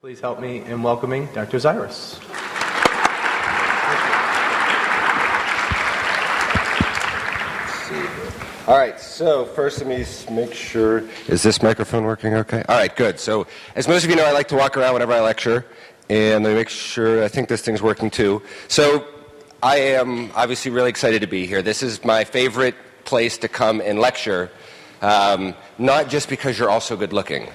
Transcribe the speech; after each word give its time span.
Please 0.00 0.20
help 0.20 0.38
me 0.38 0.60
in 0.60 0.80
welcoming 0.84 1.26
Dr. 1.34 1.56
Zirwas. 1.56 2.20
All 8.68 8.78
right, 8.78 9.00
so 9.00 9.44
first 9.44 9.78
let 9.78 9.88
me 9.88 10.04
make 10.30 10.54
sure. 10.54 11.02
Is 11.26 11.42
this 11.42 11.64
microphone 11.64 12.04
working 12.04 12.32
okay? 12.34 12.62
All 12.68 12.76
right, 12.76 12.94
good. 12.94 13.18
So, 13.18 13.48
as 13.74 13.88
most 13.88 14.04
of 14.04 14.10
you 14.10 14.14
know, 14.14 14.24
I 14.24 14.30
like 14.30 14.46
to 14.48 14.56
walk 14.56 14.76
around 14.76 14.92
whenever 14.92 15.14
I 15.14 15.20
lecture, 15.20 15.66
and 16.08 16.44
let 16.44 16.50
me 16.50 16.54
make 16.54 16.68
sure 16.68 17.24
I 17.24 17.28
think 17.28 17.48
this 17.48 17.62
thing's 17.62 17.82
working 17.82 18.08
too. 18.08 18.40
So, 18.68 19.04
I 19.64 19.78
am 19.78 20.30
obviously 20.36 20.70
really 20.70 20.90
excited 20.90 21.22
to 21.22 21.26
be 21.26 21.44
here. 21.44 21.60
This 21.60 21.82
is 21.82 22.04
my 22.04 22.22
favorite 22.22 22.76
place 23.04 23.36
to 23.38 23.48
come 23.48 23.80
and 23.80 23.98
lecture, 23.98 24.48
um, 25.02 25.56
not 25.76 26.08
just 26.08 26.28
because 26.28 26.56
you're 26.56 26.70
all 26.70 26.80
so 26.80 26.96
good 26.96 27.12
looking, 27.12 27.48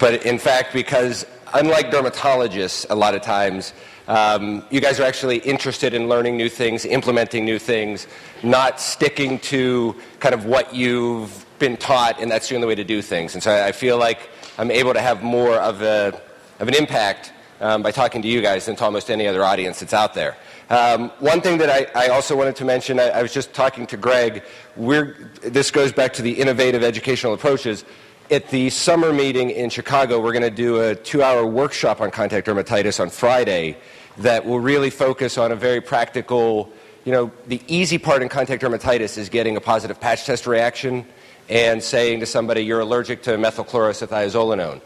but 0.00 0.26
in 0.26 0.40
fact 0.40 0.72
because, 0.72 1.24
unlike 1.54 1.90
dermatologists, 1.90 2.86
a 2.90 2.94
lot 2.94 3.14
of 3.14 3.22
times, 3.22 3.72
um, 4.08 4.62
you 4.70 4.80
guys 4.80 5.00
are 5.00 5.04
actually 5.04 5.38
interested 5.38 5.94
in 5.94 6.08
learning 6.08 6.36
new 6.36 6.48
things, 6.48 6.84
implementing 6.84 7.44
new 7.44 7.58
things, 7.58 8.06
not 8.42 8.80
sticking 8.80 9.38
to 9.38 9.94
kind 10.20 10.34
of 10.34 10.44
what 10.44 10.74
you've 10.74 11.46
been 11.58 11.76
taught, 11.76 12.20
and 12.20 12.30
that's 12.30 12.48
the 12.48 12.56
only 12.56 12.66
way 12.66 12.74
to 12.74 12.84
do 12.84 13.00
things. 13.00 13.34
And 13.34 13.42
so 13.42 13.64
I 13.64 13.72
feel 13.72 13.96
like 13.96 14.28
I'm 14.58 14.70
able 14.70 14.92
to 14.92 15.00
have 15.00 15.22
more 15.22 15.54
of, 15.54 15.80
a, 15.80 16.20
of 16.58 16.68
an 16.68 16.74
impact 16.74 17.32
um, 17.60 17.82
by 17.82 17.92
talking 17.92 18.20
to 18.20 18.28
you 18.28 18.42
guys 18.42 18.66
than 18.66 18.76
to 18.76 18.84
almost 18.84 19.10
any 19.10 19.26
other 19.26 19.44
audience 19.44 19.80
that's 19.80 19.94
out 19.94 20.12
there. 20.12 20.36
Um, 20.70 21.10
one 21.20 21.40
thing 21.40 21.58
that 21.58 21.70
I, 21.70 22.06
I 22.06 22.08
also 22.08 22.36
wanted 22.36 22.56
to 22.56 22.64
mention, 22.64 22.98
I, 22.98 23.10
I 23.10 23.22
was 23.22 23.32
just 23.32 23.52
talking 23.54 23.86
to 23.88 23.96
Greg, 23.96 24.42
we're, 24.76 25.30
this 25.42 25.70
goes 25.70 25.92
back 25.92 26.12
to 26.14 26.22
the 26.22 26.32
innovative 26.32 26.82
educational 26.82 27.32
approaches. 27.32 27.84
At 28.30 28.48
the 28.48 28.70
summer 28.70 29.12
meeting 29.12 29.50
in 29.50 29.68
Chicago, 29.68 30.18
we're 30.18 30.32
going 30.32 30.42
to 30.44 30.50
do 30.50 30.80
a 30.80 30.94
two 30.94 31.22
hour 31.22 31.44
workshop 31.44 32.00
on 32.00 32.10
contact 32.10 32.46
dermatitis 32.46 32.98
on 32.98 33.10
Friday 33.10 33.76
that 34.16 34.46
will 34.46 34.60
really 34.60 34.88
focus 34.88 35.36
on 35.36 35.52
a 35.52 35.54
very 35.54 35.82
practical, 35.82 36.72
you 37.04 37.12
know, 37.12 37.30
the 37.48 37.60
easy 37.68 37.98
part 37.98 38.22
in 38.22 38.30
contact 38.30 38.62
dermatitis 38.62 39.18
is 39.18 39.28
getting 39.28 39.58
a 39.58 39.60
positive 39.60 40.00
patch 40.00 40.24
test 40.24 40.46
reaction 40.46 41.04
and 41.50 41.82
saying 41.82 42.20
to 42.20 42.26
somebody 42.26 42.62
you're 42.62 42.80
allergic 42.80 43.22
to 43.24 43.32
methylchloroisothiazolinone 43.32 44.80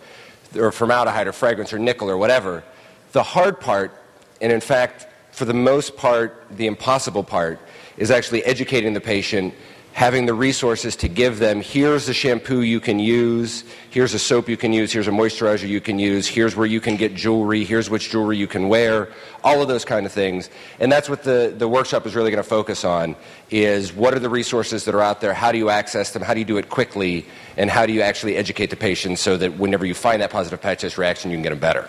or 0.57 0.73
formaldehyde 0.73 1.29
or 1.29 1.33
fragrance 1.33 1.73
or 1.73 1.79
nickel 1.79 2.11
or 2.11 2.17
whatever. 2.17 2.65
The 3.13 3.23
hard 3.23 3.61
part, 3.61 3.93
and 4.41 4.51
in 4.51 4.61
fact, 4.61 5.07
for 5.31 5.45
the 5.45 5.55
most 5.55 5.97
part, 5.97 6.45
the 6.51 6.67
impossible 6.67 7.23
part, 7.23 7.61
is 7.99 8.11
actually 8.11 8.45
educating 8.45 8.95
the 8.95 9.01
patient, 9.01 9.55
having 9.93 10.27
the 10.27 10.35
resources 10.35 10.95
to 10.95 11.09
give 11.09 11.41
them 11.41 11.61
here's 11.61 12.07
the 12.07 12.15
shampoo 12.15 12.61
you 12.61 12.79
can 12.79 13.01
use, 13.01 13.65
here's 13.91 14.15
a 14.15 14.19
soap 14.19 14.49
you 14.49 14.57
can 14.57 14.73
use, 14.73 14.93
here's 14.93 15.09
a 15.09 15.11
moisturizer 15.11 15.67
you 15.67 15.81
can 15.81 15.99
use, 15.99 16.27
here's 16.27 16.55
where 16.55 16.67
you 16.67 16.81
can 16.81 16.97
get 16.97 17.15
jewelry, 17.15 17.65
here's 17.65 17.91
which 17.91 18.11
jewelry 18.11 18.37
you 18.37 18.47
can 18.47 18.69
wear, 18.69 19.09
all 19.43 19.61
of 19.61 19.67
those 19.67 19.85
kind 19.85 20.07
of 20.07 20.13
things. 20.13 20.51
And 20.79 20.93
that's 20.93 21.09
what 21.09 21.25
the, 21.25 21.53
the 21.57 21.67
workshop 21.67 22.07
is 22.07 22.15
really 22.15 22.31
going 22.31 22.43
to 22.43 22.49
focus 22.49 22.85
on 22.85 23.17
is 23.51 23.93
what 23.93 24.15
are 24.15 24.21
the 24.21 24.29
resources 24.29 24.85
that 24.85 24.95
are 24.95 25.03
out 25.03 25.21
there, 25.21 25.35
how 25.35 25.51
do 25.51 25.59
you 25.59 25.69
access 25.69 26.13
them, 26.13 26.23
how 26.23 26.33
do 26.33 26.39
you 26.39 26.47
do 26.47 26.59
it 26.59 26.69
quickly, 26.69 27.27
and 27.57 27.69
how 27.69 27.85
do 27.85 27.93
you 27.93 28.03
actually 28.03 28.37
educate 28.37 28.71
the 28.71 28.77
patient 28.77 29.19
so 29.19 29.37
that 29.37 29.59
whenever 29.59 29.85
you 29.85 29.95
find 29.95 30.23
that 30.23 30.31
positive 30.31 30.61
patch 30.61 30.83
test 30.83 30.97
reaction, 30.97 31.31
you 31.31 31.37
can 31.37 31.43
get 31.43 31.51
them 31.51 31.59
better. 31.59 31.89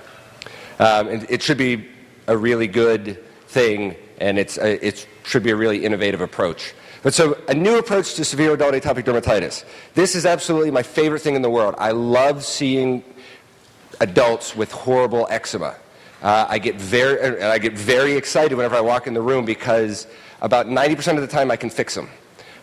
Um, 0.79 1.09
and 1.09 1.27
it 1.29 1.43
should 1.43 1.57
be 1.57 1.87
a 2.27 2.35
really 2.35 2.67
good 2.67 3.23
thing, 3.47 3.95
and 4.19 4.39
it's, 4.39 4.57
uh, 4.57 4.77
it 4.81 5.05
should 5.23 5.43
be 5.43 5.51
a 5.51 5.55
really 5.55 5.85
innovative 5.85 6.21
approach. 6.21 6.73
But 7.01 7.13
so, 7.13 7.37
a 7.47 7.53
new 7.53 7.77
approach 7.77 8.15
to 8.15 8.25
severe 8.25 8.53
adult 8.53 8.73
atopic 8.73 9.03
dermatitis. 9.03 9.63
This 9.93 10.15
is 10.15 10.25
absolutely 10.25 10.71
my 10.71 10.83
favorite 10.83 11.21
thing 11.21 11.35
in 11.35 11.41
the 11.41 11.49
world. 11.49 11.75
I 11.77 11.91
love 11.91 12.43
seeing 12.43 13.03
adults 14.01 14.55
with 14.55 14.71
horrible 14.71 15.25
eczema. 15.29 15.75
Uh, 16.21 16.45
I, 16.49 16.59
get 16.59 16.75
very, 16.75 17.37
and 17.37 17.45
I 17.45 17.57
get 17.57 17.73
very 17.73 18.13
excited 18.13 18.53
whenever 18.55 18.75
I 18.75 18.81
walk 18.81 19.07
in 19.07 19.13
the 19.13 19.21
room 19.21 19.45
because 19.45 20.07
about 20.41 20.67
90% 20.67 21.15
of 21.15 21.21
the 21.21 21.27
time 21.27 21.51
I 21.51 21.55
can 21.55 21.69
fix 21.69 21.95
them. 21.95 22.09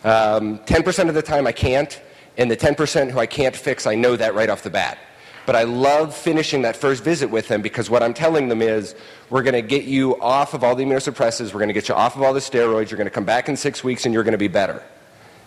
Um, 0.03 0.59
10% 0.59 1.09
of 1.09 1.15
the 1.15 1.23
time 1.23 1.47
I 1.47 1.51
can't, 1.51 1.99
and 2.37 2.51
the 2.51 2.57
10% 2.57 3.09
who 3.09 3.19
I 3.19 3.25
can't 3.25 3.55
fix, 3.55 3.87
I 3.87 3.95
know 3.95 4.15
that 4.15 4.35
right 4.35 4.49
off 4.49 4.61
the 4.61 4.69
bat. 4.69 4.99
But 5.47 5.55
I 5.55 5.63
love 5.63 6.13
finishing 6.13 6.63
that 6.63 6.75
first 6.75 7.05
visit 7.05 7.29
with 7.29 7.47
them 7.47 7.61
because 7.61 7.89
what 7.89 8.03
I'm 8.03 8.13
telling 8.13 8.49
them 8.49 8.61
is 8.61 8.95
we're 9.29 9.43
going 9.43 9.53
to 9.53 9.61
get 9.61 9.85
you 9.85 10.19
off 10.21 10.53
of 10.53 10.61
all 10.61 10.75
the 10.75 10.83
immunosuppressants, 10.83 11.53
we're 11.53 11.59
going 11.59 11.69
to 11.69 11.73
get 11.73 11.87
you 11.87 11.95
off 11.95 12.17
of 12.17 12.21
all 12.21 12.33
the 12.33 12.41
steroids, 12.41 12.91
you're 12.91 12.97
going 12.97 13.05
to 13.05 13.11
come 13.11 13.23
back 13.23 13.47
in 13.47 13.55
six 13.55 13.81
weeks 13.81 14.05
and 14.05 14.13
you're 14.13 14.25
going 14.25 14.33
to 14.33 14.37
be 14.37 14.49
better. 14.49 14.83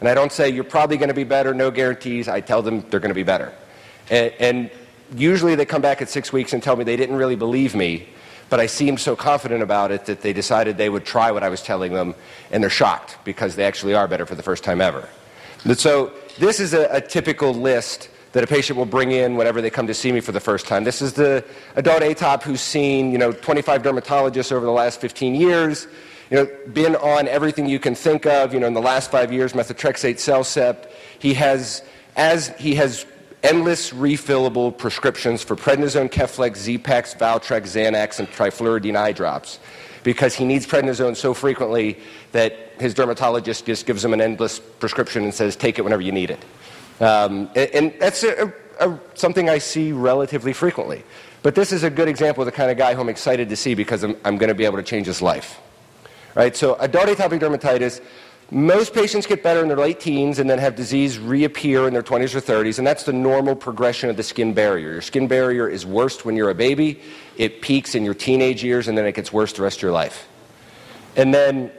And 0.01 0.09
I 0.09 0.15
don't 0.15 0.33
say 0.33 0.49
you're 0.49 0.65
probably 0.65 0.97
going 0.97 1.11
to 1.11 1.15
be 1.15 1.25
better, 1.25 1.53
no 1.53 1.71
guarantees. 1.71 2.29
I 2.29 2.41
tell 2.41 2.63
them 2.63 2.81
they're 2.89 2.99
going 2.99 3.11
to 3.11 3.15
be 3.15 3.25
better. 3.25 3.53
And, 4.09 4.33
and 4.41 4.71
usually 5.15 5.55
they 5.55 5.67
come 5.67 5.83
back 5.83 6.01
at 6.01 6.09
six 6.09 6.33
weeks 6.33 6.55
and 6.55 6.63
tell 6.63 6.77
me 6.77 6.85
they 6.85 6.97
didn't 6.97 7.17
really 7.17 7.37
believe 7.37 7.75
me, 7.75 8.09
but 8.49 8.59
I 8.59 8.65
seemed 8.65 9.01
so 9.01 9.15
confident 9.15 9.63
about 9.63 9.91
it 9.91 10.07
that 10.07 10.23
they 10.23 10.33
decided 10.33 10.79
they 10.79 10.89
would 10.89 11.05
try 11.05 11.31
what 11.31 11.43
I 11.43 11.51
was 11.51 11.61
telling 11.61 11.93
them, 11.93 12.15
and 12.51 12.63
they're 12.63 12.71
shocked 12.71 13.19
because 13.25 13.55
they 13.55 13.65
actually 13.65 13.95
are 13.95 14.09
better 14.09 14.25
for 14.25 14.35
the 14.35 14.43
first 14.43 14.65
time 14.65 14.81
ever. 14.81 15.07
So 15.75 16.13
this 16.39 16.59
is 16.59 16.73
a, 16.73 16.89
a 16.91 17.01
typical 17.03 17.53
list 17.53 18.09
that 18.33 18.45
a 18.45 18.47
patient 18.47 18.79
will 18.79 18.87
bring 18.87 19.11
in 19.11 19.37
whenever 19.37 19.61
they 19.61 19.71
come 19.71 19.87
to 19.87 19.95
see 19.95 20.13
me 20.13 20.21
for 20.21 20.33
the 20.33 20.41
first 20.41 20.67
time. 20.67 20.85
This 20.85 21.03
is 21.03 21.13
the 21.15 21.45
adult 21.77 22.03
atop 22.03 22.43
who's 22.43 22.61
seen, 22.61 23.11
you 23.13 23.19
know, 23.19 23.33
25 23.33 23.83
dermatologists 23.83 24.53
over 24.53 24.65
the 24.65 24.73
last 24.73 25.01
15 25.01 25.35
years, 25.35 25.87
you 26.31 26.37
know, 26.37 26.49
been 26.73 26.95
on 26.97 27.27
everything 27.27 27.67
you 27.67 27.81
can 27.81 27.95
think 27.95 28.27
of, 28.27 28.55
you 28.55 28.61
know, 28.61 28.69
in 28.69 28.75
the 28.75 28.81
last 28.81 29.11
five 29.11 29.33
years, 29.33 29.53
methotrexate, 29.53 30.15
Cellcept. 30.15 30.91
He 31.19 31.35
has, 31.35 31.83
as 32.15 32.49
he 32.59 32.77
has 32.77 33.05
endless 33.43 33.91
refillable 33.91 34.77
prescriptions 34.77 35.43
for 35.43 35.57
prednisone, 35.57 36.09
Keflex, 36.09 36.57
Z-Paks, 36.57 37.15
Valtrex, 37.15 37.63
Xanax, 37.63 38.21
and 38.21 38.29
trifluridine 38.29 38.97
eye 38.97 39.13
drops 39.13 39.59
because 40.03 40.35
he 40.35 40.45
needs 40.45 40.67
prednisone 40.67 41.17
so 41.17 41.35
frequently 41.35 41.99
that 42.33 42.57
his 42.79 42.95
dermatologist 42.95 43.67
just 43.67 43.87
gives 43.87 44.05
him 44.05 44.13
an 44.13 44.21
endless 44.21 44.59
prescription 44.59 45.25
and 45.25 45.35
says, 45.35 45.57
take 45.57 45.79
it 45.79 45.83
whenever 45.83 46.03
you 46.03 46.13
need 46.13 46.31
it. 46.31 46.43
Um, 47.01 47.51
and, 47.57 47.95
that's 47.99 48.23
a, 48.23 48.53
a, 48.79 48.99
something 49.15 49.49
I 49.49 49.59
see 49.59 49.93
relatively 49.93 50.53
frequently. 50.53 51.03
But 51.43 51.55
this 51.55 51.73
is 51.73 51.83
a 51.83 51.91
good 51.91 52.09
example 52.09 52.43
of 52.43 52.47
the 52.47 52.53
kind 52.53 52.71
of 52.71 52.77
guy 52.77 52.95
who 52.95 53.01
I'm 53.01 53.09
excited 53.09 53.49
to 53.49 53.57
see 53.57 53.75
because 53.75 54.03
I'm, 54.03 54.17
I'm 54.25 54.37
going 54.37 54.49
to 54.49 54.55
be 54.55 54.67
able 54.67 54.77
to 54.77 54.83
change 54.83 55.07
his 55.07 55.23
life. 55.23 55.59
Right? 56.35 56.55
So, 56.55 56.75
adult 56.77 57.09
atopic 57.09 57.41
dermatitis, 57.41 58.03
most 58.51 58.93
patients 58.93 59.27
get 59.27 59.43
better 59.43 59.61
in 59.61 59.69
their 59.69 59.77
late 59.77 60.01
teens 60.01 60.39
and 60.39 60.51
then 60.51 60.59
have 60.59 60.77
disease 60.77 61.19
reappear 61.19 61.87
in 61.87 61.93
their 61.93 62.03
20s 62.03 62.35
or 62.35 62.41
30s, 62.41 62.79
and 62.79 62.87
that's 62.87 63.05
the 63.05 63.13
normal 63.13 63.55
progression 63.55 64.11
of 64.11 64.17
the 64.17 64.23
skin 64.23 64.53
barrier. 64.55 64.93
Your 64.93 65.01
skin 65.01 65.29
barrier 65.29 65.69
is 65.69 65.87
worst 65.87 66.25
when 66.25 66.37
you're 66.37 66.51
a 66.51 66.55
baby, 66.55 67.01
it 67.37 67.63
peaks 67.63 67.95
in 67.95 68.05
your 68.05 68.15
teenage 68.15 68.63
years, 68.63 68.89
and 68.89 68.99
then 68.99 69.07
it 69.07 69.15
gets 69.15 69.33
worse 69.33 69.53
the 69.53 69.63
rest 69.63 69.79
of 69.79 69.83
your 69.83 69.93
life. 69.93 70.29
And 71.17 71.33
then 71.33 71.71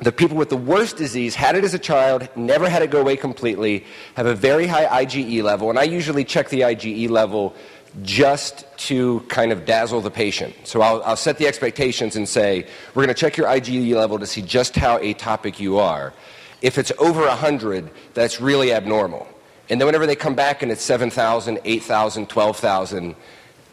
the 0.00 0.12
people 0.12 0.36
with 0.36 0.50
the 0.50 0.56
worst 0.56 0.96
disease 0.96 1.34
had 1.34 1.56
it 1.56 1.64
as 1.64 1.72
a 1.72 1.78
child, 1.78 2.28
never 2.36 2.68
had 2.68 2.82
it 2.82 2.90
go 2.90 3.00
away 3.00 3.16
completely, 3.16 3.84
have 4.14 4.26
a 4.26 4.34
very 4.34 4.66
high 4.66 5.04
IgE 5.04 5.42
level, 5.42 5.70
and 5.70 5.78
I 5.78 5.84
usually 5.84 6.24
check 6.24 6.50
the 6.50 6.60
IgE 6.60 7.08
level 7.08 7.54
just 8.02 8.66
to 8.76 9.20
kind 9.28 9.52
of 9.52 9.64
dazzle 9.64 10.02
the 10.02 10.10
patient. 10.10 10.54
So 10.64 10.82
I'll, 10.82 11.02
I'll 11.02 11.16
set 11.16 11.38
the 11.38 11.46
expectations 11.46 12.14
and 12.14 12.28
say, 12.28 12.66
we're 12.94 13.04
going 13.04 13.14
to 13.14 13.18
check 13.18 13.38
your 13.38 13.46
IgE 13.46 13.94
level 13.94 14.18
to 14.18 14.26
see 14.26 14.42
just 14.42 14.76
how 14.76 14.98
atopic 14.98 15.58
you 15.58 15.78
are. 15.78 16.12
If 16.60 16.76
it's 16.76 16.92
over 16.98 17.22
100, 17.22 17.90
that's 18.12 18.38
really 18.38 18.74
abnormal. 18.74 19.26
And 19.70 19.80
then 19.80 19.86
whenever 19.86 20.06
they 20.06 20.16
come 20.16 20.34
back 20.34 20.62
and 20.62 20.70
it's 20.70 20.82
7,000, 20.82 21.58
8,000, 21.64 22.28
12,000, 22.28 23.16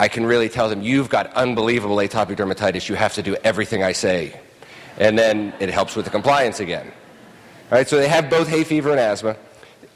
I 0.00 0.08
can 0.08 0.24
really 0.24 0.48
tell 0.48 0.70
them, 0.70 0.82
you've 0.82 1.10
got 1.10 1.32
unbelievable 1.34 1.96
atopic 1.96 2.36
dermatitis. 2.36 2.88
You 2.88 2.94
have 2.94 3.14
to 3.14 3.22
do 3.22 3.36
everything 3.44 3.82
I 3.82 3.92
say 3.92 4.40
and 4.98 5.18
then 5.18 5.52
it 5.60 5.70
helps 5.70 5.96
with 5.96 6.04
the 6.04 6.10
compliance 6.10 6.60
again. 6.60 6.86
All 7.70 7.78
right, 7.78 7.88
so 7.88 7.96
they 7.96 8.08
have 8.08 8.30
both 8.30 8.48
hay 8.48 8.64
fever 8.64 8.90
and 8.90 9.00
asthma. 9.00 9.36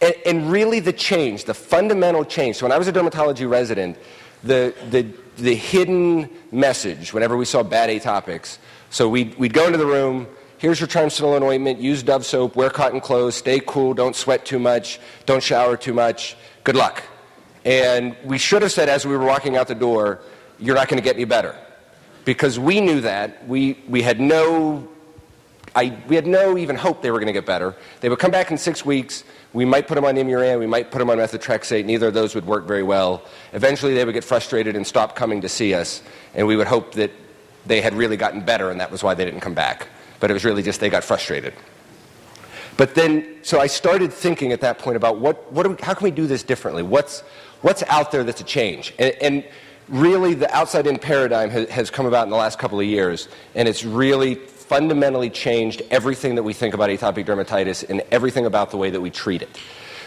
And, 0.00 0.14
and, 0.26 0.52
really, 0.52 0.80
the 0.80 0.92
change, 0.92 1.44
the 1.44 1.54
fundamental 1.54 2.24
change. 2.24 2.56
So, 2.56 2.66
when 2.66 2.72
I 2.72 2.78
was 2.78 2.86
a 2.86 2.92
dermatology 2.92 3.48
resident, 3.48 3.98
the, 4.44 4.72
the, 4.90 5.06
the 5.36 5.54
hidden 5.54 6.30
message 6.52 7.12
whenever 7.12 7.36
we 7.36 7.44
saw 7.44 7.64
bad 7.64 7.90
atopics, 7.90 8.58
so 8.90 9.08
we'd, 9.08 9.36
we'd 9.38 9.52
go 9.52 9.66
into 9.66 9.78
the 9.78 9.86
room, 9.86 10.28
here's 10.58 10.78
your 10.78 10.86
triamcinolone 10.86 11.42
ointment, 11.42 11.80
use 11.80 12.04
Dove 12.04 12.24
soap, 12.24 12.54
wear 12.54 12.70
cotton 12.70 13.00
clothes, 13.00 13.34
stay 13.34 13.60
cool, 13.66 13.92
don't 13.92 14.14
sweat 14.14 14.44
too 14.44 14.60
much, 14.60 15.00
don't 15.26 15.42
shower 15.42 15.76
too 15.76 15.92
much, 15.92 16.36
good 16.62 16.76
luck. 16.76 17.02
And 17.64 18.16
we 18.24 18.38
should 18.38 18.62
have 18.62 18.72
said 18.72 18.88
as 18.88 19.04
we 19.04 19.16
were 19.16 19.26
walking 19.26 19.56
out 19.56 19.66
the 19.66 19.74
door, 19.74 20.20
you're 20.60 20.76
not 20.76 20.88
going 20.88 20.98
to 20.98 21.04
get 21.04 21.16
any 21.16 21.24
better 21.24 21.56
because 22.28 22.58
we 22.58 22.78
knew 22.78 23.00
that. 23.00 23.48
We, 23.48 23.78
we, 23.88 24.02
had 24.02 24.20
no, 24.20 24.86
I, 25.74 25.96
we 26.08 26.14
had 26.14 26.26
no 26.26 26.58
even 26.58 26.76
hope 26.76 27.00
they 27.00 27.10
were 27.10 27.16
going 27.16 27.28
to 27.28 27.32
get 27.32 27.46
better. 27.46 27.74
They 28.02 28.10
would 28.10 28.18
come 28.18 28.30
back 28.30 28.50
in 28.50 28.58
six 28.58 28.84
weeks. 28.84 29.24
We 29.54 29.64
might 29.64 29.88
put 29.88 29.94
them 29.94 30.04
on 30.04 30.14
Imuran, 30.14 30.58
we 30.58 30.66
might 30.66 30.90
put 30.90 30.98
them 30.98 31.08
on 31.08 31.16
methotrexate. 31.16 31.86
Neither 31.86 32.08
of 32.08 32.12
those 32.12 32.34
would 32.34 32.44
work 32.44 32.66
very 32.66 32.82
well. 32.82 33.22
Eventually, 33.54 33.94
they 33.94 34.04
would 34.04 34.12
get 34.12 34.24
frustrated 34.24 34.76
and 34.76 34.86
stop 34.86 35.16
coming 35.16 35.40
to 35.40 35.48
see 35.48 35.72
us, 35.72 36.02
and 36.34 36.46
we 36.46 36.54
would 36.54 36.66
hope 36.66 36.92
that 36.96 37.12
they 37.64 37.80
had 37.80 37.94
really 37.94 38.18
gotten 38.18 38.42
better, 38.42 38.70
and 38.70 38.78
that 38.78 38.90
was 38.90 39.02
why 39.02 39.14
they 39.14 39.24
didn't 39.24 39.40
come 39.40 39.54
back. 39.54 39.88
But 40.20 40.30
it 40.30 40.34
was 40.34 40.44
really 40.44 40.62
just 40.62 40.80
they 40.80 40.90
got 40.90 41.04
frustrated. 41.04 41.54
But 42.76 42.94
then, 42.94 43.38
so 43.40 43.58
I 43.58 43.68
started 43.68 44.12
thinking 44.12 44.52
at 44.52 44.60
that 44.60 44.78
point 44.78 44.98
about 44.98 45.18
what, 45.18 45.50
what 45.50 45.66
we, 45.66 45.76
how 45.82 45.94
can 45.94 46.04
we 46.04 46.10
do 46.10 46.26
this 46.26 46.42
differently? 46.42 46.82
What's, 46.82 47.20
what's 47.62 47.82
out 47.84 48.12
there 48.12 48.22
that's 48.22 48.42
a 48.42 48.44
change? 48.44 48.92
And, 48.98 49.14
and 49.22 49.44
really 49.88 50.34
the 50.34 50.54
outside 50.54 50.86
in 50.86 50.98
paradigm 50.98 51.50
ha- 51.50 51.66
has 51.66 51.90
come 51.90 52.06
about 52.06 52.24
in 52.24 52.30
the 52.30 52.36
last 52.36 52.58
couple 52.58 52.78
of 52.78 52.86
years, 52.86 53.28
and 53.54 53.68
it's 53.68 53.84
really 53.84 54.34
fundamentally 54.34 55.30
changed 55.30 55.82
everything 55.90 56.34
that 56.34 56.42
we 56.42 56.52
think 56.52 56.74
about 56.74 56.90
atopic 56.90 57.24
dermatitis 57.24 57.88
and 57.88 58.02
everything 58.10 58.44
about 58.46 58.70
the 58.70 58.76
way 58.76 58.90
that 58.90 59.00
we 59.00 59.10
treat 59.10 59.42
it. 59.42 59.48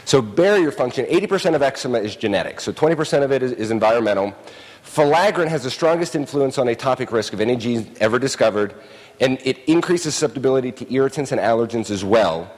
So, 0.05 0.21
barrier 0.21 0.71
function 0.71 1.05
80% 1.05 1.55
of 1.55 1.61
eczema 1.61 1.99
is 1.99 2.15
genetic, 2.15 2.59
so 2.59 2.71
20% 2.71 3.23
of 3.23 3.31
it 3.31 3.43
is, 3.43 3.51
is 3.53 3.71
environmental. 3.71 4.33
Filaggrin 4.83 5.47
has 5.47 5.63
the 5.63 5.71
strongest 5.71 6.15
influence 6.15 6.57
on 6.57 6.67
atopic 6.67 7.11
risk 7.11 7.33
of 7.33 7.41
any 7.41 7.55
gene 7.55 7.91
ever 7.99 8.17
discovered, 8.17 8.73
and 9.19 9.39
it 9.43 9.59
increases 9.65 10.15
susceptibility 10.15 10.71
to 10.71 10.93
irritants 10.93 11.31
and 11.31 11.39
allergens 11.39 11.91
as 11.91 12.03
well. 12.03 12.51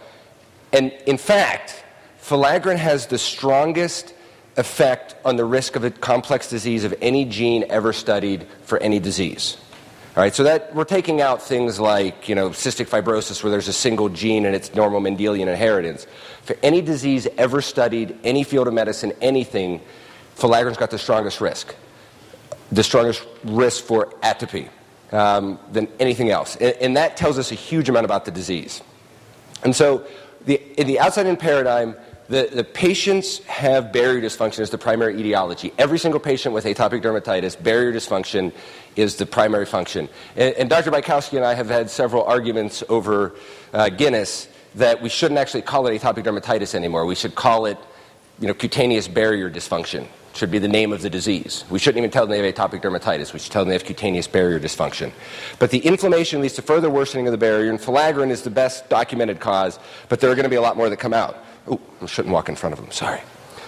And 0.71 0.91
in 1.05 1.17
fact, 1.17 1.83
filaggrin 2.21 2.77
has 2.77 3.07
the 3.07 3.17
strongest 3.17 4.13
effect 4.57 5.15
on 5.25 5.35
the 5.35 5.45
risk 5.45 5.75
of 5.75 5.83
a 5.83 5.91
complex 5.91 6.47
disease 6.49 6.83
of 6.83 6.93
any 7.01 7.25
gene 7.25 7.65
ever 7.69 7.93
studied 7.93 8.45
for 8.63 8.77
any 8.79 8.99
disease. 8.99 9.57
All 10.15 10.21
right, 10.21 10.33
so 10.33 10.43
that 10.43 10.75
we're 10.75 10.83
taking 10.83 11.21
out 11.21 11.41
things 11.41 11.79
like 11.79 12.29
you 12.29 12.35
know 12.35 12.49
cystic 12.51 12.87
fibrosis, 12.87 13.43
where 13.43 13.49
there's 13.49 13.67
a 13.67 13.73
single 13.73 14.09
gene 14.09 14.45
and 14.45 14.55
it's 14.55 14.75
normal 14.75 15.01
Mendelian 15.01 15.47
inheritance. 15.47 16.05
For 16.43 16.55
any 16.61 16.81
disease 16.81 17.27
ever 17.37 17.61
studied, 17.61 18.15
any 18.23 18.43
field 18.43 18.67
of 18.67 18.75
medicine, 18.75 19.13
anything, 19.21 19.81
filaggrin's 20.35 20.77
got 20.77 20.91
the 20.91 20.99
strongest 20.99 21.41
risk, 21.41 21.73
the 22.71 22.83
strongest 22.83 23.25
risk 23.43 23.83
for 23.85 24.13
atopy 24.21 24.69
um, 25.11 25.57
than 25.71 25.87
anything 25.99 26.29
else, 26.29 26.57
and, 26.57 26.75
and 26.79 26.97
that 26.97 27.17
tells 27.17 27.39
us 27.39 27.51
a 27.51 27.55
huge 27.55 27.89
amount 27.89 28.05
about 28.05 28.25
the 28.25 28.31
disease. 28.31 28.83
And 29.63 29.75
so, 29.75 30.05
the, 30.45 30.61
in 30.79 30.85
the 30.85 30.99
outside-in 30.99 31.37
paradigm, 31.37 31.95
the, 32.33 32.49
the 32.51 32.63
patients 32.63 33.43
have 33.45 33.93
barrier 33.93 34.19
dysfunction 34.19 34.61
as 34.61 34.71
the 34.71 34.77
primary 34.77 35.19
etiology. 35.19 35.71
Every 35.77 35.99
single 35.99 36.19
patient 36.19 36.55
with 36.55 36.65
atopic 36.65 37.03
dermatitis, 37.03 37.61
barrier 37.61 37.93
dysfunction 37.93 38.51
is 38.95 39.17
the 39.17 39.27
primary 39.27 39.67
function. 39.67 40.09
And, 40.35 40.55
and 40.55 40.67
Dr. 40.67 40.89
Bykowski 40.89 41.37
and 41.37 41.45
I 41.45 41.53
have 41.53 41.69
had 41.69 41.91
several 41.91 42.23
arguments 42.23 42.83
over 42.89 43.35
uh, 43.71 43.89
Guinness 43.89 44.47
that 44.73 44.99
we 44.99 45.09
shouldn't 45.09 45.39
actually 45.39 45.61
call 45.61 45.85
it 45.85 46.01
atopic 46.01 46.23
dermatitis 46.23 46.73
anymore. 46.73 47.05
We 47.05 47.13
should 47.13 47.35
call 47.35 47.67
it 47.67 47.77
you 48.39 48.47
know, 48.47 48.55
cutaneous 48.55 49.07
barrier 49.07 49.51
dysfunction 49.51 50.07
should 50.33 50.49
be 50.49 50.57
the 50.57 50.67
name 50.67 50.91
of 50.91 51.03
the 51.03 51.11
disease. 51.11 51.63
We 51.69 51.77
shouldn't 51.77 51.99
even 51.99 52.09
tell 52.09 52.25
them 52.25 52.31
they 52.31 52.43
have 52.43 52.55
atopic 52.55 52.81
dermatitis. 52.81 53.31
We 53.31 53.37
should 53.37 53.51
tell 53.51 53.61
them 53.61 53.69
they 53.69 53.75
have 53.75 53.85
cutaneous 53.85 54.25
barrier 54.25 54.59
dysfunction. 54.59 55.11
But 55.59 55.69
the 55.69 55.77
inflammation 55.77 56.41
leads 56.41 56.55
to 56.55 56.63
further 56.63 56.89
worsening 56.89 57.27
of 57.27 57.31
the 57.31 57.37
barrier, 57.37 57.69
and 57.69 57.79
filaggrin 57.79 58.31
is 58.31 58.41
the 58.41 58.49
best 58.49 58.89
documented 58.89 59.39
cause, 59.39 59.77
but 60.09 60.19
there 60.19 60.31
are 60.31 60.35
going 60.35 60.45
to 60.45 60.49
be 60.49 60.55
a 60.55 60.61
lot 60.61 60.75
more 60.75 60.89
that 60.89 60.97
come 60.97 61.13
out. 61.13 61.37
Oh, 61.67 61.79
I 62.01 62.05
shouldn't 62.05 62.33
walk 62.33 62.49
in 62.49 62.55
front 62.55 62.73
of 62.73 62.81
them, 62.81 62.91
sorry. 62.91 63.21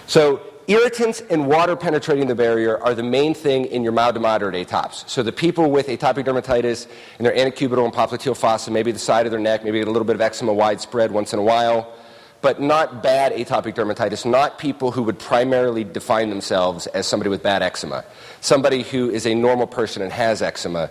So, 0.06 0.40
irritants 0.68 1.22
and 1.30 1.46
water 1.46 1.76
penetrating 1.76 2.26
the 2.26 2.34
barrier 2.34 2.78
are 2.78 2.94
the 2.94 3.02
main 3.02 3.34
thing 3.34 3.66
in 3.66 3.82
your 3.82 3.92
mild 3.92 4.14
to 4.14 4.20
moderate 4.20 4.68
atops. 4.68 5.08
So, 5.08 5.22
the 5.22 5.32
people 5.32 5.70
with 5.70 5.88
atopic 5.88 6.24
dermatitis 6.24 6.86
in 7.18 7.24
their 7.24 7.34
antecubital 7.34 7.84
and 7.84 7.92
popliteal 7.92 8.36
fossa, 8.36 8.70
maybe 8.70 8.92
the 8.92 8.98
side 8.98 9.26
of 9.26 9.32
their 9.32 9.40
neck, 9.40 9.64
maybe 9.64 9.80
a 9.80 9.86
little 9.86 10.04
bit 10.04 10.14
of 10.14 10.20
eczema 10.20 10.52
widespread 10.52 11.10
once 11.10 11.32
in 11.32 11.38
a 11.38 11.42
while, 11.42 11.92
but 12.42 12.60
not 12.60 13.02
bad 13.02 13.32
atopic 13.32 13.74
dermatitis, 13.74 14.24
not 14.24 14.58
people 14.58 14.92
who 14.92 15.02
would 15.02 15.18
primarily 15.18 15.84
define 15.84 16.30
themselves 16.30 16.86
as 16.88 17.06
somebody 17.06 17.30
with 17.30 17.42
bad 17.42 17.62
eczema. 17.62 18.04
Somebody 18.40 18.82
who 18.82 19.10
is 19.10 19.26
a 19.26 19.34
normal 19.34 19.66
person 19.66 20.02
and 20.02 20.12
has 20.12 20.42
eczema. 20.42 20.90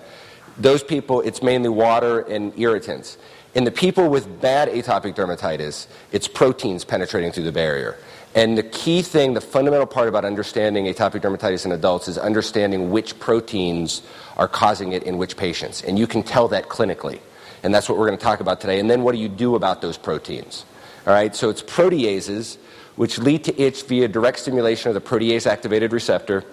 Those 0.58 0.84
people, 0.84 1.22
it's 1.22 1.44
mainly 1.44 1.70
water 1.70 2.22
and 2.22 2.58
irritants. 2.58 3.18
In 3.56 3.64
the 3.64 3.72
people 3.72 4.10
with 4.10 4.42
bad 4.42 4.68
atopic 4.68 5.16
dermatitis, 5.16 5.88
it's 6.12 6.28
proteins 6.28 6.84
penetrating 6.84 7.32
through 7.32 7.46
the 7.46 7.54
barrier. 7.54 7.98
And 8.36 8.58
the 8.58 8.64
key 8.64 9.02
thing, 9.02 9.34
the 9.34 9.40
fundamental 9.40 9.88
part 9.88 10.10
about 10.10 10.26
understanding 10.26 10.88
atopic 10.88 11.22
dermatitis 11.22 11.66
in 11.66 11.72
adults 11.72 12.10
is 12.10 12.18
understanding 12.18 12.92
which 12.92 13.18
proteins 13.18 14.02
are 14.36 14.50
causing 14.50 14.92
it 14.92 15.04
in 15.04 15.18
which 15.18 15.38
patients. 15.38 15.82
And 15.84 15.98
you 15.98 16.06
can 16.06 16.22
tell 16.22 16.50
that 16.50 16.68
clinically. 16.68 17.22
And 17.64 17.74
that's 17.74 17.88
what 17.88 17.98
we're 17.98 18.08
going 18.08 18.18
to 18.18 18.24
talk 18.24 18.42
about 18.42 18.60
today. 18.60 18.78
And 18.78 18.90
then 18.90 19.04
what 19.04 19.14
do 19.14 19.20
you 19.20 19.30
do 19.30 19.56
about 19.56 19.82
those 19.82 19.98
proteins? 19.98 20.66
All 21.08 21.14
right, 21.14 21.34
so 21.34 21.50
it's 21.50 21.62
proteases, 21.64 22.58
which 22.98 23.18
lead 23.20 23.46
to 23.46 23.58
itch 23.62 23.84
via 23.84 24.10
direct 24.10 24.40
stimulation 24.40 24.90
of 24.90 24.96
the 24.96 25.10
protease 25.10 25.48
activated 25.48 25.94
receptor 25.94 26.44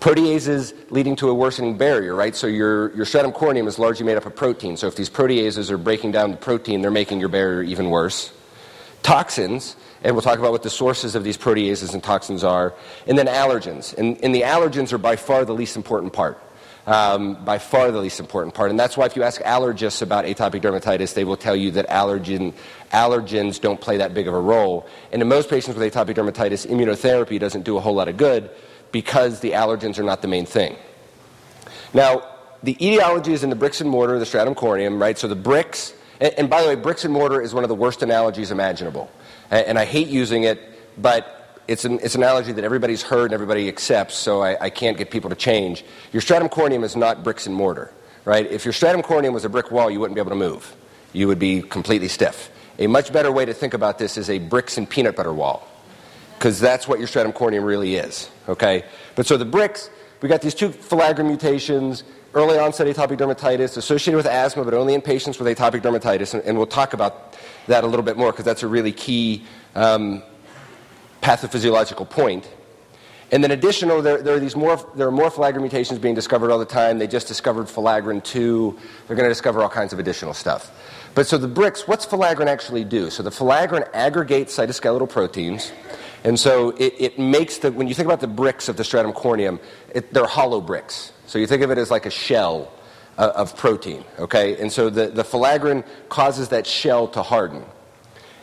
proteases 0.00 0.74
leading 0.90 1.14
to 1.16 1.28
a 1.28 1.34
worsening 1.34 1.76
barrier, 1.76 2.14
right? 2.14 2.34
So 2.34 2.46
your, 2.46 2.94
your 2.96 3.04
stratum 3.04 3.32
corneum 3.32 3.68
is 3.68 3.78
largely 3.78 4.06
made 4.06 4.16
up 4.16 4.24
of 4.24 4.34
protein. 4.34 4.76
So 4.76 4.86
if 4.86 4.96
these 4.96 5.10
proteases 5.10 5.70
are 5.70 5.76
breaking 5.76 6.12
down 6.12 6.30
the 6.30 6.38
protein, 6.38 6.80
they're 6.80 6.90
making 6.90 7.20
your 7.20 7.28
barrier 7.28 7.62
even 7.62 7.90
worse. 7.90 8.32
Toxins, 9.02 9.76
and 10.02 10.14
we'll 10.14 10.22
talk 10.22 10.38
about 10.38 10.52
what 10.52 10.62
the 10.62 10.70
sources 10.70 11.14
of 11.14 11.22
these 11.22 11.36
proteases 11.36 11.92
and 11.92 12.02
toxins 12.02 12.42
are. 12.42 12.74
And 13.06 13.18
then 13.18 13.26
allergens. 13.26 13.96
And, 13.96 14.18
and 14.24 14.34
the 14.34 14.42
allergens 14.42 14.92
are 14.92 14.98
by 14.98 15.16
far 15.16 15.44
the 15.44 15.54
least 15.54 15.76
important 15.76 16.12
part. 16.12 16.42
Um, 16.86 17.44
by 17.44 17.58
far 17.58 17.90
the 17.90 18.00
least 18.00 18.20
important 18.20 18.54
part. 18.54 18.70
And 18.70 18.80
that's 18.80 18.96
why 18.96 19.04
if 19.04 19.14
you 19.14 19.22
ask 19.22 19.40
allergists 19.42 20.00
about 20.00 20.24
atopic 20.24 20.62
dermatitis, 20.62 21.12
they 21.12 21.24
will 21.24 21.36
tell 21.36 21.54
you 21.54 21.70
that 21.72 21.86
allergen, 21.88 22.54
allergens 22.90 23.60
don't 23.60 23.78
play 23.78 23.98
that 23.98 24.14
big 24.14 24.26
of 24.26 24.32
a 24.32 24.40
role. 24.40 24.88
And 25.12 25.20
in 25.20 25.28
most 25.28 25.50
patients 25.50 25.76
with 25.76 25.92
atopic 25.92 26.14
dermatitis, 26.14 26.66
immunotherapy 26.66 27.38
doesn't 27.38 27.62
do 27.62 27.76
a 27.76 27.80
whole 27.80 27.94
lot 27.94 28.08
of 28.08 28.16
good 28.16 28.50
because 28.92 29.40
the 29.40 29.52
allergens 29.52 29.98
are 29.98 30.02
not 30.02 30.22
the 30.22 30.28
main 30.28 30.46
thing. 30.46 30.76
Now, 31.92 32.22
the 32.62 32.76
etiology 32.84 33.32
is 33.32 33.42
in 33.42 33.50
the 33.50 33.56
bricks 33.56 33.80
and 33.80 33.88
mortar, 33.88 34.18
the 34.18 34.26
stratum 34.26 34.54
corneum, 34.54 35.00
right? 35.00 35.18
So 35.18 35.28
the 35.28 35.36
bricks, 35.36 35.94
and, 36.20 36.32
and 36.34 36.50
by 36.50 36.62
the 36.62 36.68
way, 36.68 36.74
bricks 36.74 37.04
and 37.04 37.12
mortar 37.12 37.40
is 37.40 37.54
one 37.54 37.64
of 37.64 37.68
the 37.68 37.74
worst 37.74 38.02
analogies 38.02 38.50
imaginable. 38.50 39.10
And, 39.50 39.66
and 39.66 39.78
I 39.78 39.84
hate 39.84 40.08
using 40.08 40.44
it, 40.44 40.60
but 40.98 41.62
it's 41.68 41.84
an, 41.84 42.00
it's 42.02 42.14
an 42.14 42.22
analogy 42.22 42.52
that 42.52 42.64
everybody's 42.64 43.02
heard 43.02 43.26
and 43.26 43.34
everybody 43.34 43.68
accepts, 43.68 44.14
so 44.14 44.42
I, 44.42 44.64
I 44.64 44.70
can't 44.70 44.98
get 44.98 45.10
people 45.10 45.30
to 45.30 45.36
change. 45.36 45.84
Your 46.12 46.20
stratum 46.20 46.48
corneum 46.48 46.84
is 46.84 46.96
not 46.96 47.24
bricks 47.24 47.46
and 47.46 47.54
mortar, 47.54 47.92
right? 48.24 48.46
If 48.46 48.64
your 48.64 48.72
stratum 48.72 49.02
corneum 49.02 49.32
was 49.32 49.44
a 49.44 49.48
brick 49.48 49.70
wall, 49.70 49.90
you 49.90 50.00
wouldn't 50.00 50.16
be 50.16 50.20
able 50.20 50.30
to 50.30 50.36
move. 50.36 50.74
You 51.12 51.28
would 51.28 51.38
be 51.38 51.62
completely 51.62 52.08
stiff. 52.08 52.50
A 52.78 52.86
much 52.86 53.12
better 53.12 53.30
way 53.30 53.44
to 53.44 53.54
think 53.54 53.74
about 53.74 53.98
this 53.98 54.16
is 54.16 54.30
a 54.30 54.38
bricks 54.38 54.78
and 54.78 54.88
peanut 54.88 55.16
butter 55.16 55.32
wall 55.32 55.66
because 56.40 56.58
that's 56.58 56.88
what 56.88 56.98
your 56.98 57.06
stratum 57.06 57.34
corneum 57.34 57.66
really 57.66 57.96
is. 57.96 58.30
Okay? 58.48 58.84
But 59.14 59.26
so 59.26 59.36
the 59.36 59.44
bricks, 59.44 59.90
we 60.22 60.28
got 60.30 60.40
these 60.40 60.54
two 60.54 60.70
filaggrin 60.70 61.26
mutations, 61.26 62.02
early 62.32 62.58
onset 62.58 62.86
atopic 62.86 63.18
dermatitis 63.18 63.76
associated 63.76 64.16
with 64.16 64.24
asthma, 64.24 64.64
but 64.64 64.72
only 64.72 64.94
in 64.94 65.02
patients 65.02 65.38
with 65.38 65.54
atopic 65.54 65.82
dermatitis. 65.82 66.32
And, 66.32 66.42
and 66.44 66.56
we'll 66.56 66.66
talk 66.66 66.94
about 66.94 67.36
that 67.66 67.84
a 67.84 67.86
little 67.86 68.02
bit 68.02 68.16
more 68.16 68.32
because 68.32 68.46
that's 68.46 68.62
a 68.62 68.66
really 68.66 68.90
key 68.90 69.44
um, 69.74 70.22
pathophysiological 71.20 72.08
point. 72.08 72.48
And 73.32 73.44
then 73.44 73.50
additional, 73.50 74.00
there, 74.00 74.22
there, 74.22 74.36
are 74.36 74.40
these 74.40 74.56
more, 74.56 74.78
there 74.96 75.06
are 75.06 75.12
more 75.12 75.30
filaggrin 75.30 75.60
mutations 75.60 75.98
being 75.98 76.14
discovered 76.14 76.50
all 76.50 76.58
the 76.58 76.64
time. 76.64 76.98
They 76.98 77.06
just 77.06 77.28
discovered 77.28 77.66
filaggrin 77.66 78.24
2. 78.24 78.78
They're 79.06 79.14
going 79.14 79.28
to 79.28 79.30
discover 79.30 79.62
all 79.62 79.68
kinds 79.68 79.92
of 79.92 79.98
additional 79.98 80.32
stuff. 80.32 80.72
But 81.14 81.26
so 81.26 81.36
the 81.36 81.48
bricks, 81.48 81.86
what's 81.86 82.06
filaggrin 82.06 82.46
actually 82.46 82.84
do? 82.84 83.10
So 83.10 83.22
the 83.22 83.30
filaggrin 83.30 83.86
aggregates 83.92 84.56
cytoskeletal 84.56 85.10
proteins. 85.10 85.70
And 86.24 86.38
so 86.38 86.70
it, 86.70 86.94
it, 86.98 87.18
makes 87.18 87.58
the, 87.58 87.72
when 87.72 87.88
you 87.88 87.94
think 87.94 88.06
about 88.06 88.20
the 88.20 88.26
bricks 88.26 88.68
of 88.68 88.76
the 88.76 88.84
stratum 88.84 89.12
corneum, 89.12 89.58
it, 89.94 90.12
they're 90.12 90.26
hollow 90.26 90.60
bricks. 90.60 91.12
So 91.26 91.38
you 91.38 91.46
think 91.46 91.62
of 91.62 91.70
it 91.70 91.78
as 91.78 91.90
like 91.90 92.06
a 92.06 92.10
shell 92.10 92.72
uh, 93.16 93.32
of 93.34 93.56
protein, 93.56 94.04
okay? 94.18 94.60
And 94.60 94.70
so 94.70 94.90
the, 94.90 95.06
the 95.08 95.22
filaggrin 95.22 95.84
causes 96.08 96.50
that 96.50 96.66
shell 96.66 97.08
to 97.08 97.22
harden. 97.22 97.64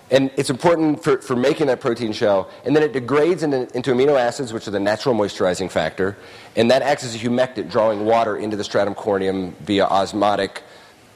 And 0.10 0.32
it's 0.38 0.50
important 0.50 1.04
for, 1.04 1.22
for 1.22 1.36
making 1.36 1.68
that 1.68 1.82
protein 1.82 2.14
shell. 2.14 2.50
And 2.66 2.76
then 2.76 2.82
it 2.82 2.94
degrades 2.94 3.44
into, 3.44 3.68
into 3.76 3.92
amino 3.92 4.18
acids, 4.18 4.54
which 4.54 4.68
are 4.68 4.72
the 4.72 4.80
natural 4.80 5.14
moisturizing 5.14 5.70
factor. 5.70 6.18
And 6.56 6.72
that 6.72 6.82
acts 6.82 7.04
as 7.04 7.14
a 7.14 7.20
humectant, 7.20 7.70
drawing 7.70 8.06
water 8.06 8.38
into 8.38 8.56
the 8.56 8.64
stratum 8.64 8.96
corneum 8.96 9.54
via 9.58 9.86
osmotic 9.86 10.64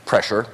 pressure. 0.06 0.46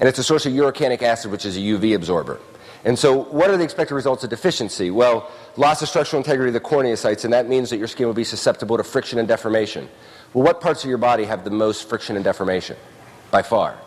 And 0.00 0.08
it's 0.08 0.18
a 0.18 0.24
source 0.24 0.46
of 0.46 0.52
urocanic 0.54 1.02
acid, 1.02 1.30
which 1.30 1.44
is 1.44 1.56
a 1.56 1.60
UV 1.60 1.94
absorber. 1.94 2.40
And 2.84 2.98
so, 2.98 3.24
what 3.24 3.50
are 3.50 3.56
the 3.56 3.64
expected 3.64 3.94
results 3.94 4.24
of 4.24 4.30
deficiency? 4.30 4.90
Well, 4.90 5.30
loss 5.56 5.80
of 5.80 5.88
structural 5.88 6.20
integrity 6.20 6.48
of 6.48 6.54
the 6.54 6.60
corneocytes, 6.60 7.24
and 7.24 7.32
that 7.32 7.48
means 7.48 7.70
that 7.70 7.78
your 7.78 7.88
skin 7.88 8.06
will 8.06 8.14
be 8.14 8.24
susceptible 8.24 8.76
to 8.76 8.84
friction 8.84 9.18
and 9.18 9.26
deformation. 9.26 9.88
Well, 10.34 10.44
what 10.44 10.60
parts 10.60 10.84
of 10.84 10.90
your 10.90 10.98
body 10.98 11.24
have 11.24 11.44
the 11.44 11.50
most 11.50 11.88
friction 11.88 12.16
and 12.16 12.24
deformation? 12.24 12.76
By 13.30 13.42
far. 13.42 13.78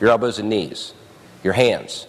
Your 0.00 0.10
elbows 0.10 0.38
and 0.38 0.48
knees, 0.48 0.94
your 1.42 1.54
hands. 1.54 2.06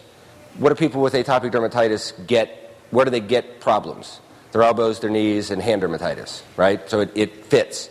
What 0.57 0.69
do 0.69 0.75
people 0.75 1.01
with 1.01 1.13
atopic 1.13 1.51
dermatitis 1.51 2.27
get? 2.27 2.75
Where 2.91 3.05
do 3.05 3.11
they 3.11 3.19
get 3.19 3.59
problems? 3.59 4.19
Their 4.51 4.61
elbows, 4.61 4.99
their 4.99 5.09
knees, 5.09 5.49
and 5.49 5.61
hand 5.61 5.81
dermatitis, 5.81 6.43
right? 6.55 6.87
So 6.89 7.01
it, 7.01 7.11
it 7.15 7.45
fits. 7.47 7.89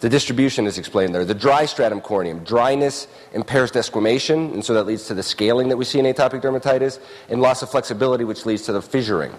The 0.00 0.08
distribution 0.08 0.66
is 0.66 0.78
explained 0.78 1.14
there. 1.14 1.24
The 1.26 1.34
dry 1.34 1.66
stratum 1.66 2.00
corneum, 2.00 2.44
dryness 2.44 3.06
impairs 3.34 3.70
desquamation, 3.70 4.52
and 4.54 4.64
so 4.64 4.72
that 4.74 4.84
leads 4.84 5.06
to 5.08 5.14
the 5.14 5.22
scaling 5.22 5.68
that 5.68 5.76
we 5.76 5.84
see 5.84 5.98
in 5.98 6.06
atopic 6.06 6.40
dermatitis, 6.40 6.98
and 7.28 7.42
loss 7.42 7.62
of 7.62 7.70
flexibility, 7.70 8.24
which 8.24 8.46
leads 8.46 8.62
to 8.62 8.72
the 8.72 8.80
fissuring. 8.80 9.34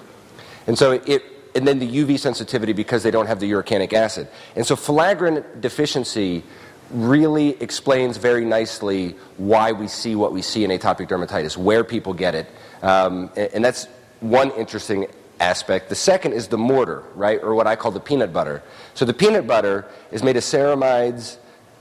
And 0.67 0.77
so 0.77 0.91
it, 0.91 1.23
and 1.55 1.67
then 1.67 1.79
the 1.79 1.87
UV 1.87 2.19
sensitivity 2.19 2.73
because 2.73 3.01
they 3.01 3.11
don't 3.11 3.25
have 3.25 3.39
the 3.39 3.51
urocanic 3.51 3.93
acid. 3.93 4.27
And 4.55 4.65
so 4.65 4.75
filaggrin 4.75 5.43
deficiency 5.59 6.43
really 6.91 7.61
explains 7.61 8.17
very 8.17 8.45
nicely 8.45 9.15
why 9.37 9.71
we 9.71 9.87
see 9.87 10.15
what 10.15 10.31
we 10.31 10.41
see 10.41 10.63
in 10.63 10.71
atopic 10.71 11.07
dermatitis, 11.07 11.57
where 11.57 11.83
people 11.83 12.13
get 12.13 12.35
it. 12.35 12.47
Um, 12.83 13.31
and 13.35 13.65
that's 13.65 13.87
one 14.19 14.51
interesting 14.51 15.07
aspect. 15.41 15.89
The 15.89 15.95
second 15.95 16.33
is 16.33 16.47
the 16.47 16.57
mortar, 16.57 17.03
right, 17.15 17.39
or 17.41 17.55
what 17.55 17.67
I 17.67 17.75
call 17.75 17.91
the 17.91 17.99
peanut 17.99 18.31
butter. 18.31 18.63
So 18.93 19.03
the 19.03 19.13
peanut 19.13 19.47
butter 19.47 19.85
is 20.11 20.23
made 20.23 20.37
of 20.37 20.43
ceramides, 20.43 21.37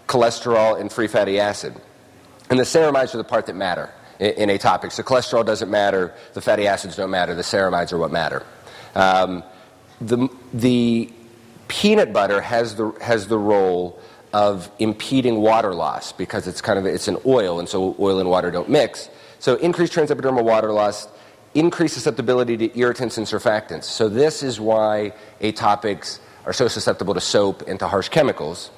cholesterol, 0.09 0.81
and 0.81 0.91
free 0.91 1.07
fatty 1.07 1.39
acid. 1.39 1.75
And 2.49 2.59
the 2.59 2.65
ceramides 2.65 3.15
are 3.15 3.19
the 3.19 3.25
part 3.25 3.47
that 3.47 3.55
matter 3.55 3.93
in, 4.19 4.31
in 4.31 4.51
atopics. 4.51 4.97
The 4.97 5.05
cholesterol 5.05 5.47
doesn't 5.47 5.71
matter, 5.71 6.15
the 6.33 6.41
fatty 6.41 6.67
acids 6.67 6.97
don't 6.97 7.11
matter, 7.11 7.35
the 7.35 7.43
ceramides 7.43 7.93
are 7.93 7.99
what 7.99 8.11
matter. 8.11 8.45
Um, 8.95 9.45
the, 10.01 10.29
the 10.53 11.13
peanut 11.69 12.13
butter 12.13 12.41
has 12.41 12.75
the, 12.75 12.91
has 13.01 13.29
the 13.29 13.39
role 13.39 14.01
of 14.33 14.71
impeding 14.79 15.41
water 15.41 15.75
loss 15.75 16.13
because 16.13 16.47
it's 16.47 16.61
kind 16.61 16.79
of 16.79 16.87
it's 16.87 17.09
an 17.09 17.19
oil, 17.27 17.59
and 17.59 17.69
so 17.69 17.97
oil 17.99 18.21
and 18.21 18.31
water 18.31 18.51
don't 18.51 18.69
mix. 18.69 19.09
So 19.39 19.57
increased 19.57 19.93
transepidermal 19.93 20.45
water 20.45 20.73
loss, 20.73 21.09
increased 21.55 21.95
susceptibility 21.95 22.57
to 22.57 22.79
irritants 22.79 23.19
and 23.19 23.27
surfactants. 23.27 23.85
So 23.85 24.09
this 24.09 24.43
is 24.43 24.61
why 24.61 25.13
atopics 25.41 26.21
are 26.47 26.53
so 26.53 26.69
susceptible 26.69 27.15
to 27.15 27.21
soap 27.21 27.63
and 27.67 27.79
to 27.81 27.89
harsh 27.89 28.09
chemicals. 28.09 28.71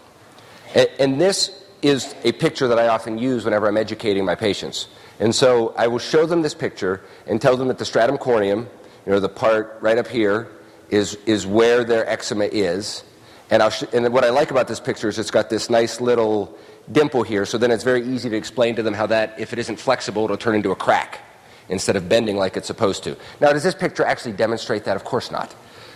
And, 0.74 0.88
and 0.98 1.20
this 1.20 1.50
is 1.82 2.14
a 2.24 2.32
picture 2.32 2.68
that 2.68 2.78
I 2.78 2.88
often 2.88 3.18
use 3.18 3.44
whenever 3.44 3.68
I'm 3.68 3.76
educating 3.76 4.24
my 4.24 4.34
patients. 4.34 4.88
And 5.20 5.34
so 5.34 5.74
I 5.76 5.88
will 5.88 5.98
show 5.98 6.26
them 6.26 6.42
this 6.42 6.54
picture 6.54 7.02
and 7.26 7.40
tell 7.40 7.56
them 7.56 7.68
that 7.68 7.78
the 7.78 7.84
stratum 7.84 8.16
corneum, 8.16 8.66
you 9.04 9.12
know, 9.12 9.20
the 9.20 9.28
part 9.28 9.78
right 9.80 9.98
up 9.98 10.08
here, 10.08 10.48
is, 10.88 11.16
is 11.26 11.46
where 11.46 11.84
their 11.84 12.08
eczema 12.08 12.44
is. 12.44 13.04
And, 13.50 13.62
sh- 13.72 13.84
and 13.92 14.12
what 14.12 14.24
I 14.24 14.30
like 14.30 14.50
about 14.50 14.68
this 14.68 14.80
picture 14.80 15.08
is 15.08 15.18
it's 15.18 15.30
got 15.30 15.50
this 15.50 15.68
nice 15.68 16.00
little 16.00 16.56
dimple 16.90 17.22
here, 17.22 17.46
so 17.46 17.58
then 17.58 17.70
it's 17.70 17.84
very 17.84 18.02
easy 18.06 18.28
to 18.30 18.36
explain 18.36 18.76
to 18.76 18.82
them 18.82 18.94
how 18.94 19.06
that, 19.06 19.38
if 19.38 19.52
it 19.52 19.58
isn't 19.58 19.78
flexible, 19.78 20.24
it'll 20.24 20.36
turn 20.36 20.54
into 20.54 20.70
a 20.70 20.76
crack 20.76 21.20
instead 21.68 21.96
of 21.96 22.08
bending 22.08 22.36
like 22.36 22.56
it's 22.56 22.66
supposed 22.66 23.04
to. 23.04 23.16
Now, 23.40 23.52
does 23.52 23.62
this 23.62 23.74
picture 23.74 24.04
actually 24.04 24.32
demonstrate 24.32 24.84
that? 24.84 24.96
Of 24.96 25.04
course 25.04 25.30
not. 25.30 25.54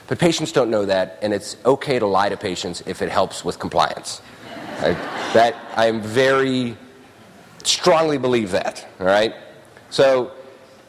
But 0.09 0.19
patients 0.19 0.53
don't 0.53 0.71
know 0.71 0.85
that, 0.87 1.19
and 1.23 1.33
it's 1.33 1.57
okay 1.65 1.99
to 1.99 2.07
lie 2.07 2.29
to 2.29 2.37
patients 2.37 2.83
if 2.87 3.03
it 3.03 3.11
helps 3.11 3.45
with 3.45 3.59
compliance. 3.59 4.23
I, 4.79 4.93
that 5.33 5.57
I 5.75 5.87
am 5.87 6.01
very 6.01 6.77
strongly 7.65 8.19
believe 8.19 8.53
that. 8.53 8.87
All 9.01 9.07
right. 9.07 9.35
So 9.91 10.33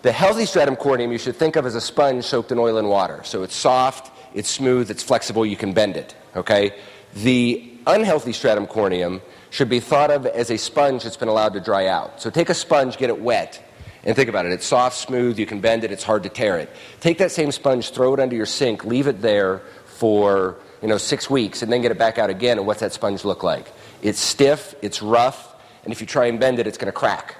the 0.01 0.11
healthy 0.11 0.45
stratum 0.45 0.75
corneum 0.75 1.11
you 1.11 1.17
should 1.17 1.35
think 1.35 1.55
of 1.55 1.65
as 1.65 1.75
a 1.75 1.81
sponge 1.81 2.23
soaked 2.23 2.51
in 2.51 2.59
oil 2.59 2.77
and 2.77 2.89
water. 2.89 3.21
So 3.23 3.43
it's 3.43 3.55
soft, 3.55 4.11
it's 4.33 4.49
smooth, 4.49 4.91
it's 4.91 5.03
flexible, 5.03 5.45
you 5.45 5.57
can 5.57 5.73
bend 5.73 5.97
it. 5.97 6.15
Okay. 6.35 6.73
The 7.15 7.73
unhealthy 7.87 8.33
stratum 8.33 8.67
corneum 8.67 9.21
should 9.49 9.69
be 9.69 9.79
thought 9.79 10.11
of 10.11 10.25
as 10.25 10.51
a 10.51 10.57
sponge 10.57 11.03
that's 11.03 11.17
been 11.17 11.29
allowed 11.29 11.53
to 11.53 11.59
dry 11.59 11.87
out. 11.87 12.21
So 12.21 12.29
take 12.29 12.49
a 12.49 12.53
sponge, 12.53 12.97
get 12.97 13.09
it 13.09 13.19
wet, 13.19 13.63
and 14.07 14.15
think 14.15 14.29
about 14.29 14.45
it. 14.45 14.53
It's 14.53 14.65
soft, 14.65 14.97
smooth, 14.97 15.37
you 15.37 15.45
can 15.45 15.59
bend 15.59 15.83
it, 15.83 15.91
it's 15.91 16.03
hard 16.03 16.23
to 16.23 16.29
tear 16.29 16.57
it. 16.57 16.71
Take 17.01 17.17
that 17.17 17.29
same 17.29 17.51
sponge, 17.51 17.91
throw 17.91 18.13
it 18.13 18.21
under 18.21 18.35
your 18.35 18.45
sink, 18.45 18.85
leave 18.85 19.05
it 19.05 19.21
there 19.21 19.59
for 19.85 20.55
you 20.81 20.87
know, 20.87 20.97
six 20.97 21.29
weeks, 21.29 21.61
and 21.61 21.71
then 21.71 21.81
get 21.81 21.91
it 21.91 21.97
back 21.97 22.17
out 22.17 22.29
again, 22.29 22.57
and 22.57 22.65
what's 22.65 22.79
that 22.79 22.93
sponge 22.93 23.25
look 23.25 23.43
like? 23.43 23.71
It's 24.01 24.19
stiff, 24.19 24.75
it's 24.81 25.01
rough, 25.01 25.55
and 25.83 25.91
if 25.91 25.99
you 25.99 26.07
try 26.07 26.27
and 26.27 26.39
bend 26.39 26.57
it, 26.59 26.67
it's 26.67 26.77
going 26.77 26.87
to 26.87 26.97
crack. 26.97 27.35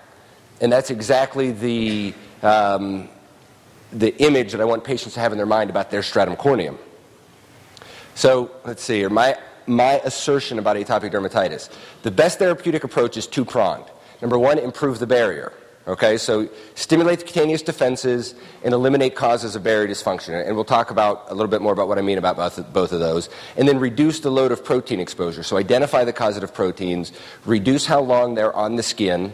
And 0.60 0.72
that's 0.72 0.90
exactly 0.90 1.52
the, 1.52 2.14
um, 2.44 3.08
the 3.94 4.16
image 4.22 4.52
that 4.52 4.60
I 4.60 4.66
want 4.66 4.84
patients 4.84 5.14
to 5.14 5.22
have 5.22 5.32
in 5.32 5.38
their 5.38 5.48
mind 5.48 5.70
about 5.70 5.90
their 5.90 6.04
stratum 6.04 6.36
corneum. 6.36 6.78
So 8.16 8.52
let's 8.66 8.84
see 8.84 8.98
here. 8.98 9.10
My, 9.10 9.38
my 9.68 10.02
assertion 10.04 10.60
about 10.60 10.76
atopic 10.76 11.12
dermatitis. 11.12 11.70
The 12.02 12.12
best 12.12 12.40
therapeutic 12.40 12.84
approach 12.84 13.16
is 13.16 13.28
two 13.28 13.46
pronged. 13.46 13.86
Number 14.22 14.38
one, 14.38 14.58
improve 14.58 15.00
the 15.00 15.08
barrier. 15.08 15.54
Okay, 15.88 16.18
so 16.18 16.50
stimulate 16.76 17.20
the 17.20 17.26
cutaneous 17.26 17.62
defenses 17.62 18.36
and 18.62 18.74
eliminate 18.74 19.16
causes 19.16 19.56
of 19.56 19.64
barrier 19.64 19.88
dysfunction. 19.88 20.46
And 20.46 20.54
we'll 20.54 20.66
talk 20.66 20.92
about 20.92 21.32
a 21.32 21.34
little 21.34 21.48
bit 21.48 21.62
more 21.62 21.72
about 21.72 21.88
what 21.88 21.98
I 21.98 22.02
mean 22.02 22.18
about 22.18 22.36
both, 22.36 22.92
of 22.92 23.00
those. 23.00 23.30
And 23.56 23.70
then 23.70 23.80
reduce 23.80 24.20
the 24.20 24.30
load 24.30 24.52
of 24.52 24.66
protein 24.66 25.00
exposure. 25.00 25.44
So 25.44 25.56
identify 25.56 26.04
the 26.04 26.12
causative 26.12 26.54
proteins, 26.54 27.14
reduce 27.46 27.86
how 27.86 28.02
long 28.02 28.36
they're 28.36 28.54
on 28.54 28.76
the 28.76 28.84
skin, 28.84 29.32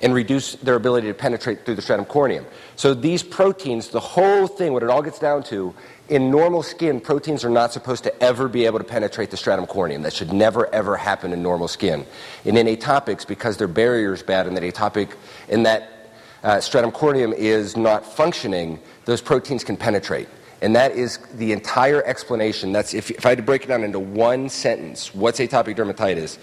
and 0.00 0.14
reduce 0.14 0.54
their 0.56 0.76
ability 0.76 1.08
to 1.08 1.14
penetrate 1.14 1.64
through 1.64 1.74
the 1.74 1.82
stratum 1.82 2.04
corneum. 2.04 2.44
So 2.76 2.94
these 2.94 3.24
proteins, 3.24 3.88
the 3.88 3.98
whole 3.98 4.46
thing, 4.46 4.74
what 4.74 4.84
it 4.84 4.90
all 4.90 5.02
gets 5.02 5.18
down 5.18 5.42
to 5.44 5.74
in 6.08 6.30
normal 6.30 6.62
skin, 6.62 7.00
proteins 7.00 7.44
are 7.44 7.50
not 7.50 7.72
supposed 7.72 8.04
to 8.04 8.22
ever 8.22 8.46
be 8.46 8.66
able 8.66 8.78
to 8.78 8.84
penetrate 8.84 9.30
the 9.30 9.36
stratum 9.36 9.66
corneum. 9.66 10.02
That 10.02 10.12
should 10.12 10.32
never, 10.32 10.72
ever 10.72 10.96
happen 10.96 11.32
in 11.32 11.42
normal 11.42 11.66
skin. 11.66 12.06
And 12.44 12.56
in 12.56 12.68
atopics, 12.68 13.26
because 13.26 13.56
their 13.56 13.66
barrier 13.66 14.12
is 14.12 14.22
bad 14.22 14.46
and 14.46 14.56
that 14.56 14.62
atopic, 14.62 15.14
and 15.48 15.66
that 15.66 15.95
uh, 16.42 16.60
stratum 16.60 16.92
corneum 16.92 17.34
is 17.34 17.76
not 17.76 18.04
functioning, 18.04 18.80
those 19.04 19.20
proteins 19.20 19.64
can 19.64 19.76
penetrate. 19.76 20.28
And 20.62 20.74
that 20.74 20.92
is 20.92 21.18
the 21.34 21.52
entire 21.52 22.02
explanation. 22.04 22.72
That's 22.72 22.94
if, 22.94 23.10
if 23.10 23.26
I 23.26 23.30
had 23.30 23.38
to 23.38 23.44
break 23.44 23.64
it 23.64 23.68
down 23.68 23.84
into 23.84 23.98
one 23.98 24.48
sentence, 24.48 25.14
what's 25.14 25.38
atopic 25.38 25.76
dermatitis? 25.76 26.38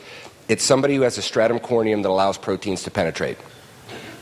It's 0.48 0.64
somebody 0.64 0.96
who 0.96 1.02
has 1.02 1.18
a 1.18 1.22
stratum 1.22 1.60
corneum 1.60 2.04
that 2.04 2.10
allows 2.10 2.38
proteins 2.38 2.84
to 2.84 2.92
penetrate. 2.92 3.38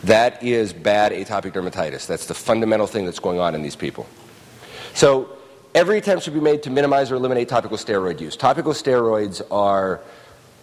That 0.04 0.42
is 0.42 0.74
bad 0.74 1.12
atopic 1.12 1.52
dermatitis. 1.52 2.08
That's 2.08 2.26
the 2.26 2.34
fundamental 2.34 2.88
thing 2.88 3.06
that's 3.06 3.20
going 3.20 3.40
on 3.40 3.54
in 3.54 3.62
these 3.62 3.76
people. 3.76 4.08
So 4.94 5.30
every 5.76 5.98
attempt 5.98 6.24
should 6.24 6.34
be 6.34 6.40
made 6.40 6.64
to 6.64 6.70
minimize 6.70 7.12
or 7.12 7.16
eliminate 7.16 7.50
topical 7.50 7.78
steroid 7.78 8.20
use. 8.20 8.36
Topical 8.36 8.74
steroids 8.74 9.42
are 9.52 10.02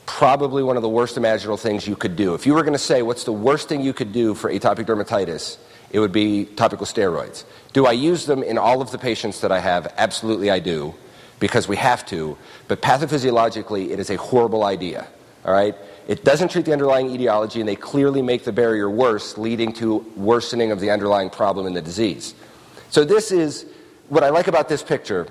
probably 0.09 0.63
one 0.63 0.77
of 0.77 0.83
the 0.83 0.89
worst 0.89 1.19
imaginable 1.19 1.59
things 1.59 1.87
you 1.87 1.95
could 1.95 2.17
do. 2.17 2.35
If 2.35 2.47
you 2.47 2.55
were 2.55 2.63
going 2.63 2.73
to 2.73 2.79
say 2.79 3.03
what's 3.03 3.25
the 3.25 3.33
worst 3.33 3.69
thing 3.69 3.83
you 3.83 3.93
could 3.93 4.11
do 4.11 4.35
for 4.35 4.51
atopic 4.51 4.87
dermatitis, 4.87 5.59
it 5.91 6.01
would 6.01 6.13
be 6.13 6.47
topical 6.47 6.87
steroids. 6.87 7.45
Do 7.75 7.85
I 7.85 7.93
use 7.93 8.25
them 8.25 8.43
in 8.43 8.57
all 8.57 8.81
of 8.81 8.91
the 8.91 8.97
patients 8.97 9.43
that 9.43 9.53
I 9.53 9.61
have? 9.61 9.93
Absolutely, 9.99 10.51
I 10.51 10.61
do, 10.61 10.95
because 11.41 11.69
we 11.69 11.77
have 11.77 12.07
to. 12.07 12.39
But 12.69 12.81
pathophysiologically, 12.81 13.91
it 13.91 14.01
is 14.01 14.09
a 14.09 14.17
horrible 14.17 14.65
idea. 14.65 15.07
All 15.45 15.53
right? 15.53 15.77
It 16.09 16.25
doesn't 16.25 16.51
treat 16.51 16.65
the 16.65 16.73
underlying 16.73 17.11
etiology, 17.11 17.61
and 17.61 17.69
they 17.69 17.77
clearly 17.77 18.23
make 18.23 18.45
the 18.45 18.53
barrier 18.53 18.89
worse, 18.89 19.37
leading 19.37 19.75
to 19.75 19.97
worsening 20.17 20.73
of 20.73 20.81
the 20.81 20.91
underlying 20.91 21.29
problem 21.29 21.67
in 21.67 21.75
the 21.75 21.83
disease. 21.83 22.35
So, 22.89 23.05
this 23.05 23.31
is 23.31 23.67
what 24.09 24.25
I 24.25 24.31
like 24.31 24.49
about 24.49 24.71
this 24.71 24.83
picture. 24.83 25.29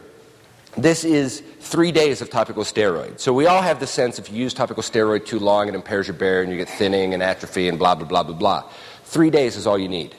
This 0.76 1.04
is 1.04 1.42
three 1.60 1.92
days 1.92 2.22
of 2.22 2.30
topical 2.30 2.64
steroid. 2.64 3.20
So, 3.20 3.34
we 3.34 3.48
all 3.48 3.62
have 3.62 3.80
the 3.80 3.88
sense 3.88 4.20
if 4.20 4.32
you 4.32 4.38
use 4.38 4.54
topical 4.54 4.84
steroid 4.84 5.26
too 5.26 5.40
long, 5.40 5.68
it 5.68 5.76
impairs 5.76 6.08
your 6.08 6.16
barrier 6.16 6.42
and 6.42 6.52
you 6.52 6.58
get 6.58 6.70
thinning 6.70 7.14
and 7.14 7.24
atrophy 7.24 7.68
and 7.68 7.80
blah, 7.80 7.96
blah, 7.96 8.08
blah, 8.08 8.24
blah, 8.24 8.36
blah. 8.36 8.64
Three 9.04 9.30
days 9.30 9.56
is 9.56 9.66
all 9.66 9.78
you 9.78 9.88
need. 9.88 10.14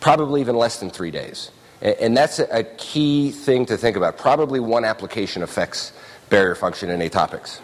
Probably 0.00 0.40
even 0.40 0.56
less 0.56 0.78
than 0.78 0.90
three 0.90 1.10
days. 1.10 1.50
And 1.82 2.16
that's 2.16 2.38
a 2.38 2.64
key 2.78 3.30
thing 3.32 3.66
to 3.66 3.76
think 3.76 3.96
about. 3.96 4.16
Probably 4.16 4.60
one 4.60 4.84
application 4.84 5.42
affects 5.42 5.92
barrier 6.30 6.54
function 6.54 6.88
in 6.90 7.00
atopics. 7.00 7.60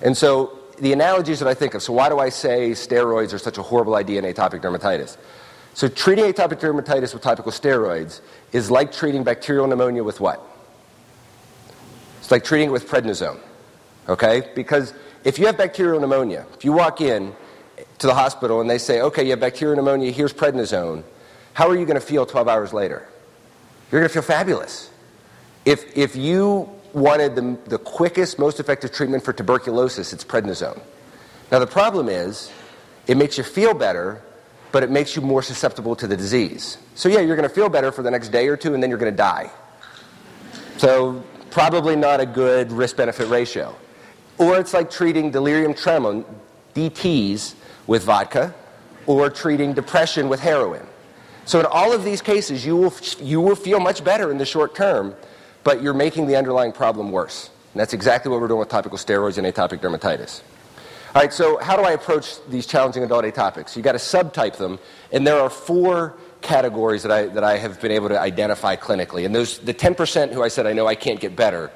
And 0.00 0.16
so 0.16 0.58
the 0.78 0.92
analogies 0.92 1.38
that 1.40 1.48
I 1.48 1.54
think 1.54 1.74
of, 1.74 1.82
so 1.82 1.92
why 1.92 2.08
do 2.08 2.18
I 2.18 2.28
say 2.28 2.70
steroids 2.70 3.32
are 3.32 3.38
such 3.38 3.58
a 3.58 3.62
horrible 3.62 3.94
idea 3.94 4.22
in 4.22 4.24
atopic 4.24 4.62
dermatitis? 4.62 5.16
So 5.74 5.88
treating 5.88 6.24
atopic 6.24 6.60
dermatitis 6.60 7.12
with 7.12 7.22
topical 7.22 7.52
steroids 7.52 8.20
is 8.52 8.70
like 8.70 8.92
treating 8.92 9.22
bacterial 9.22 9.66
pneumonia 9.66 10.02
with 10.02 10.20
what? 10.20 10.46
Like 12.32 12.44
treating 12.44 12.68
it 12.68 12.72
with 12.72 12.88
prednisone. 12.88 13.38
Okay? 14.08 14.50
Because 14.54 14.94
if 15.22 15.38
you 15.38 15.44
have 15.44 15.58
bacterial 15.58 16.00
pneumonia, 16.00 16.46
if 16.54 16.64
you 16.64 16.72
walk 16.72 17.02
in 17.02 17.34
to 17.98 18.06
the 18.06 18.14
hospital 18.14 18.62
and 18.62 18.70
they 18.70 18.78
say, 18.78 19.02
okay, 19.02 19.22
you 19.22 19.32
have 19.32 19.40
bacterial 19.40 19.76
pneumonia, 19.76 20.10
here's 20.10 20.32
prednisone, 20.32 21.04
how 21.52 21.68
are 21.68 21.76
you 21.76 21.84
going 21.84 22.00
to 22.00 22.06
feel 22.06 22.24
12 22.24 22.48
hours 22.48 22.72
later? 22.72 23.06
You're 23.90 24.00
going 24.00 24.08
to 24.08 24.14
feel 24.14 24.22
fabulous. 24.22 24.90
If, 25.66 25.94
if 25.94 26.16
you 26.16 26.70
wanted 26.94 27.34
the, 27.34 27.58
the 27.66 27.78
quickest, 27.78 28.38
most 28.38 28.60
effective 28.60 28.92
treatment 28.92 29.22
for 29.22 29.34
tuberculosis, 29.34 30.14
it's 30.14 30.24
prednisone. 30.24 30.80
Now, 31.50 31.58
the 31.58 31.66
problem 31.66 32.08
is, 32.08 32.50
it 33.06 33.18
makes 33.18 33.36
you 33.36 33.44
feel 33.44 33.74
better, 33.74 34.22
but 34.72 34.82
it 34.82 34.90
makes 34.90 35.16
you 35.16 35.20
more 35.20 35.42
susceptible 35.42 35.94
to 35.96 36.06
the 36.06 36.16
disease. 36.16 36.78
So, 36.94 37.10
yeah, 37.10 37.20
you're 37.20 37.36
going 37.36 37.46
to 37.46 37.54
feel 37.54 37.68
better 37.68 37.92
for 37.92 38.02
the 38.02 38.10
next 38.10 38.30
day 38.30 38.48
or 38.48 38.56
two, 38.56 38.72
and 38.72 38.82
then 38.82 38.88
you're 38.88 38.98
going 38.98 39.12
to 39.12 39.16
die. 39.16 39.50
So, 40.78 41.22
probably 41.52 41.94
not 41.94 42.18
a 42.20 42.26
good 42.26 42.72
risk 42.72 42.96
benefit 42.96 43.28
ratio. 43.28 43.76
Or 44.38 44.58
it's 44.58 44.74
like 44.74 44.90
treating 44.90 45.30
delirium 45.30 45.74
tremens, 45.74 46.24
DTs, 46.74 47.54
with 47.86 48.02
vodka, 48.02 48.54
or 49.06 49.30
treating 49.30 49.72
depression 49.72 50.28
with 50.28 50.40
heroin. 50.40 50.86
So, 51.44 51.60
in 51.60 51.66
all 51.66 51.92
of 51.92 52.04
these 52.04 52.22
cases, 52.22 52.64
you 52.64 52.76
will, 52.76 52.94
you 53.20 53.40
will 53.40 53.56
feel 53.56 53.78
much 53.80 54.02
better 54.02 54.30
in 54.30 54.38
the 54.38 54.44
short 54.44 54.74
term 54.74 55.14
but 55.64 55.82
you're 55.82 55.94
making 55.94 56.26
the 56.26 56.36
underlying 56.36 56.72
problem 56.72 57.12
worse. 57.12 57.50
And 57.72 57.80
that's 57.80 57.92
exactly 57.92 58.30
what 58.30 58.40
we're 58.40 58.48
doing 58.48 58.60
with 58.60 58.68
topical 58.68 58.98
steroids 58.98 59.38
and 59.38 59.46
atopic 59.46 59.80
dermatitis. 59.80 60.42
All 61.14 61.20
right, 61.20 61.32
so 61.32 61.58
how 61.58 61.76
do 61.76 61.82
I 61.82 61.92
approach 61.92 62.44
these 62.48 62.66
challenging 62.66 63.04
adult 63.04 63.24
atopics? 63.24 63.76
You've 63.76 63.84
got 63.84 63.92
to 63.92 63.98
subtype 63.98 64.56
them, 64.56 64.78
and 65.12 65.26
there 65.26 65.38
are 65.38 65.50
four 65.50 66.14
categories 66.42 67.02
that 67.02 67.12
I, 67.12 67.26
that 67.26 67.44
I 67.44 67.56
have 67.56 67.80
been 67.80 67.92
able 67.92 68.08
to 68.08 68.20
identify 68.20 68.76
clinically. 68.76 69.24
And 69.24 69.34
those, 69.34 69.58
the 69.58 69.74
10% 69.74 70.32
who 70.32 70.42
I 70.42 70.48
said 70.48 70.66
I 70.66 70.72
know 70.72 70.86
I 70.86 70.94
can't 70.94 71.20
get 71.20 71.36
better 71.36 71.70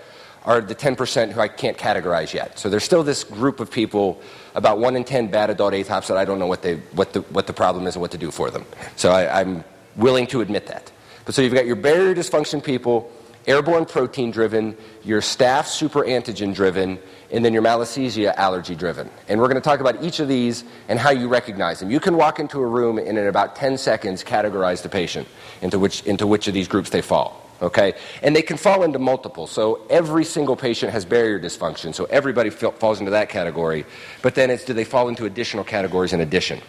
are 0.45 0.61
the 0.61 0.75
10% 0.75 1.33
who 1.33 1.41
I 1.41 1.49
can't 1.49 1.77
categorize 1.77 2.33
yet. 2.33 2.59
So 2.59 2.71
there's 2.71 2.85
still 2.85 3.03
this 3.03 3.25
group 3.25 3.59
of 3.59 3.71
people, 3.71 4.21
about 4.55 4.79
1 4.79 4.95
in 4.95 5.05
10 5.05 5.29
bad 5.29 5.51
adult 5.51 5.75
atops, 5.75 6.07
that 6.07 6.17
I 6.17 6.25
don't 6.25 6.39
know 6.39 6.47
what, 6.47 6.63
they, 6.63 6.77
what, 6.93 7.13
the, 7.13 7.23
what 7.23 7.49
the 7.49 7.53
problem 7.53 7.87
is 7.87 7.97
and 7.97 8.01
what 8.01 8.13
to 8.13 8.19
do 8.19 8.31
for 8.31 8.51
them. 8.51 8.65
So 8.95 9.11
I, 9.11 9.41
I'm 9.41 9.65
willing 9.97 10.27
to 10.29 10.41
admit 10.41 10.67
that. 10.69 10.93
But 11.25 11.35
so 11.35 11.43
you've 11.43 11.55
got 11.55 11.67
your 11.67 11.77
barrier 11.77 12.15
dysfunction 12.15 12.63
people, 12.63 13.11
airborne 13.49 13.87
protein 13.87 14.31
driven, 14.31 14.77
your 15.03 15.21
staph 15.21 15.67
super 15.67 16.05
antigen 16.05 16.55
driven, 16.55 17.01
and 17.33 17.45
then 17.45 17.53
your 17.53 17.63
malassezia 17.63 18.35
allergy 18.37 18.75
driven. 18.75 19.11
And 19.29 19.41
we're 19.41 19.49
going 19.49 19.61
to 19.61 19.61
talk 19.61 19.81
about 19.81 20.03
each 20.03 20.21
of 20.21 20.29
these 20.29 20.65
and 20.89 20.99
how 20.99 21.11
you 21.11 21.29
recognize 21.29 21.81
them. 21.81 21.91
You 21.91 22.01
can 22.01 22.17
walk 22.17 22.39
into 22.39 22.61
a 22.61 22.67
room 22.67 22.99
and 22.99 23.19
in 23.19 23.27
about 23.27 23.57
10 23.57 23.79
seconds 23.79 24.23
categorize 24.23 24.83
the 24.83 24.89
patient 24.89 25.27
into 25.63 25.79
which, 25.79 26.03
into 26.05 26.27
which 26.27 26.49
of 26.49 26.55
these 26.55 26.69
groups 26.69 26.91
they 26.91 27.03
fall. 27.03 27.43
Okay? 27.63 27.95
And 28.23 28.37
they 28.37 28.43
can 28.43 28.57
fall 28.57 28.83
into 28.83 28.99
multiple. 28.99 29.47
So 29.47 29.87
every 29.89 30.25
single 30.25 30.57
patient 30.57 30.93
has 30.93 31.05
barrier 31.05 31.41
dysfunction. 31.41 31.95
So 31.95 32.05
everybody 32.05 32.51
falls 32.51 33.01
into 33.01 33.13
that 33.13 33.29
category. 33.29 33.87
But 34.23 34.35
then 34.35 34.51
it's 34.51 34.65
do 34.65 34.73
they 34.73 34.85
fall 34.85 35.09
into 35.09 35.25
additional 35.25 35.65
categories 35.65 36.13
in 36.13 36.21
addition? 36.21 36.61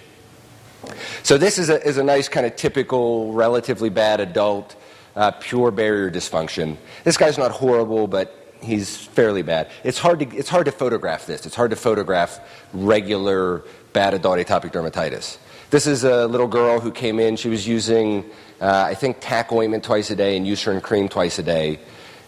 So 1.24 1.38
this 1.38 1.58
is 1.58 1.70
a, 1.70 1.86
is 1.86 1.98
a 1.98 2.04
nice 2.04 2.30
kind 2.30 2.46
of 2.46 2.56
typical, 2.56 3.34
relatively 3.34 3.90
bad 3.90 4.20
adult, 4.20 4.76
uh, 5.16 5.32
pure 5.32 5.72
barrier 5.72 6.10
dysfunction. 6.10 6.78
This 7.04 7.18
guy's 7.18 7.38
not 7.38 7.52
horrible, 7.52 8.08
but 8.08 8.37
he's 8.62 8.98
fairly 8.98 9.42
bad. 9.42 9.70
It's 9.84 10.00
hard 10.00 10.20
to, 10.20 10.38
it's 10.38 10.50
hard 10.50 10.66
to 10.66 10.72
photograph 10.72 11.26
this. 11.26 11.46
It's 11.46 11.56
hard 11.56 11.72
to 11.72 11.76
photograph 11.76 12.40
regular 12.74 13.64
bad 13.94 14.14
adult 14.14 14.40
atopic 14.40 14.72
dermatitis. 14.72 15.38
This 15.70 15.88
is 15.88 16.04
a 16.04 16.28
little 16.28 16.48
girl 16.48 16.80
who 16.80 16.92
came 16.92 17.20
in. 17.20 17.36
She 17.36 17.50
was 17.50 17.68
using, 17.68 18.26
uh, 18.62 18.86
I 18.88 18.94
think, 18.94 19.18
TAC 19.20 19.52
ointment 19.52 19.84
twice 19.84 20.10
a 20.12 20.16
day 20.16 20.38
and 20.38 20.46
Eucerin 20.46 20.82
cream 20.82 21.10
twice 21.10 21.40
a 21.40 21.44
day. 21.44 21.80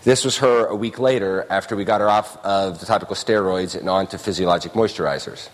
This 0.03 0.25
was 0.25 0.37
her 0.37 0.65
a 0.65 0.75
week 0.75 0.99
later 0.99 1.45
after 1.49 1.75
we 1.75 1.85
got 1.85 2.01
her 2.01 2.09
off 2.09 2.37
of 2.45 2.79
the 2.79 2.85
topical 2.85 3.15
steroids 3.15 3.77
and 3.77 3.89
onto 3.89 4.17
physiologic 4.17 4.73
moisturizers. 4.73 5.49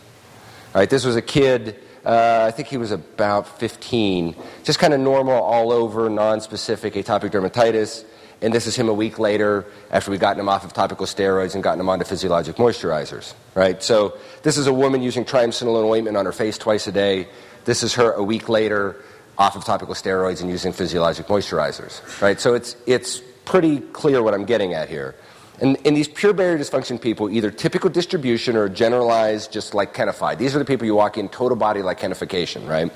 All 0.73 0.81
right, 0.81 0.89
this 0.89 1.05
was 1.05 1.15
a 1.15 1.21
kid, 1.21 1.79
uh, 2.05 2.45
I 2.47 2.51
think 2.51 2.67
he 2.67 2.77
was 2.77 2.91
about 2.91 3.59
15, 3.59 4.35
just 4.63 4.77
kind 4.77 4.93
of 4.93 4.99
normal 4.99 5.33
all 5.33 5.71
over, 5.71 6.09
non 6.09 6.39
specific 6.41 6.93
atopic 6.93 7.31
dermatitis 7.31 8.05
and 8.45 8.53
this 8.53 8.67
is 8.67 8.75
him 8.75 8.89
a 8.89 8.93
week 8.93 9.17
later 9.17 9.65
after 9.89 10.11
we've 10.11 10.19
gotten 10.19 10.39
him 10.39 10.47
off 10.47 10.63
of 10.63 10.71
topical 10.71 11.07
steroids 11.07 11.55
and 11.55 11.63
gotten 11.63 11.79
him 11.79 11.89
onto 11.89 12.05
physiologic 12.05 12.57
moisturizers, 12.57 13.33
right? 13.55 13.81
So 13.81 14.19
this 14.43 14.57
is 14.57 14.67
a 14.67 14.73
woman 14.73 15.01
using 15.01 15.25
triamcinolone 15.25 15.89
ointment 15.89 16.15
on 16.15 16.25
her 16.25 16.31
face 16.31 16.59
twice 16.59 16.85
a 16.85 16.91
day. 16.91 17.27
This 17.65 17.81
is 17.81 17.95
her 17.95 18.11
a 18.11 18.21
week 18.21 18.47
later 18.47 18.97
off 19.35 19.55
of 19.55 19.65
topical 19.65 19.95
steroids 19.95 20.41
and 20.41 20.49
using 20.51 20.73
physiologic 20.73 21.25
moisturizers, 21.25 22.21
right? 22.21 22.39
So 22.39 22.53
it's, 22.53 22.75
it's 22.85 23.19
pretty 23.45 23.79
clear 23.79 24.21
what 24.21 24.35
I'm 24.35 24.45
getting 24.45 24.75
at 24.75 24.89
here. 24.89 25.15
And 25.59 25.77
in 25.77 25.95
these 25.95 26.07
pure 26.07 26.33
barrier 26.33 26.59
dysfunction 26.59 27.01
people, 27.01 27.31
either 27.31 27.49
typical 27.49 27.89
distribution 27.89 28.57
or 28.57 28.69
generalized, 28.69 29.53
just 29.53 29.73
like 29.73 29.91
lichenified. 29.95 30.37
These 30.37 30.55
are 30.55 30.59
the 30.59 30.65
people 30.65 30.85
you 30.85 30.93
walk 30.93 31.17
in 31.17 31.29
total 31.29 31.57
body 31.57 31.81
like 31.81 31.99
lichenification, 31.99 32.69
right? 32.69 32.91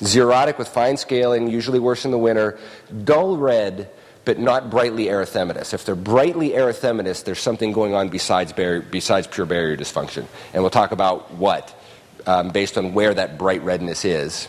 Xerotic 0.00 0.58
with 0.58 0.66
fine 0.66 0.96
scaling, 0.96 1.46
usually 1.48 1.78
worse 1.78 2.04
in 2.04 2.10
the 2.10 2.18
winter. 2.18 2.58
Dull 3.04 3.36
red 3.36 3.90
but 4.28 4.38
not 4.38 4.68
brightly 4.68 5.06
erythematous. 5.06 5.72
If 5.72 5.86
they're 5.86 5.94
brightly 5.94 6.50
erythematous, 6.50 7.24
there's 7.24 7.40
something 7.40 7.72
going 7.72 7.94
on 7.94 8.10
besides, 8.10 8.52
barrier, 8.52 8.82
besides 8.82 9.26
pure 9.26 9.46
barrier 9.46 9.74
dysfunction. 9.74 10.26
And 10.52 10.62
we'll 10.62 10.68
talk 10.68 10.92
about 10.92 11.32
what, 11.32 11.74
um, 12.26 12.50
based 12.50 12.76
on 12.76 12.92
where 12.92 13.14
that 13.14 13.38
bright 13.38 13.62
redness 13.62 14.04
is. 14.04 14.46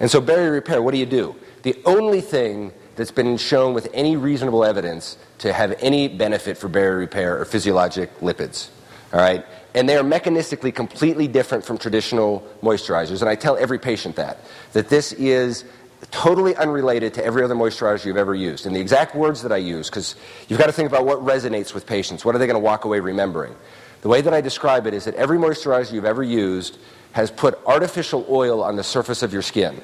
And 0.00 0.10
so, 0.10 0.20
barrier 0.20 0.50
repair, 0.50 0.82
what 0.82 0.90
do 0.90 0.98
you 0.98 1.06
do? 1.06 1.36
The 1.62 1.80
only 1.84 2.20
thing 2.20 2.72
that's 2.96 3.12
been 3.12 3.36
shown 3.36 3.74
with 3.74 3.88
any 3.94 4.16
reasonable 4.16 4.64
evidence 4.64 5.18
to 5.38 5.52
have 5.52 5.76
any 5.78 6.08
benefit 6.08 6.58
for 6.58 6.66
barrier 6.66 6.98
repair 6.98 7.40
are 7.40 7.44
physiologic 7.44 8.10
lipids. 8.18 8.70
All 9.12 9.20
right? 9.20 9.46
And 9.76 9.88
they 9.88 9.96
are 9.96 10.02
mechanistically 10.02 10.74
completely 10.74 11.28
different 11.28 11.64
from 11.64 11.78
traditional 11.78 12.44
moisturizers. 12.60 13.20
And 13.20 13.30
I 13.30 13.36
tell 13.36 13.56
every 13.56 13.78
patient 13.78 14.16
that. 14.16 14.38
That 14.72 14.88
this 14.88 15.12
is 15.12 15.64
totally 16.10 16.54
unrelated 16.56 17.14
to 17.14 17.24
every 17.24 17.42
other 17.42 17.54
moisturizer 17.54 18.04
you've 18.04 18.16
ever 18.16 18.34
used. 18.34 18.66
And 18.66 18.74
the 18.74 18.80
exact 18.80 19.14
words 19.14 19.42
that 19.42 19.52
I 19.52 19.56
use, 19.56 19.88
because 19.88 20.14
you've 20.48 20.58
got 20.58 20.66
to 20.66 20.72
think 20.72 20.88
about 20.88 21.04
what 21.04 21.18
resonates 21.20 21.74
with 21.74 21.86
patients. 21.86 22.24
What 22.24 22.34
are 22.34 22.38
they 22.38 22.46
going 22.46 22.54
to 22.54 22.60
walk 22.60 22.84
away 22.84 23.00
remembering? 23.00 23.54
The 24.02 24.08
way 24.08 24.20
that 24.20 24.34
I 24.34 24.40
describe 24.40 24.86
it 24.86 24.94
is 24.94 25.04
that 25.06 25.14
every 25.14 25.38
moisturizer 25.38 25.92
you've 25.92 26.04
ever 26.04 26.22
used 26.22 26.78
has 27.12 27.30
put 27.30 27.58
artificial 27.66 28.26
oil 28.28 28.62
on 28.62 28.76
the 28.76 28.84
surface 28.84 29.22
of 29.22 29.32
your 29.32 29.42
skin. 29.42 29.80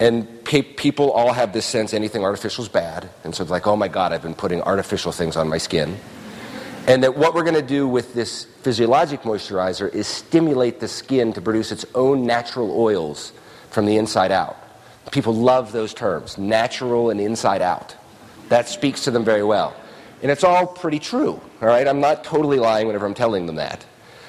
And 0.00 0.44
pe- 0.44 0.62
people 0.62 1.10
all 1.12 1.32
have 1.32 1.52
this 1.52 1.66
sense 1.66 1.94
anything 1.94 2.24
artificial 2.24 2.64
is 2.64 2.68
bad. 2.68 3.08
And 3.24 3.34
so 3.34 3.42
it's 3.42 3.50
like, 3.50 3.66
oh 3.66 3.76
my 3.76 3.88
God, 3.88 4.12
I've 4.12 4.22
been 4.22 4.34
putting 4.34 4.62
artificial 4.62 5.12
things 5.12 5.36
on 5.36 5.48
my 5.48 5.58
skin. 5.58 5.98
And 6.86 7.02
that 7.02 7.16
what 7.16 7.34
we're 7.34 7.42
going 7.42 7.54
to 7.54 7.62
do 7.62 7.88
with 7.88 8.14
this 8.14 8.44
physiologic 8.62 9.22
moisturizer 9.22 9.92
is 9.92 10.06
stimulate 10.06 10.80
the 10.80 10.88
skin 10.88 11.32
to 11.32 11.40
produce 11.40 11.72
its 11.72 11.84
own 11.94 12.26
natural 12.26 12.70
oils 12.78 13.32
from 13.70 13.86
the 13.86 13.96
inside 13.96 14.32
out. 14.32 14.56
People 15.12 15.34
love 15.34 15.72
those 15.72 15.94
terms, 15.94 16.36
natural 16.36 17.10
and 17.10 17.20
inside 17.20 17.62
out. 17.62 17.94
That 18.48 18.68
speaks 18.68 19.04
to 19.04 19.10
them 19.10 19.24
very 19.24 19.42
well. 19.42 19.76
And 20.22 20.30
it's 20.30 20.44
all 20.44 20.66
pretty 20.66 20.98
true, 20.98 21.40
all 21.60 21.68
right? 21.68 21.86
I'm 21.86 22.00
not 22.00 22.24
totally 22.24 22.58
lying 22.58 22.86
whenever 22.86 23.06
I'm 23.06 23.14
telling 23.14 23.46
them 23.46 23.56
that. 23.56 23.84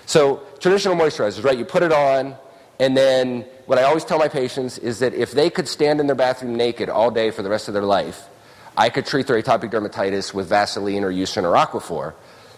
So, 0.06 0.42
traditional 0.60 0.96
moisturizers, 0.96 1.44
right? 1.44 1.58
You 1.58 1.66
put 1.66 1.84
it 1.84 1.92
on, 1.92 2.36
and 2.80 2.96
then 2.96 3.46
what 3.66 3.80
I 3.80 3.84
always 3.84 4.06
tell 4.06 4.20
my 4.20 4.28
patients 4.28 4.78
is 4.78 5.00
that 5.00 5.14
if 5.14 5.32
they 5.32 5.50
could 5.50 5.68
stand 5.68 6.00
in 6.00 6.08
their 6.08 6.16
bathroom 6.16 6.56
naked 6.56 6.90
all 6.90 7.12
day 7.12 7.32
for 7.32 7.42
the 7.42 7.50
rest 7.50 7.68
of 7.68 7.74
their 7.74 7.84
life, 7.84 8.28
I 8.76 8.90
could 8.90 9.06
treat 9.06 9.28
their 9.28 9.42
atopic 9.42 9.72
dermatitis 9.72 10.34
with 10.34 10.48
Vaseline 10.48 11.04
or 11.04 11.12
Eucerin 11.12 11.44
or 11.44 11.56
Aquaphor. 11.56 12.14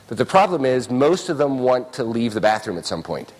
But 0.07 0.17
the 0.17 0.25
problem 0.25 0.65
is, 0.65 0.89
most 0.89 1.29
of 1.29 1.37
them 1.37 1.59
want 1.59 1.93
to 1.93 2.03
leave 2.03 2.33
the 2.33 2.41
bathroom 2.41 2.77
at 2.77 2.85
some 2.85 3.03
point. 3.03 3.31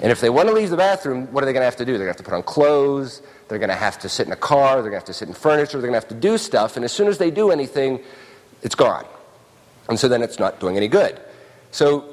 And 0.00 0.10
if 0.10 0.20
they 0.20 0.30
want 0.30 0.48
to 0.48 0.54
leave 0.54 0.70
the 0.70 0.76
bathroom, 0.76 1.32
what 1.32 1.44
are 1.44 1.46
they 1.46 1.52
going 1.52 1.60
to 1.60 1.66
have 1.66 1.76
to 1.76 1.84
do? 1.84 1.92
They're 1.92 2.06
going 2.06 2.14
to 2.14 2.18
have 2.18 2.24
to 2.24 2.30
put 2.30 2.34
on 2.34 2.42
clothes, 2.42 3.22
they're 3.54 3.60
going 3.60 3.70
to 3.70 3.76
have 3.76 4.00
to 4.00 4.08
sit 4.08 4.26
in 4.26 4.32
a 4.32 4.36
car, 4.36 4.82
they're 4.82 4.90
going 4.90 4.92
to 4.92 4.96
have 4.96 5.04
to 5.04 5.14
sit 5.14 5.28
in 5.28 5.34
furniture, 5.34 5.80
they're 5.80 5.88
going 5.88 6.00
to 6.00 6.06
have 6.06 6.08
to 6.08 6.14
do 6.14 6.36
stuff, 6.36 6.74
and 6.74 6.84
as 6.84 6.90
soon 6.90 7.06
as 7.06 7.18
they 7.18 7.30
do 7.30 7.52
anything, 7.52 8.00
it's 8.62 8.74
gone. 8.74 9.06
And 9.88 10.00
so 10.00 10.08
then 10.08 10.22
it's 10.22 10.40
not 10.40 10.58
doing 10.58 10.76
any 10.76 10.88
good. 10.88 11.20
So 11.70 12.04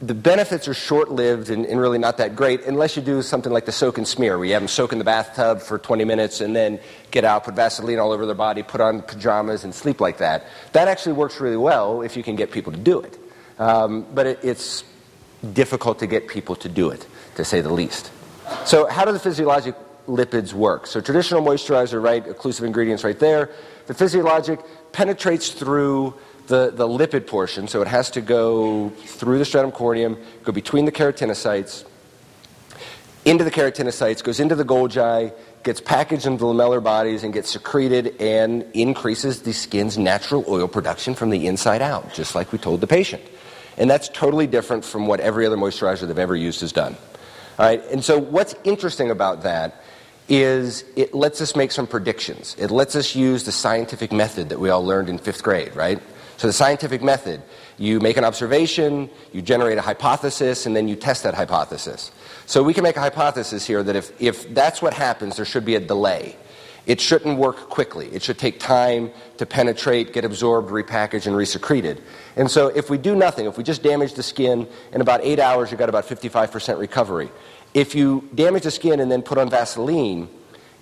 the 0.00 0.14
benefits 0.14 0.66
are 0.66 0.72
short 0.74 1.10
lived 1.10 1.50
and, 1.50 1.66
and, 1.66 1.78
really 1.78 1.98
not 1.98 2.18
that 2.18 2.36
great 2.36 2.64
unless 2.64 2.96
you 2.96 3.02
do 3.02 3.20
something 3.20 3.52
like 3.52 3.66
the 3.66 3.72
soak 3.72 3.98
and 3.98 4.08
smear, 4.08 4.38
where 4.38 4.46
you 4.46 4.52
have 4.54 4.62
them 4.62 4.68
soak 4.68 4.92
in 4.92 4.98
the 4.98 5.04
bathtub 5.04 5.60
for 5.60 5.76
20 5.76 6.04
minutes 6.04 6.40
and 6.40 6.56
then 6.56 6.80
get 7.10 7.24
out, 7.24 7.44
put 7.44 7.54
Vaseline 7.54 7.98
all 7.98 8.12
over 8.12 8.24
their 8.24 8.34
body, 8.34 8.62
put 8.62 8.80
on 8.80 9.02
pajamas, 9.02 9.64
and 9.64 9.74
sleep 9.74 10.00
like 10.00 10.18
that. 10.18 10.46
That 10.72 10.88
actually 10.88 11.14
works 11.14 11.38
really 11.38 11.56
well 11.56 12.00
if 12.00 12.16
you 12.16 12.22
can 12.22 12.36
get 12.36 12.50
people 12.50 12.72
to 12.72 12.78
do 12.78 13.00
it. 13.00 13.18
Um, 13.58 14.06
but 14.14 14.26
it, 14.26 14.38
it's 14.42 14.84
difficult 15.52 15.98
to 15.98 16.06
get 16.06 16.28
people 16.28 16.56
to 16.56 16.68
do 16.68 16.90
it, 16.90 17.04
to 17.34 17.44
say 17.44 17.60
the 17.60 17.72
least. 17.72 18.10
So, 18.64 18.86
how 18.86 19.04
do 19.04 19.12
the 19.12 19.18
physiologic 19.18 19.74
lipids 20.08 20.52
work. 20.52 20.86
So 20.86 21.00
traditional 21.00 21.42
moisturizer, 21.42 22.02
right, 22.02 22.24
occlusive 22.26 22.64
ingredients 22.64 23.04
right 23.04 23.18
there. 23.18 23.50
The 23.86 23.94
physiologic 23.94 24.60
penetrates 24.92 25.50
through 25.50 26.14
the, 26.48 26.72
the 26.74 26.88
lipid 26.88 27.26
portion, 27.26 27.68
so 27.68 27.82
it 27.82 27.88
has 27.88 28.10
to 28.12 28.20
go 28.20 28.88
through 28.88 29.38
the 29.38 29.44
stratum 29.44 29.70
corneum, 29.70 30.18
go 30.44 30.52
between 30.52 30.86
the 30.86 30.92
keratinocytes, 30.92 31.84
into 33.24 33.44
the 33.44 33.50
keratinocytes, 33.50 34.24
goes 34.24 34.40
into 34.40 34.54
the 34.54 34.64
Golgi, 34.64 35.32
gets 35.62 35.80
packaged 35.80 36.24
into 36.24 36.38
the 36.38 36.46
lamellar 36.46 36.82
bodies 36.82 37.24
and 37.24 37.34
gets 37.34 37.50
secreted 37.50 38.16
and 38.20 38.64
increases 38.72 39.42
the 39.42 39.52
skin's 39.52 39.98
natural 39.98 40.44
oil 40.48 40.66
production 40.66 41.14
from 41.14 41.28
the 41.28 41.46
inside 41.46 41.82
out, 41.82 42.14
just 42.14 42.34
like 42.34 42.50
we 42.52 42.58
told 42.58 42.80
the 42.80 42.86
patient. 42.86 43.22
And 43.76 43.90
that's 43.90 44.08
totally 44.08 44.46
different 44.46 44.84
from 44.84 45.06
what 45.06 45.20
every 45.20 45.44
other 45.44 45.56
moisturizer 45.56 46.06
they've 46.06 46.18
ever 46.18 46.34
used 46.34 46.62
has 46.62 46.72
done. 46.72 46.96
All 47.58 47.66
right, 47.66 47.84
and 47.90 48.02
so 48.02 48.18
what's 48.18 48.54
interesting 48.64 49.10
about 49.10 49.42
that 49.42 49.82
is 50.28 50.84
it 50.96 51.14
lets 51.14 51.40
us 51.40 51.56
make 51.56 51.72
some 51.72 51.86
predictions. 51.86 52.54
It 52.58 52.70
lets 52.70 52.94
us 52.94 53.14
use 53.14 53.44
the 53.44 53.52
scientific 53.52 54.12
method 54.12 54.50
that 54.50 54.60
we 54.60 54.70
all 54.70 54.84
learned 54.84 55.08
in 55.08 55.18
fifth 55.18 55.42
grade, 55.42 55.74
right? 55.74 56.00
So, 56.36 56.46
the 56.46 56.52
scientific 56.52 57.02
method 57.02 57.42
you 57.78 57.98
make 57.98 58.16
an 58.16 58.24
observation, 58.24 59.10
you 59.32 59.42
generate 59.42 59.78
a 59.78 59.80
hypothesis, 59.80 60.66
and 60.66 60.76
then 60.76 60.86
you 60.86 60.94
test 60.94 61.24
that 61.24 61.34
hypothesis. 61.34 62.12
So, 62.46 62.62
we 62.62 62.74
can 62.74 62.84
make 62.84 62.96
a 62.96 63.00
hypothesis 63.00 63.66
here 63.66 63.82
that 63.82 63.96
if, 63.96 64.12
if 64.20 64.54
that's 64.54 64.80
what 64.80 64.94
happens, 64.94 65.36
there 65.36 65.44
should 65.44 65.64
be 65.64 65.74
a 65.74 65.80
delay. 65.80 66.36
It 66.86 67.00
shouldn't 67.00 67.38
work 67.38 67.68
quickly. 67.68 68.08
It 68.12 68.22
should 68.22 68.38
take 68.38 68.60
time 68.60 69.10
to 69.36 69.46
penetrate, 69.46 70.12
get 70.12 70.24
absorbed, 70.24 70.70
repackaged, 70.70 71.26
and 71.26 71.36
resecreted. 71.36 72.00
And 72.36 72.50
so, 72.50 72.68
if 72.68 72.88
we 72.88 72.98
do 72.98 73.16
nothing, 73.16 73.46
if 73.46 73.58
we 73.58 73.64
just 73.64 73.82
damage 73.82 74.14
the 74.14 74.22
skin, 74.22 74.68
in 74.92 75.00
about 75.00 75.20
eight 75.24 75.40
hours, 75.40 75.70
you've 75.70 75.80
got 75.80 75.88
about 75.88 76.06
55% 76.06 76.78
recovery. 76.78 77.30
If 77.74 77.94
you 77.94 78.28
damage 78.34 78.64
the 78.64 78.70
skin 78.70 79.00
and 79.00 79.10
then 79.10 79.22
put 79.22 79.38
on 79.38 79.50
Vaseline, 79.50 80.28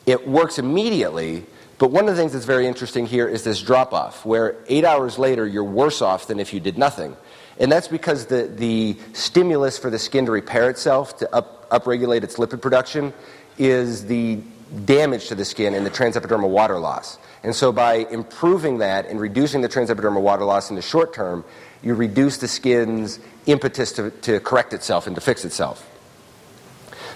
it 0.06 0.26
works 0.26 0.58
immediately. 0.58 1.44
But 1.78 1.90
one 1.90 2.08
of 2.08 2.14
the 2.14 2.20
things 2.20 2.32
that's 2.32 2.46
very 2.46 2.66
interesting 2.66 3.06
here 3.06 3.28
is 3.28 3.44
this 3.44 3.60
drop 3.60 3.92
off, 3.92 4.24
where 4.24 4.56
eight 4.68 4.84
hours 4.84 5.18
later 5.18 5.46
you're 5.46 5.64
worse 5.64 6.00
off 6.00 6.26
than 6.26 6.40
if 6.40 6.54
you 6.54 6.60
did 6.60 6.78
nothing. 6.78 7.16
And 7.58 7.70
that's 7.72 7.88
because 7.88 8.26
the, 8.26 8.44
the 8.46 8.96
stimulus 9.12 9.78
for 9.78 9.90
the 9.90 9.98
skin 9.98 10.26
to 10.26 10.32
repair 10.32 10.70
itself, 10.70 11.18
to 11.18 11.34
up, 11.34 11.68
upregulate 11.70 12.22
its 12.22 12.36
lipid 12.36 12.60
production, 12.62 13.12
is 13.58 14.06
the 14.06 14.40
damage 14.84 15.28
to 15.28 15.34
the 15.34 15.44
skin 15.44 15.74
and 15.74 15.86
the 15.86 15.90
transepidermal 15.90 16.48
water 16.48 16.78
loss. 16.78 17.18
And 17.42 17.54
so 17.54 17.72
by 17.72 18.06
improving 18.10 18.78
that 18.78 19.06
and 19.06 19.20
reducing 19.20 19.60
the 19.60 19.68
transepidermal 19.68 20.20
water 20.20 20.44
loss 20.44 20.70
in 20.70 20.76
the 20.76 20.82
short 20.82 21.14
term, 21.14 21.44
you 21.82 21.94
reduce 21.94 22.38
the 22.38 22.48
skin's 22.48 23.20
impetus 23.46 23.92
to, 23.92 24.10
to 24.10 24.40
correct 24.40 24.72
itself 24.72 25.06
and 25.06 25.14
to 25.14 25.20
fix 25.20 25.44
itself. 25.44 25.88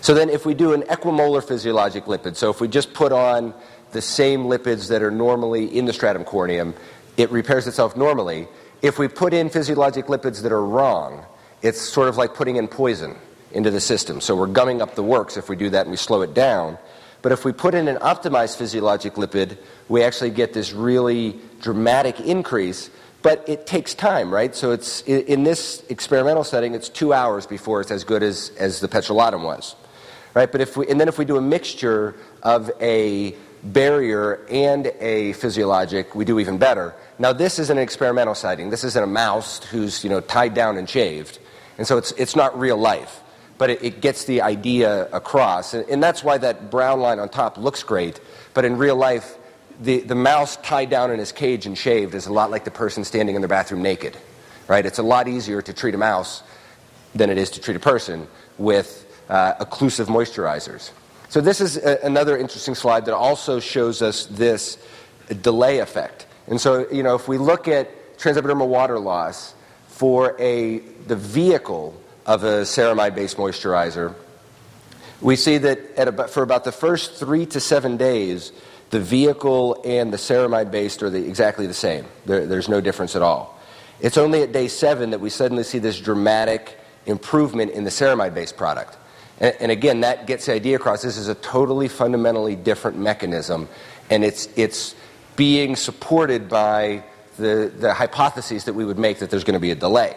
So 0.01 0.15
then 0.15 0.31
if 0.31 0.47
we 0.47 0.55
do 0.55 0.73
an 0.73 0.83
equimolar 0.83 1.47
physiologic 1.47 2.05
lipid, 2.05 2.37
so 2.37 2.51
if 2.51 2.61
we 2.61 2.69
just 2.69 2.95
put 2.95 3.13
on 3.13 3.55
the 3.93 4.03
same 4.03 4.45
lipids 4.45 4.89
that 4.89 5.03
are 5.03 5.11
normally 5.11 5.67
in 5.77 5.85
the 5.85 5.93
stratum 5.93 6.25
corneum. 6.25 6.75
It 7.17 7.31
repairs 7.31 7.67
itself 7.67 7.97
normally. 7.97 8.49
If 8.83 8.99
we 8.99 9.09
put 9.09 9.35
in 9.35 9.51
physiologic 9.51 10.07
lipids 10.07 10.43
that 10.43 10.53
are 10.53 10.65
wrong, 10.65 11.25
it's 11.63 11.81
sort 11.81 12.09
of 12.09 12.17
like 12.17 12.35
putting 12.35 12.57
in 12.57 12.69
poison 12.69 13.17
into 13.53 13.71
the 13.71 13.81
system. 13.81 14.21
So 14.21 14.37
we're 14.37 14.47
gumming 14.47 14.81
up 14.81 14.95
the 14.95 15.03
works 15.03 15.37
if 15.37 15.49
we 15.49 15.57
do 15.57 15.71
that 15.71 15.83
and 15.83 15.91
we 15.91 15.97
slow 15.97 16.23
it 16.23 16.35
down. 16.35 16.79
But 17.23 17.33
if 17.33 17.45
we 17.45 17.53
put 17.53 17.75
in 17.75 17.89
an 17.89 17.97
optimized 17.97 18.57
physiologic 18.57 19.15
lipid, 19.15 19.59
we 19.89 20.03
actually 20.03 20.31
get 20.31 20.55
this 20.55 20.73
really 20.73 21.39
dramatic 21.61 22.21
increase. 22.21 22.89
But 23.23 23.47
it 23.47 23.67
takes 23.67 23.93
time, 23.93 24.33
right? 24.33 24.55
So 24.55 24.71
it's 24.71 25.03
in 25.03 25.45
this 25.45 25.85
experimental 25.91 26.45
setting, 26.45 26.75
it's 26.75 26.89
two 26.89 27.13
hours 27.13 27.47
before 27.47 27.83
it's 27.83 27.91
as 27.91 28.05
good 28.05 28.23
as, 28.23 28.51
as 28.59 28.81
the 28.81 28.89
petrolatum 28.89 29.43
was, 29.43 29.77
right? 30.35 30.51
But 30.51 30.61
if 30.61 30.77
we, 30.77 30.89
and 30.89 31.01
then 31.01 31.09
if 31.09 31.19
we 31.19 31.25
do 31.25 31.37
a 31.37 31.43
mixture 31.43 32.15
of 32.43 32.71
a 32.81 33.35
barrier 33.63 34.47
and 34.51 34.87
a 35.01 35.33
physiologic, 35.35 36.15
we 36.15 36.25
do 36.25 36.39
even 36.39 36.59
better. 36.59 36.95
Now 37.19 37.33
this 37.33 37.59
is 37.59 37.71
an 37.71 37.79
experimental 37.79 38.35
setting. 38.35 38.71
This 38.71 38.85
isn't 38.85 39.03
a 39.03 39.07
mouse 39.07 39.63
who's 39.65 40.03
you 40.05 40.11
know 40.11 40.21
tied 40.21 40.55
down 40.55 40.77
and 40.77 40.89
shaved, 40.89 41.39
and 41.79 41.87
so 41.87 41.99
it's 41.99 42.13
it's 42.13 42.37
not 42.37 42.59
real 42.59 42.77
life 42.77 43.23
but 43.61 43.69
it, 43.69 43.85
it 43.85 44.01
gets 44.01 44.25
the 44.25 44.41
idea 44.41 45.07
across. 45.13 45.75
And, 45.75 45.87
and, 45.91 46.03
that's 46.03 46.25
why 46.25 46.39
that 46.39 46.71
brown 46.71 47.01
line 47.01 47.19
on 47.19 47.29
top 47.29 47.59
looks 47.59 47.83
great, 47.83 48.19
but 48.55 48.65
in 48.65 48.79
real 48.79 48.97
life, 48.97 49.37
the, 49.81 50.01
the 50.01 50.15
mouse 50.15 50.57
tied 50.57 50.89
down 50.89 51.11
in 51.11 51.19
his 51.19 51.31
cage 51.31 51.67
and 51.67 51.77
shaved 51.77 52.15
is 52.15 52.27
a 52.27 52.33
lot 52.33 52.51
like 52.51 52.65
the 52.65 52.71
person 52.71 53.05
standing 53.05 53.35
in 53.35 53.43
their 53.43 53.49
bathroom 53.49 53.83
naked. 53.83 54.17
Right? 54.67 54.87
It's 54.87 54.99
a 54.99 55.03
lot 55.03 55.29
easier 55.29 55.61
to 55.61 55.73
treat 55.75 55.95
a 55.95 55.99
mouse 55.99 56.43
than 57.15 57.29
it 57.29 57.37
is 57.37 57.51
to 57.51 57.61
treat 57.61 57.77
a 57.77 57.81
person 57.81 58.29
with 58.57 59.07
uh, 59.31 59.65
occlusive 59.65 60.07
moisturizers. 60.07 60.91
So, 61.31 61.41
this 61.41 61.61
is 61.61 61.79
a, 61.79 61.99
another 62.03 62.37
interesting 62.37 62.75
slide 62.75 63.07
that 63.07 63.15
also 63.15 63.61
shows 63.61 64.03
us 64.03 64.27
this 64.27 64.77
delay 65.41 65.79
effect. 65.79 66.27
And 66.49 66.61
so, 66.61 66.91
you 66.91 67.03
know, 67.03 67.15
if 67.15 67.29
we 67.29 67.39
look 67.39 67.69
at 67.69 68.19
transepidermal 68.19 68.67
water 68.67 68.99
loss 68.99 69.55
for 69.87 70.37
a, 70.41 70.79
the 71.07 71.17
vehicle 71.17 71.99
of 72.27 72.43
a 72.43 72.63
ceramide 72.63 73.15
based 73.15 73.37
moisturizer, 73.37 74.15
we 75.21 75.37
see 75.37 75.59
that 75.59 75.79
about, 75.97 76.31
for 76.31 76.43
about 76.43 76.65
the 76.65 76.73
first 76.73 77.15
three 77.15 77.47
to 77.47 77.61
seven 77.61 77.97
days, 77.97 78.53
the 78.91 79.01
vehicle 79.01 79.81
and 79.85 80.13
the 80.13 80.17
ceramide 80.17 80.71
based 80.71 81.03
are 81.03 81.11
the, 81.11 81.25
exactly 81.29 81.67
the 81.67 81.75
same. 81.75 82.07
There, 82.27 82.47
there's 82.47 82.69
no 82.69 82.81
difference 82.81 83.15
at 83.15 83.23
all. 83.23 83.59
It's 84.01 84.19
only 84.19 84.43
at 84.43 84.53
day 84.53 84.67
seven 84.67 85.11
that 85.11 85.21
we 85.21 85.31
suddenly 85.31 85.63
see 85.63 85.79
this 85.79 86.01
dramatic 86.01 86.79
improvement 87.07 87.71
in 87.73 87.85
the 87.85 87.91
ceramide 87.91 88.35
based 88.35 88.57
product. 88.57 88.97
And, 89.41 89.57
and, 89.61 89.73
again, 89.73 90.01
that 90.03 90.27
gets 90.27 90.47
the 90.47 90.53
idea 90.53 90.77
across. 90.77 91.03
This 91.03 91.17
is 91.17 91.29
a 91.29 91.35
totally 91.35 91.89
fundamentally 91.89 92.57
different 92.57 92.99
mechanism, 92.99 93.69
and 94.11 94.25
it's, 94.25 94.49
it's 94.57 94.95
being 95.37 95.77
supported 95.77 96.49
by 96.49 97.03
the, 97.39 97.73
the 97.75 97.95
hypotheses 97.95 98.65
that 98.65 98.75
we 98.75 98.85
would 98.85 98.99
make 98.99 99.19
that 99.21 99.31
there's 99.31 99.45
going 99.45 99.55
to 99.55 99.61
be 99.61 99.71
a 99.71 99.75
delay. 99.77 100.17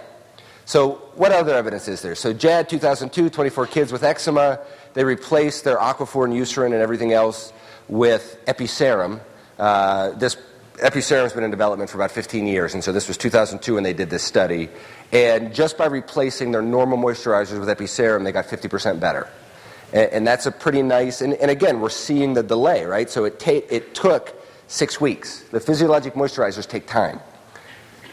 So, 0.65 0.93
what 1.15 1.31
other 1.31 1.53
evidence 1.53 1.88
is 1.88 2.01
there? 2.01 2.15
So, 2.15 2.33
JAD 2.33 2.69
2002, 2.69 3.29
24 3.29 3.67
kids 3.67 3.91
with 3.91 4.03
eczema, 4.03 4.59
they 4.93 5.03
replaced 5.03 5.63
their 5.63 5.77
Aquaphor 5.77 6.25
and 6.25 6.33
Eucerin 6.33 6.67
and 6.67 6.75
everything 6.75 7.12
else 7.12 7.51
with 7.89 8.39
EpiCeram. 8.45 9.19
Uh, 9.59 10.12
this 10.12 10.38
EpiCeram 10.75 11.23
has 11.23 11.33
been 11.33 11.43
in 11.43 11.51
development 11.51 11.89
for 11.89 11.97
about 11.97 12.12
15 12.12 12.47
years, 12.47 12.73
and 12.73 12.83
so 12.83 12.91
this 12.91 13.07
was 13.07 13.17
2002 13.17 13.75
when 13.75 13.83
they 13.83 13.93
did 13.93 14.09
this 14.09 14.23
study. 14.23 14.69
And 15.13 15.54
just 15.54 15.78
by 15.78 15.86
replacing 15.86 16.52
their 16.52 16.63
normal 16.63 16.97
moisturizers 16.97 17.60
with 17.60 17.69
EpiCeram, 17.69 18.23
they 18.23 18.32
got 18.32 18.47
50% 18.47 18.99
better. 18.99 19.30
And, 19.93 20.12
and 20.12 20.28
that's 20.28 20.47
a 20.47 20.52
pretty 20.52 20.82
nice, 20.82 21.21
and, 21.21 21.36
and, 21.36 21.52
again, 21.52 21.80
we're 21.80 21.89
seeing 21.89 22.34
the 22.34 22.41
delay, 22.41 22.84
right? 22.84 23.08
So 23.08 23.23
it, 23.26 23.39
ta- 23.39 23.62
it 23.69 23.93
took 23.93 24.36
six 24.67 24.99
weeks. 24.99 25.41
The 25.52 25.60
physiologic 25.60 26.15
moisturizers 26.15 26.67
take 26.67 26.88
time. 26.88 27.19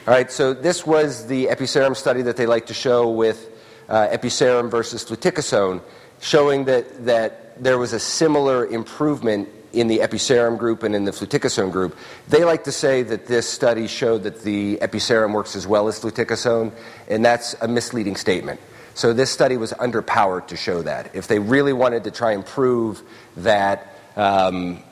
All 0.07 0.15
right, 0.15 0.31
so 0.31 0.53
this 0.53 0.87
was 0.87 1.27
the 1.27 1.47
EpiCeram 1.47 1.97
study 1.97 2.21
that 2.23 2.37
they 2.37 2.47
like 2.47 2.67
to 2.67 2.75
show 2.75 3.11
with 3.11 3.49
uh, 3.89 4.17
versus 4.19 5.05
fluticasone, 5.05 5.81
showing 6.21 6.67
that, 6.67 7.07
that 7.07 7.63
there 7.63 7.79
was 7.79 7.95
a 7.95 8.01
similar 8.01 8.67
improvement 8.67 9.49
in 9.73 9.87
the 9.87 9.99
EpiCeram 9.99 10.59
group 10.59 10.83
and 10.83 10.95
in 10.95 11.05
the 11.05 11.11
fluticasone 11.11 11.71
group. 11.71 11.97
They 12.29 12.45
like 12.45 12.65
to 12.65 12.73
say 12.73 13.03
that 13.05 13.27
this 13.27 13.49
study 13.49 13.87
showed 13.87 14.25
that 14.25 14.43
the 14.43 14.79
EpiCeram 14.79 15.33
works 15.33 15.57
as 15.57 15.67
well 15.67 15.89
as 15.89 16.01
fluticasone, 16.01 16.73
and 17.09 17.25
that's 17.25 17.55
a 17.61 17.69
misleading 17.69 18.17
statement. 18.17 18.61
So 18.95 19.13
this 19.13 19.31
study 19.31 19.57
was 19.57 19.73
underpowered 19.73 20.49
to 20.49 20.57
show 20.57 20.83
that. 20.83 21.15
If 21.15 21.29
they 21.29 21.39
really 21.39 21.73
wanted 21.73 22.05
to 22.05 22.11
try 22.11 22.33
and 22.33 22.45
prove 22.45 23.03
that 23.37 23.95
um, 24.17 24.83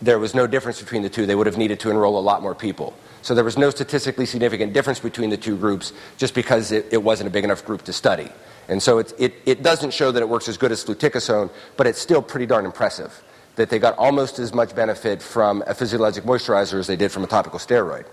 there 0.00 0.18
was 0.18 0.34
no 0.34 0.46
difference 0.46 0.80
between 0.80 1.02
the 1.02 1.10
two, 1.10 1.26
they 1.26 1.34
would 1.34 1.46
have 1.46 1.58
needed 1.58 1.80
to 1.80 1.90
enroll 1.90 2.18
a 2.18 2.22
lot 2.22 2.40
more 2.40 2.54
people. 2.54 2.94
So 3.22 3.34
there 3.34 3.44
was 3.44 3.58
no 3.58 3.70
statistically 3.70 4.26
significant 4.26 4.72
difference 4.72 5.00
between 5.00 5.30
the 5.30 5.36
two 5.36 5.56
groups 5.56 5.92
just 6.16 6.34
because 6.34 6.70
it, 6.70 6.86
it 6.92 7.02
wasn't 7.02 7.26
a 7.26 7.30
big 7.30 7.44
enough 7.44 7.64
group 7.64 7.82
to 7.82 7.92
study. 7.92 8.30
And 8.68 8.82
so 8.82 8.98
it, 8.98 9.12
it, 9.18 9.34
it 9.44 9.62
doesn't 9.62 9.92
show 9.92 10.12
that 10.12 10.22
it 10.22 10.28
works 10.28 10.48
as 10.48 10.56
good 10.56 10.70
as 10.70 10.84
fluticasone, 10.84 11.50
but 11.76 11.86
it's 11.86 11.98
still 11.98 12.22
pretty 12.22 12.46
darn 12.46 12.64
impressive 12.64 13.22
that 13.58 13.70
they 13.70 13.80
got 13.80 13.98
almost 13.98 14.38
as 14.38 14.54
much 14.54 14.74
benefit 14.74 15.20
from 15.20 15.64
a 15.66 15.74
physiologic 15.74 16.22
moisturizer 16.22 16.78
as 16.78 16.86
they 16.86 16.94
did 16.94 17.10
from 17.10 17.24
a 17.24 17.26
topical 17.26 17.58
steroid. 17.58 18.06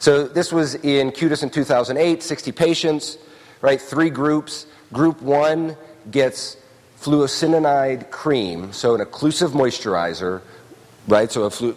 So 0.00 0.26
this 0.26 0.52
was 0.52 0.74
in 0.74 1.12
Cutis 1.12 1.44
in 1.44 1.50
2008, 1.50 2.20
60 2.22 2.52
patients, 2.52 3.18
right? 3.60 3.80
Three 3.80 4.10
groups. 4.10 4.66
Group 4.92 5.22
one 5.22 5.76
gets 6.10 6.56
fluocinolone 7.00 8.10
cream, 8.10 8.72
so 8.72 8.96
an 8.96 9.00
occlusive 9.00 9.50
moisturizer, 9.50 10.42
right? 11.06 11.30
So 11.30 11.44
a 11.44 11.50
flu- 11.50 11.76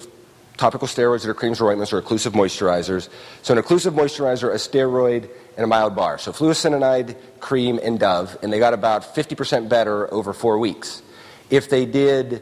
topical 0.58 0.88
steroids 0.88 1.22
that 1.22 1.30
are 1.30 1.36
creams 1.36 1.62
or 1.62 1.70
ointments 1.70 1.94
or 1.94 2.02
occlusive 2.02 2.32
moisturizers. 2.32 3.10
So 3.44 3.56
an 3.56 3.62
occlusive 3.62 3.94
moisturizer, 3.94 4.50
a 4.50 4.56
steroid, 4.56 5.30
and 5.56 5.64
a 5.64 5.68
mild 5.68 5.96
bar. 5.96 6.18
So 6.18 6.32
fluocinolone, 6.32 7.16
cream, 7.40 7.80
and 7.84 8.00
Dove, 8.00 8.36
and 8.42 8.52
they 8.52 8.58
got 8.58 8.74
about 8.74 9.14
50% 9.14 9.70
better 9.70 10.12
over 10.12 10.34
four 10.34 10.58
weeks. 10.58 11.03
If 11.54 11.70
they 11.70 11.86
did 11.86 12.42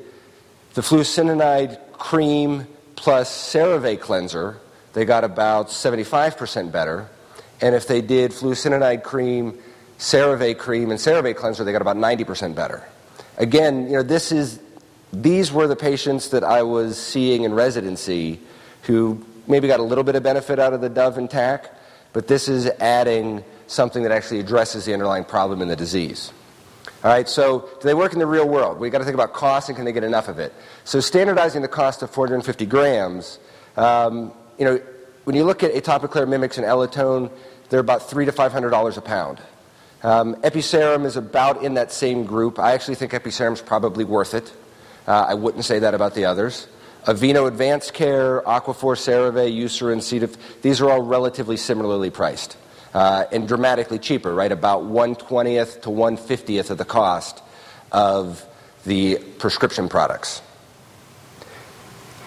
the 0.74 0.80
fluocinolone 0.80 1.78
cream 1.92 2.66
plus 2.96 3.30
CeraVe 3.30 4.00
cleanser, 4.00 4.58
they 4.94 5.04
got 5.04 5.26
about 5.26 5.68
75% 5.68 6.72
better. 6.72 7.10
And 7.60 7.76
if 7.76 7.90
they 7.90 8.00
did 8.00 8.32
fluocinolone 8.32 9.04
cream, 9.04 9.60
CeraVe 10.00 10.58
cream, 10.58 10.92
and 10.92 10.98
CeraVe 10.98 11.36
cleanser, 11.36 11.66
they 11.66 11.74
got 11.74 11.82
about 11.82 11.98
90% 11.98 12.56
better. 12.56 12.88
Again, 13.36 13.88
you 13.88 13.98
know, 13.98 14.04
this 14.04 14.32
is 14.32 14.62
these 15.12 15.52
were 15.52 15.68
the 15.68 15.76
patients 15.76 16.30
that 16.30 16.46
I 16.46 16.64
was 16.64 16.98
seeing 16.98 17.44
in 17.44 17.54
residency 17.54 18.40
who 18.84 19.26
maybe 19.46 19.68
got 19.68 19.82
a 19.82 19.84
little 19.84 20.06
bit 20.06 20.16
of 20.16 20.24
benefit 20.24 20.58
out 20.58 20.72
of 20.72 20.80
the 20.80 20.88
Dove 20.88 21.18
and 21.18 21.30
TAC, 21.30 21.70
but 22.14 22.30
this 22.30 22.48
is 22.48 22.68
adding 22.80 23.44
something 23.68 24.04
that 24.04 24.14
actually 24.14 24.40
addresses 24.40 24.86
the 24.86 24.94
underlying 24.94 25.26
problem 25.26 25.62
in 25.62 25.68
the 25.68 25.76
disease. 25.76 26.32
All 27.04 27.10
right, 27.10 27.28
so 27.28 27.62
do 27.62 27.88
they 27.88 27.96
work 27.96 28.14
in 28.14 28.20
the 28.20 28.28
real 28.28 28.48
world? 28.48 28.80
We've 28.80 28.92
got 28.92 29.00
to 29.00 29.06
think 29.06 29.16
about 29.16 29.34
cost 29.34 29.70
and 29.70 29.76
can 29.76 29.86
they 29.86 29.92
get 29.92 30.04
enough 30.04 30.28
of 30.28 30.38
it? 30.38 30.54
So 30.84 31.00
standardizing 31.00 31.64
the 31.64 31.68
cost 31.68 32.04
of 32.04 32.12
450 32.12 32.68
grams, 32.68 33.40
um, 33.76 34.32
you 34.60 34.66
know, 34.66 34.80
when 35.24 35.36
you 35.36 35.44
look 35.44 35.64
at 35.64 35.74
Atopiclair 35.74 36.28
MimyX 36.28 36.58
and 36.58 36.66
Eletone, 36.68 37.32
they're 37.70 37.80
about 37.80 38.08
three 38.08 38.26
to 38.26 38.32
five 38.32 38.52
hundred 38.52 38.70
dollars 38.70 38.98
a 38.98 39.02
pound. 39.02 39.40
Um, 40.04 40.36
EpiCeram 40.38 41.06
is 41.06 41.16
about 41.16 41.64
in 41.64 41.76
that 41.76 41.92
same 41.92 42.26
group. 42.26 42.60
I 42.60 42.74
actually 42.74 42.96
think 42.96 43.14
EpiCeram 43.14 43.54
is 43.54 43.62
probably 43.62 44.04
worth 44.04 44.34
it. 44.34 44.52
Uh, 45.08 45.26
I 45.30 45.34
wouldn't 45.34 45.66
say 45.66 45.80
that 45.80 45.94
about 45.94 46.14
the 46.14 46.26
others. 46.26 46.68
Aveeno 47.06 47.48
Advanced 47.48 47.94
Care, 47.94 48.42
Aquaphor, 48.42 48.96
CeraVe, 48.96 49.52
Eucerin, 49.52 50.02
C. 50.02 50.20
these 50.62 50.82
are 50.82 50.92
all 50.92 51.02
relatively 51.02 51.58
similarly 51.58 52.12
priced 52.12 52.58
uh, 52.94 53.26
and 53.32 53.48
dramatically 53.48 54.00
cheaper, 54.00 54.34
right? 54.34 54.52
About 54.52 54.84
120th 54.84 55.82
to 55.84 55.90
150th 55.90 56.70
of 56.70 56.78
the 56.78 56.86
cost 56.86 57.42
of 57.92 58.46
the 58.86 59.18
prescription 59.38 59.90
products. 59.90 60.42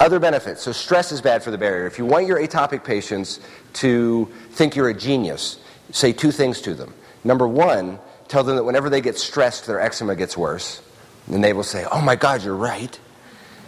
Other 0.00 0.18
benefits. 0.18 0.62
So, 0.62 0.72
stress 0.72 1.12
is 1.12 1.20
bad 1.20 1.42
for 1.42 1.50
the 1.50 1.58
barrier. 1.58 1.86
If 1.86 1.98
you 1.98 2.04
want 2.04 2.26
your 2.26 2.38
atopic 2.38 2.84
patients 2.84 3.40
to 3.74 4.28
think 4.50 4.76
you're 4.76 4.88
a 4.88 4.94
genius, 4.94 5.60
say 5.92 6.12
two 6.12 6.30
things 6.30 6.60
to 6.62 6.74
them. 6.74 6.92
Number 7.22 7.46
one, 7.46 7.98
tell 8.28 8.44
them 8.44 8.56
that 8.56 8.64
whenever 8.64 8.90
they 8.90 9.00
get 9.00 9.18
stressed, 9.18 9.66
their 9.66 9.80
eczema 9.80 10.16
gets 10.16 10.36
worse. 10.36 10.82
And 11.28 11.42
they 11.42 11.52
will 11.52 11.62
say, 11.62 11.86
Oh 11.90 12.00
my 12.00 12.16
God, 12.16 12.42
you're 12.42 12.56
right. 12.56 12.98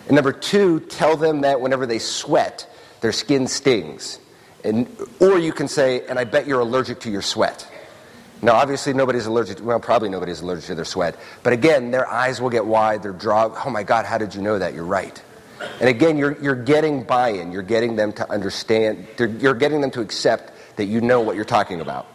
And 0.09 0.15
number 0.15 0.33
two, 0.33 0.81
tell 0.81 1.17
them 1.17 1.41
that 1.41 1.61
whenever 1.61 1.87
they 1.87 1.99
sweat, 1.99 2.69
their 3.01 3.13
skin 3.13 3.47
stings. 3.49 4.19
And, 4.67 4.89
or 5.21 5.39
you 5.39 5.53
can 5.53 5.69
say, 5.69 6.07
And 6.09 6.19
I 6.19 6.25
bet 6.25 6.47
you're 6.47 6.61
allergic 6.61 7.01
to 7.01 7.11
your 7.11 7.23
sweat. 7.23 7.67
Now, 8.43 8.55
obviously, 8.55 8.93
nobody's 8.93 9.27
allergic. 9.27 9.59
To, 9.59 9.65
well, 9.65 9.81
probably 9.81 10.09
nobody's 10.09 10.41
allergic 10.41 10.67
to 10.67 10.75
their 10.75 10.85
sweat. 10.85 11.17
But 11.43 11.53
again, 11.53 11.91
their 11.91 12.07
eyes 12.07 12.41
will 12.41 12.51
get 12.51 12.67
wide. 12.67 13.03
Their 13.03 13.15
jaw. 13.15 13.63
Oh 13.65 13.71
my 13.71 13.83
God! 13.83 14.05
How 14.05 14.19
did 14.19 14.35
you 14.35 14.43
know 14.43 14.59
that? 14.59 14.75
You're 14.75 14.85
right. 14.85 15.23
And 15.81 15.89
again, 15.89 16.19
you're 16.19 16.37
you're 16.43 16.55
getting 16.55 17.05
buy-in. 17.05 17.53
You're 17.53 17.63
getting 17.63 17.97
them 17.97 18.13
to 18.15 18.31
understand. 18.31 19.07
You're 19.19 19.55
getting 19.55 19.81
them 19.81 19.91
to 19.93 20.01
accept 20.03 20.53
that 20.77 20.85
you 20.85 21.01
know 21.01 21.23
what 21.23 21.37
you're 21.37 21.47
talking 21.47 21.81
about. 21.81 22.07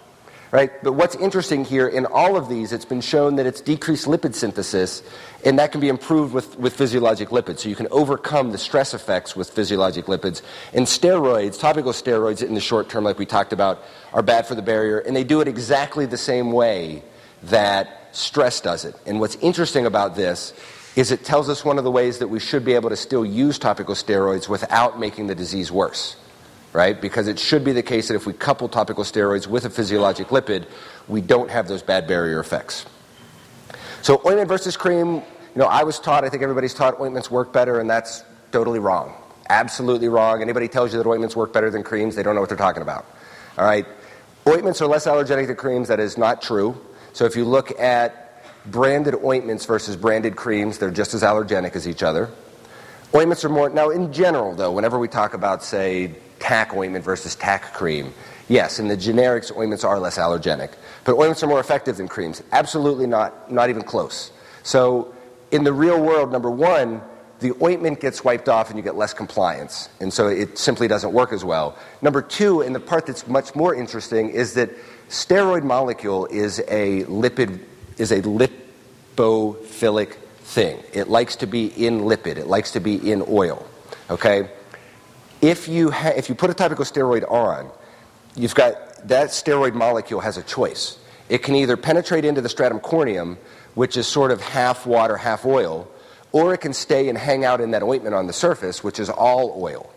Right? 0.52 0.72
But 0.84 0.94
what's 0.94 1.16
interesting 1.16 1.64
here, 1.64 1.88
in 1.88 2.06
all 2.06 2.36
of 2.36 2.50
these, 2.50 2.74
it's 2.74 2.86
been 2.86 3.02
shown 3.02 3.38
that 3.38 3.46
it's 3.46 3.62
decreased 3.62 4.06
lipid 4.06 4.36
synthesis, 4.36 5.02
and 5.46 5.58
that 5.60 5.72
can 5.72 5.80
be 5.80 5.88
improved 5.88 6.34
with, 6.34 6.60
with 6.60 6.74
physiologic 6.74 7.30
lipids. 7.30 7.60
So 7.60 7.70
you 7.70 7.76
can 7.76 7.88
overcome 7.90 8.52
the 8.52 8.58
stress 8.58 8.94
effects 8.94 9.36
with 9.36 9.50
physiologic 9.50 10.06
lipids. 10.06 10.42
And 10.74 10.86
steroids, 10.86 11.60
topical 11.60 11.94
steroids 11.94 12.44
in 12.44 12.54
the 12.54 12.62
short 12.62 12.90
term, 12.90 13.06
like 13.06 13.18
we 13.18 13.26
talked 13.26 13.54
about, 13.54 13.84
are 14.14 14.22
bad 14.22 14.46
for 14.46 14.56
the 14.56 14.62
barrier, 14.62 15.00
and 15.00 15.16
they 15.16 15.24
do 15.24 15.40
it 15.40 15.48
exactly 15.48 16.06
the 16.06 16.18
same 16.18 16.52
way 16.52 17.02
that 17.44 18.10
stress 18.12 18.60
does 18.60 18.84
it. 18.84 18.96
And 19.06 19.22
what's 19.22 19.36
interesting 19.38 19.86
about 19.86 20.16
this 20.16 20.54
is 20.98 21.12
it 21.12 21.24
tells 21.24 21.48
us 21.48 21.64
one 21.64 21.78
of 21.78 21.86
the 21.86 21.92
ways 21.92 22.20
that 22.20 22.28
we 22.28 22.40
should 22.42 22.66
be 22.66 22.74
able 22.74 22.90
to 22.90 22.98
still 22.98 23.26
use 23.26 23.58
topical 23.58 23.96
steroids 23.96 24.50
without 24.50 25.00
making 25.00 25.28
the 25.28 25.36
disease 25.36 25.72
worse 25.72 26.18
right? 26.74 27.00
Because 27.00 27.28
it 27.28 27.38
should 27.40 27.64
be 27.64 27.74
the 27.74 27.84
case 27.84 28.08
that 28.08 28.16
if 28.16 28.26
we 28.26 28.34
couple 28.34 28.70
topical 28.70 29.04
steroids 29.04 29.48
with 29.48 29.66
a 29.66 29.70
physiologic 29.70 30.28
lipid, 30.28 30.66
we 31.08 31.22
don't 31.22 31.50
have 31.50 31.68
those 31.68 31.84
bad 31.84 32.08
barrier 32.08 32.40
effects. 32.40 32.86
So 34.02 34.22
ointment 34.26 34.48
versus 34.48 34.78
cream, 34.78 35.16
you 35.16 35.24
know, 35.56 35.66
I 35.66 35.84
was 35.84 36.00
taught, 36.00 36.24
I 36.24 36.30
think 36.30 36.44
everybody's 36.44 36.74
taught 36.74 37.00
ointments 37.00 37.30
work 37.30 37.54
better, 37.54 37.80
and 37.80 37.90
that's 37.90 38.24
totally 38.52 38.80
wrong. 38.80 39.14
Absolutely 39.50 40.08
wrong. 40.08 40.42
Anybody 40.42 40.68
tells 40.68 40.94
you 40.94 40.98
that 40.98 41.08
ointments 41.08 41.36
work 41.36 41.52
better 41.54 41.70
than 41.70 41.84
creams, 41.84 42.16
they 42.16 42.24
don't 42.24 42.36
know 42.36 42.42
what 42.42 42.50
they're 42.50 42.58
talking 42.58 42.82
about. 42.82 43.06
All 43.58 43.66
right? 43.66 43.86
Ointments 44.48 44.82
are 44.82 44.88
less 44.88 45.06
allergenic 45.06 45.48
than 45.48 45.56
creams. 45.56 45.90
That 45.90 46.00
is 46.00 46.18
not 46.18 46.42
true. 46.42 46.80
So 47.14 47.26
if 47.26 47.36
you 47.36 47.46
look 47.46 47.78
at 47.80 48.44
branded 48.66 49.16
ointments 49.24 49.66
versus 49.66 49.96
branded 49.96 50.36
creams, 50.36 50.78
they're 50.78 50.90
just 50.90 51.14
as 51.14 51.22
allergenic 51.22 51.76
as 51.76 51.88
each 51.88 52.02
other. 52.02 52.30
Ointments 53.14 53.44
are 53.44 53.50
more, 53.50 53.70
now 53.70 53.90
in 53.90 54.14
general 54.14 54.56
though, 54.56 54.72
whenever 54.72 54.98
we 54.98 55.08
talk 55.08 55.34
about, 55.34 55.64
say, 55.64 56.16
TAC 56.42 56.74
ointment 56.74 57.06
versus 57.06 57.36
TAC 57.36 57.74
cream. 57.74 58.14
Yes, 58.50 58.80
in 58.80 58.90
the 58.90 58.98
generics, 58.98 59.56
ointments 59.56 59.86
are 59.86 59.98
less 60.00 60.18
allergenic. 60.18 60.72
But 61.06 61.14
ointments 61.14 61.42
are 61.44 61.48
more 61.48 61.62
effective 61.62 61.98
than 61.98 62.10
creams. 62.10 62.44
Absolutely 62.52 63.08
not, 63.08 63.50
not 63.52 63.70
even 63.70 63.84
close. 63.84 64.32
So, 64.64 65.14
in 65.52 65.64
the 65.64 65.72
real 65.74 66.02
world, 66.02 66.32
number 66.32 66.52
one, 66.52 67.02
the 67.42 67.54
ointment 67.62 68.00
gets 68.00 68.24
wiped 68.24 68.48
off 68.50 68.70
and 68.70 68.78
you 68.78 68.84
get 68.84 68.96
less 68.96 69.14
compliance. 69.14 69.90
And 70.00 70.14
so 70.14 70.28
it 70.28 70.58
simply 70.58 70.88
doesn't 70.88 71.12
work 71.12 71.34
as 71.34 71.44
well. 71.44 71.78
Number 72.02 72.22
two, 72.22 72.62
and 72.62 72.74
the 72.76 72.80
part 72.80 73.08
that's 73.08 73.28
much 73.28 73.56
more 73.56 73.76
interesting, 73.76 74.30
is 74.30 74.54
that 74.54 74.70
steroid 75.10 75.64
molecule 75.64 76.28
is 76.28 76.60
a 76.68 77.04
lipid, 77.06 77.60
is 77.98 78.12
a 78.12 78.22
lipophilic 78.22 80.14
thing. 80.14 80.84
It 80.94 81.10
likes 81.10 81.36
to 81.38 81.48
be 81.48 81.68
in 81.68 82.02
lipid, 82.02 82.38
it 82.38 82.48
likes 82.48 82.72
to 82.72 82.80
be 82.80 83.12
in 83.12 83.24
oil. 83.28 83.66
Okay? 84.10 84.50
If 85.42 85.68
you, 85.68 85.90
ha- 85.92 86.14
if 86.16 86.30
you 86.30 86.36
put 86.36 86.50
a 86.50 86.54
topical 86.54 86.86
steroid 86.86 87.30
on, 87.30 87.72
you've 88.36 88.56
got 88.56 89.08
that 89.08 89.30
steroid 89.30 89.74
molecule 89.74 90.20
has 90.20 90.38
a 90.38 90.44
choice. 90.44 91.00
It 91.30 91.40
can 91.40 91.56
either 91.56 91.78
penetrate 91.78 92.26
into 92.26 92.42
the 92.42 92.50
stratum 92.50 92.80
corneum, 92.80 93.38
which 93.74 93.98
is 93.98 94.08
sort 94.08 94.32
of 94.32 94.42
half 94.42 94.86
water, 94.86 95.18
half 95.18 95.46
oil, 95.46 95.90
or 96.32 96.54
it 96.54 96.60
can 96.60 96.74
stay 96.74 97.10
and 97.10 97.18
hang 97.18 97.44
out 97.44 97.62
in 97.62 97.72
that 97.72 97.84
ointment 97.84 98.16
on 98.16 98.28
the 98.28 98.34
surface, 98.34 98.84
which 98.84 99.00
is 99.00 99.10
all 99.10 99.56
oil. 99.62 99.92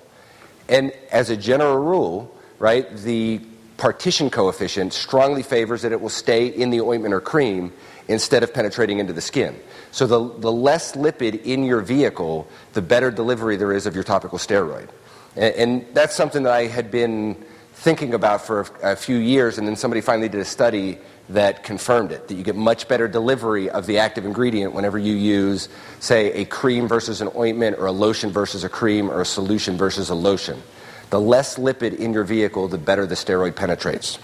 And 0.69 0.93
as 1.11 1.31
a 1.31 1.37
general 1.37 1.77
rule, 1.77 2.35
right, 2.59 2.89
the 2.97 3.41
partition 3.77 4.31
coefficient 4.31 4.93
strongly 4.93 5.43
favors 5.43 5.83
that 5.83 5.93
it 5.93 6.01
will 6.01 6.09
stay 6.09 6.47
in 6.47 6.71
the 6.71 6.81
ointment 6.81 7.13
or 7.13 7.21
cream 7.21 7.73
instead 8.09 8.43
of 8.43 8.55
penetrating 8.55 8.99
into 8.99 9.13
the 9.13 9.21
skin. 9.21 9.59
So 9.91 10.07
the, 10.07 10.41
the 10.41 10.53
less 10.53 10.93
lipid 10.93 11.43
in 11.45 11.65
your 11.65 11.81
vehicle, 11.81 12.49
the 12.73 12.83
better 12.83 13.11
delivery 13.11 13.57
there 13.57 13.73
is 13.73 13.87
of 13.87 13.95
your 13.95 14.05
topical 14.05 14.39
steroid. 14.39 14.89
And, 15.37 15.87
that's 15.94 16.14
something 16.14 16.44
that 16.44 16.53
I 16.53 16.66
had 16.66 16.90
been 16.90 17.42
thinking 17.73 18.14
about 18.14 18.47
for 18.47 18.66
a, 18.83 18.97
few 18.97 19.16
years, 19.16 19.59
and 19.59 19.66
then 19.66 19.77
somebody 19.77 20.01
finally 20.01 20.29
did 20.29 20.40
a 20.40 20.44
study 20.44 20.99
that 21.29 21.64
confirmed 21.64 22.12
it 22.12 22.29
that 22.29 22.35
you 22.35 22.44
get 22.44 22.55
much 22.55 22.87
better 22.87 23.09
delivery 23.09 23.68
of 23.68 23.87
the 23.87 23.99
active 23.99 24.25
ingredient 24.25 24.75
whenever 24.75 24.99
you 24.99 25.14
use, 25.14 25.68
say, 25.99 26.33
a 26.33 26.44
cream 26.44 26.87
versus 26.87 27.20
an 27.20 27.29
ointment, 27.35 27.79
or 27.79 27.87
a 27.87 27.92
lotion 27.92 28.31
versus 28.31 28.62
a 28.62 28.68
cream, 28.68 29.11
or 29.11 29.20
a 29.23 29.27
solution 29.27 29.77
versus 29.77 30.09
a 30.11 30.14
lotion. 30.14 30.62
The 31.11 31.20
less 31.20 31.57
lipid 31.57 31.97
in 31.97 32.12
your 32.12 32.25
vehicle, 32.25 32.68
the 32.68 32.79
better 32.79 33.07
the 33.07 33.14
steroid 33.14 33.57
penetrates. 33.57 34.18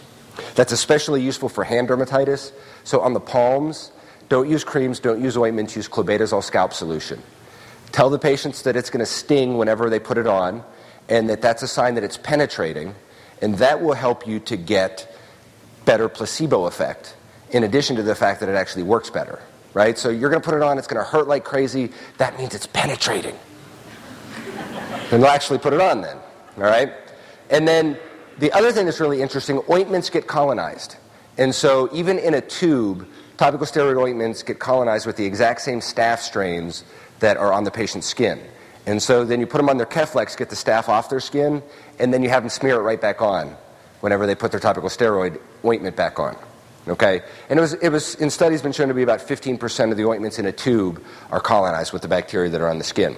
That's 0.55 0.73
especially 0.73 1.23
useful 1.23 1.49
for 1.49 1.65
hand 1.65 1.89
dermatitis. 1.89 2.53
So 2.85 3.01
on 3.01 3.15
the 3.15 3.21
palms, 3.21 3.93
don't 4.29 4.49
use 4.49 4.65
creams, 4.65 5.01
don't 5.01 5.23
use 5.23 5.37
ointments, 5.37 5.77
use 5.77 5.89
clobetasol 5.89 6.43
scalp 6.43 6.73
solution. 6.73 7.23
Tell 7.93 8.11
the 8.11 8.19
patients 8.19 8.63
that 8.63 8.77
it's 8.77 8.91
going 8.91 9.01
to 9.01 9.07
sting 9.07 9.59
whenever 9.59 9.91
they 9.91 9.99
put 9.99 10.17
it 10.17 10.27
on 10.27 10.65
and 11.11 11.29
that 11.29 11.43
that's 11.43 11.63
a 11.63 11.69
sign 11.69 11.97
that 11.97 12.05
it's 12.05 12.17
penetrating, 12.17 12.95
and 13.43 13.57
that 13.57 13.83
will 13.83 13.95
help 13.95 14.27
you 14.27 14.39
to 14.41 14.57
get 14.57 15.15
better 15.85 16.09
placebo 16.09 16.67
effect, 16.67 17.17
in 17.51 17.65
addition 17.65 17.97
to 17.97 18.03
the 18.03 18.15
fact 18.15 18.41
that 18.41 18.49
it 18.49 18.55
actually 18.55 18.85
works 18.85 19.11
better, 19.11 19.43
right? 19.75 19.99
So 19.99 20.09
you're 20.09 20.31
going 20.31 20.41
to 20.41 20.45
put 20.49 20.55
it 20.55 20.63
on, 20.63 20.79
it's 20.79 20.87
going 20.87 21.05
to 21.05 21.11
hurt 21.11 21.27
like 21.27 21.45
crazy. 21.45 21.91
That 22.19 22.39
means 22.39 22.55
it's 22.55 22.69
penetrating. 22.69 23.37
and 25.11 25.23
they'll 25.23 25.27
actually 25.27 25.59
put 25.59 25.73
it 25.73 25.81
on 25.81 26.01
then, 26.01 26.17
all 26.57 26.63
right? 26.63 26.93
And 27.51 27.67
then 27.67 27.99
the 28.39 28.53
other 28.53 28.71
thing 28.71 28.87
that's 28.87 29.01
really 29.01 29.21
interesting 29.21 29.61
ointments 29.69 30.11
get 30.11 30.29
colonized. 30.29 30.97
And 31.37 31.55
so 31.55 31.89
even 31.93 32.19
in 32.19 32.35
a 32.35 32.41
tube, 32.41 33.07
topical 33.37 33.67
steroid 33.67 34.01
ointments 34.01 34.43
get 34.43 34.61
colonized 34.61 35.07
with 35.07 35.17
the 35.17 35.25
exact 35.25 35.63
same 35.63 35.81
staph 35.81 36.21
strains 36.21 36.85
that 37.19 37.37
are 37.37 37.53
on 37.53 37.65
the 37.65 37.71
patient's 37.71 38.07
skin. 38.07 38.41
And 38.91 39.01
so 39.01 39.23
then 39.23 39.39
you 39.39 39.47
put 39.47 39.59
them 39.59 39.69
on 39.69 39.77
their 39.77 39.87
Keflex, 39.87 40.37
get 40.37 40.51
the 40.51 40.57
staph 40.57 40.89
off 40.89 41.11
their 41.11 41.21
skin, 41.21 41.63
and 42.01 42.13
then 42.13 42.25
you 42.25 42.29
have 42.29 42.43
them 42.43 42.51
smear 42.51 42.75
it 42.75 42.83
right 42.83 43.01
back 43.01 43.23
on 43.23 43.57
whenever 44.01 44.27
they 44.27 44.35
put 44.35 44.51
their 44.51 44.59
topical 44.59 44.89
steroid 44.89 45.41
ointment 45.65 45.95
back 45.95 46.19
on. 46.19 46.37
Okay? 46.89 47.23
And 47.49 47.61
it 47.61 47.63
was, 47.63 47.75
it 47.75 47.91
was 47.91 48.17
in 48.17 48.31
studies 48.31 48.63
been 48.63 48.73
shown 48.73 48.89
to 48.89 48.95
be 48.95 49.05
about 49.05 49.21
15% 49.21 49.93
of 49.93 49.97
the 49.97 50.07
ointments 50.07 50.41
in 50.41 50.47
a 50.47 50.51
tube 50.51 51.05
are 51.31 51.39
colonized 51.39 51.93
with 51.93 52.03
the 52.03 52.09
bacteria 52.09 52.51
that 52.51 52.61
are 52.61 52.69
on 52.69 52.79
the 52.79 52.85
skin. 52.85 53.17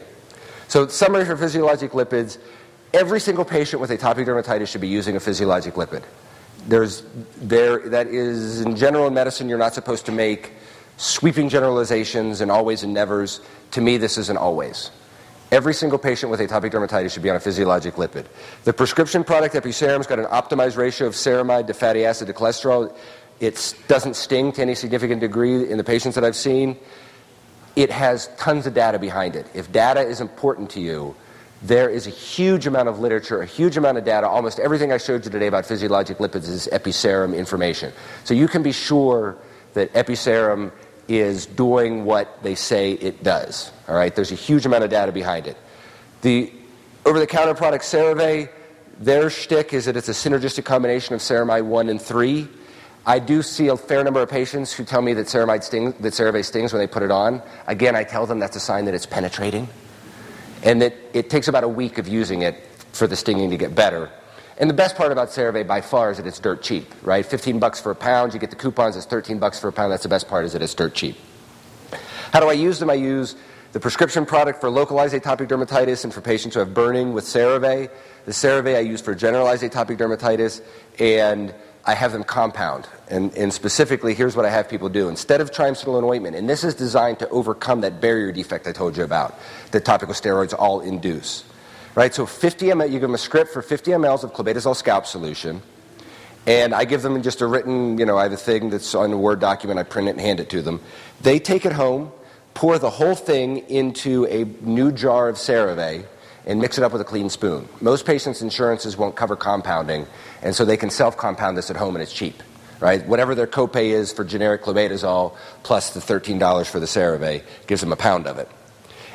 So 0.69 0.89
summary 0.89 1.25
for 1.25 1.39
physiologic 1.39 1.93
lipids, 1.93 2.37
every 2.93 3.19
single 3.19 3.47
patient 3.47 3.81
with 3.81 3.89
atopic 3.89 4.27
dermatitis 4.27 4.69
should 4.69 4.83
be 4.83 4.89
using 4.89 5.17
a 5.17 5.21
physiologic 5.21 5.73
lipid. 5.73 6.03
There's, 6.67 7.03
there, 7.39 7.79
that 7.89 8.09
is, 8.09 8.61
in 8.61 8.77
general 8.77 9.09
medicine, 9.09 9.49
you're 9.49 9.57
not 9.57 9.73
supposed 9.73 10.05
to 10.05 10.13
make 10.13 10.53
sweeping 10.99 11.49
generalizations 11.49 12.43
and 12.43 12.51
always 12.51 12.83
and 12.83 12.93
nevers. 12.93 13.41
To 13.71 13.81
me, 13.81 13.97
this 13.97 14.19
is 14.19 14.29
an 14.29 14.37
always. 14.37 14.91
Every 15.53 15.75
single 15.75 15.99
patient 15.99 16.31
with 16.31 16.41
atopic 16.41 16.71
dermatitis 16.71 17.13
should 17.13 17.23
be 17.23 17.29
on 17.29 17.37
a 17.37 17.41
physiologic 17.41 17.97
lipid. 17.97 18.25
The 18.65 18.73
prescription 18.73 19.23
product 19.23 19.55
EpiCeram's 19.55 20.07
got 20.07 20.19
an 20.19 20.25
optimized 20.25 20.79
ratio 20.79 21.07
of 21.07 21.13
ceramide 21.13 21.67
to 21.67 21.75
fatty 21.75 22.07
acid 22.07 22.29
to 22.29 22.33
cholesterol. 22.33 22.97
It 23.39 23.75
doesn't 23.87 24.17
sting 24.17 24.53
to 24.53 24.63
any 24.63 24.75
significant 24.75 25.21
degree 25.21 25.71
in 25.71 25.77
the 25.77 25.85
patients 25.85 26.15
that 26.15 26.25
I've 26.25 26.37
seen. 26.37 26.79
It 27.77 27.91
has 27.91 28.29
tons 28.39 28.67
of 28.67 28.73
data 28.73 28.99
behind 28.99 29.37
it. 29.37 29.47
If 29.53 29.71
data 29.71 30.01
is 30.01 30.23
important 30.23 30.71
to 30.71 30.81
you, 30.81 31.15
there 31.61 31.91
is 31.91 32.07
a 32.07 32.11
huge 32.11 32.67
amount 32.67 32.89
of 32.89 33.01
literature, 33.01 33.43
a 33.43 33.47
huge 33.47 33.77
amount 33.77 33.99
of 33.99 34.07
data. 34.07 34.27
Almost 34.27 34.59
everything 34.59 34.91
I 34.91 34.97
showed 34.97 35.27
you 35.27 35.31
today 35.31 35.49
about 35.49 35.67
physiologic 35.67 36.17
lipids 36.17 36.49
is 36.49 36.67
EpiCeram 36.73 37.37
information. 37.37 37.93
So 38.25 38.33
you 38.33 38.49
can 38.49 38.63
be 38.63 38.73
sure 38.73 39.37
that 39.75 39.93
EpiCeram 39.93 40.73
is 41.09 41.47
doing 41.47 42.05
what 42.05 42.43
they 42.43 42.55
say 42.55 42.93
it 42.93 43.23
does. 43.23 43.71
All 43.89 43.95
right, 43.95 44.15
there's 44.15 44.33
a 44.33 44.37
huge 44.37 44.67
amount 44.67 44.85
of 44.85 44.91
data 44.91 45.13
behind 45.13 45.47
it. 45.47 45.57
The 46.23 46.53
over-the-counter 47.05 47.55
product 47.55 47.85
CeraVe, 47.85 48.49
their 48.99 49.29
shtick 49.29 49.73
is 49.73 49.87
that 49.87 49.97
it's 49.97 50.09
a 50.09 50.13
synergistic 50.13 50.65
combination 50.65 51.15
of 51.15 51.21
ceramide 51.21 51.65
one 51.65 51.89
and 51.89 52.01
three. 52.01 52.49
I 53.05 53.19
do 53.19 53.43
see 53.43 53.67
a 53.67 53.77
fair 53.77 54.05
number 54.05 54.23
of 54.23 54.29
patients 54.29 54.73
who 54.73 54.85
tell 54.85 55.03
me 55.03 55.13
that 55.15 55.27
ceramide 55.27 55.65
stings, 55.65 55.95
that 55.95 56.13
CeraVe 56.13 56.45
stings 56.45 56.73
when 56.73 56.79
they 56.79 56.87
put 56.87 57.03
it 57.03 57.11
on. 57.11 57.43
Again, 57.67 57.97
I 57.97 58.05
tell 58.05 58.27
them 58.27 58.39
that's 58.39 58.55
a 58.55 58.61
sign 58.61 58.85
that 58.85 58.95
it's 58.95 59.07
penetrating, 59.07 59.69
and 60.63 60.81
that 60.81 60.95
it 61.13 61.29
takes 61.29 61.49
about 61.49 61.65
a 61.65 61.69
week 61.69 61.99
of 61.99 62.07
using 62.07 62.43
it 62.43 62.65
for 62.93 63.09
the 63.09 63.17
stinging 63.17 63.51
to 63.51 63.57
get 63.57 63.75
better. 63.75 64.09
And 64.59 64.69
the 64.69 64.75
best 64.75 64.97
part 64.97 65.13
about 65.13 65.29
CeraVe 65.29 65.67
by 65.67 65.81
far 65.81 66.11
is 66.11 66.19
that 66.19 66.27
it's 66.27 66.39
dirt 66.39 66.63
cheap, 66.63 66.93
right? 67.03 67.25
15 67.25 67.59
bucks 67.59 67.81
for 67.81 67.91
a 67.91 67.95
pound. 67.95 68.35
You 68.35 68.41
get 68.41 68.51
the 68.51 68.57
coupons. 68.57 68.97
It's 68.97 69.07
13 69.07 69.39
bucks 69.39 69.59
for 69.59 69.69
a 69.69 69.73
pound. 69.73 69.93
That's 69.93 70.03
the 70.03 70.09
best 70.09 70.29
part 70.29 70.45
is 70.45 70.53
that 70.53 70.63
it's 70.63 70.75
dirt 70.75 70.95
cheap. 70.95 71.17
How 72.33 72.41
do 72.41 72.49
I 72.49 72.53
use 72.53 72.79
them? 72.79 72.91
I 72.91 72.95
use 72.95 73.37
the 73.73 73.81
prescription 73.81 74.27
product 74.27 74.61
for 74.61 74.69
localized 74.69 75.15
atopic 75.15 75.49
dermatitis 75.49 76.05
and 76.05 76.13
for 76.13 76.21
patients 76.21 76.55
who 76.55 76.61
have 76.61 76.75
burning 76.75 77.13
with 77.13 77.25
CeraVe. 77.25 77.91
The 78.27 78.33
CeraVe 78.33 78.77
I 78.77 78.81
use 78.81 79.01
for 79.01 79.15
generalized 79.15 79.63
atopic 79.63 79.97
dermatitis, 79.97 80.63
and 80.99 81.55
I 81.85 81.95
have 81.95 82.13
them 82.13 82.23
compound. 82.23 82.87
And, 83.09 83.35
and 83.35 83.53
specifically, 83.53 84.15
here's 84.15 84.37
what 84.37 84.45
I 84.45 84.51
have 84.51 84.69
people 84.69 84.89
do. 84.89 85.09
Instead 85.09 85.41
of 85.41 85.51
triamcinolone 85.51 86.05
ointment, 86.05 86.37
and 86.37 86.49
this 86.49 86.65
is 86.65 86.75
designed 86.75 87.19
to 87.21 87.29
overcome 87.31 87.81
that 87.81 88.01
barrier 88.01 88.31
defect 88.31 88.67
I 88.67 88.73
told 88.73 88.97
you 88.97 89.05
about 89.05 89.39
that 89.73 89.85
topical 89.85 90.15
steroids 90.15 90.55
all 90.57 90.81
induce. 90.81 91.45
Right, 91.95 92.15
so 92.15 92.25
50 92.25 92.67
ml, 92.69 92.87
you 92.87 92.93
give 92.93 93.03
them 93.03 93.15
a 93.15 93.19
script 93.19 93.53
for 93.53 93.61
50 93.61 93.91
mLs 93.91 94.25
of 94.25 94.33
clobetasol 94.33 94.75
scalp 94.75 95.05
solution, 95.05 95.61
and 96.47 96.75
I 96.75 96.87
give 96.87 97.03
them 97.03 97.21
just 97.23 97.43
a 97.43 97.47
written, 97.47 97.99
you 97.99 98.07
know, 98.07 98.17
I 98.17 98.23
have 98.23 98.33
a 98.33 98.37
thing 98.39 98.71
that's 98.71 98.95
on 98.95 99.13
a 99.13 99.19
Word 99.19 99.41
document, 99.41 99.79
I 99.79 99.83
print 99.83 100.09
it 100.09 100.13
and 100.13 100.21
hand 100.21 100.41
it 100.41 100.49
to 100.51 100.63
them. 100.63 100.81
They 101.21 101.39
take 101.39 101.67
it 101.67 101.73
home, 101.73 102.11
pour 102.55 102.79
the 102.79 102.89
whole 102.89 103.15
thing 103.15 103.59
into 103.69 104.25
a 104.27 104.45
new 104.65 104.91
jar 104.91 105.29
of 105.29 105.37
CeraVe, 105.37 106.07
and 106.47 106.61
mix 106.61 106.79
it 106.79 106.85
up 106.85 106.93
with 106.93 107.03
a 107.03 107.05
clean 107.05 107.29
spoon. 107.29 107.69
Most 107.83 108.07
patients' 108.07 108.41
insurances 108.41 108.97
won't 108.97 109.15
cover 109.15 109.37
compounding, 109.37 110.07
and 110.41 110.57
so 110.57 110.65
they 110.65 110.79
can 110.79 110.89
self 110.89 111.19
compound 111.19 111.59
this 111.59 111.71
at 111.71 111.77
home 111.77 111.95
and 111.95 112.03
it's 112.03 112.13
cheap. 112.13 112.43
right? 112.83 113.07
Whatever 113.07 113.37
their 113.37 113.47
copay 113.47 113.91
is 113.91 114.13
for 114.13 114.25
generic 114.25 114.63
clobetasol 114.63 115.37
plus 115.63 115.91
the 115.91 116.01
$13 116.01 116.67
for 116.67 116.81
the 116.81 116.87
CeraVe 116.87 117.43
gives 117.69 117.81
them 117.81 117.93
a 117.93 117.97
pound 117.97 118.27
of 118.27 118.39
it. 118.39 118.49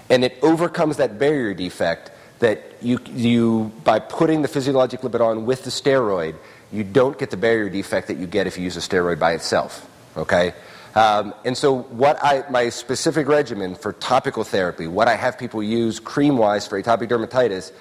And 0.09 0.23
it 0.23 0.39
overcomes 0.41 0.97
that 0.97 1.19
barrier 1.19 1.53
defect 1.53 2.11
that 2.39 2.66
you, 2.81 2.99
you 3.05 3.71
by 3.83 3.99
putting 3.99 4.41
the 4.41 4.47
physiologic 4.47 5.01
lipid 5.01 5.21
on 5.21 5.45
with 5.45 5.63
the 5.63 5.69
steroid, 5.69 6.35
you 6.71 6.83
don't 6.83 7.17
get 7.17 7.29
the 7.29 7.37
barrier 7.37 7.69
defect 7.69 8.07
that 8.07 8.17
you 8.17 8.27
get 8.27 8.47
if 8.47 8.57
you 8.57 8.63
use 8.63 8.77
a 8.77 8.81
steroid 8.81 9.19
by 9.19 9.33
itself, 9.33 9.89
okay? 10.15 10.53
Um, 10.95 11.33
and 11.45 11.55
so, 11.55 11.77
what 11.77 12.17
I, 12.23 12.43
my 12.49 12.69
specific 12.69 13.27
regimen 13.27 13.75
for 13.75 13.93
topical 13.93 14.43
therapy, 14.43 14.87
what 14.87 15.07
I 15.07 15.15
have 15.15 15.37
people 15.37 15.61
use 15.61 15.99
cream 15.99 16.37
wise 16.37 16.65
for 16.67 16.81
atopic 16.81 17.07
dermatitis, 17.07 17.71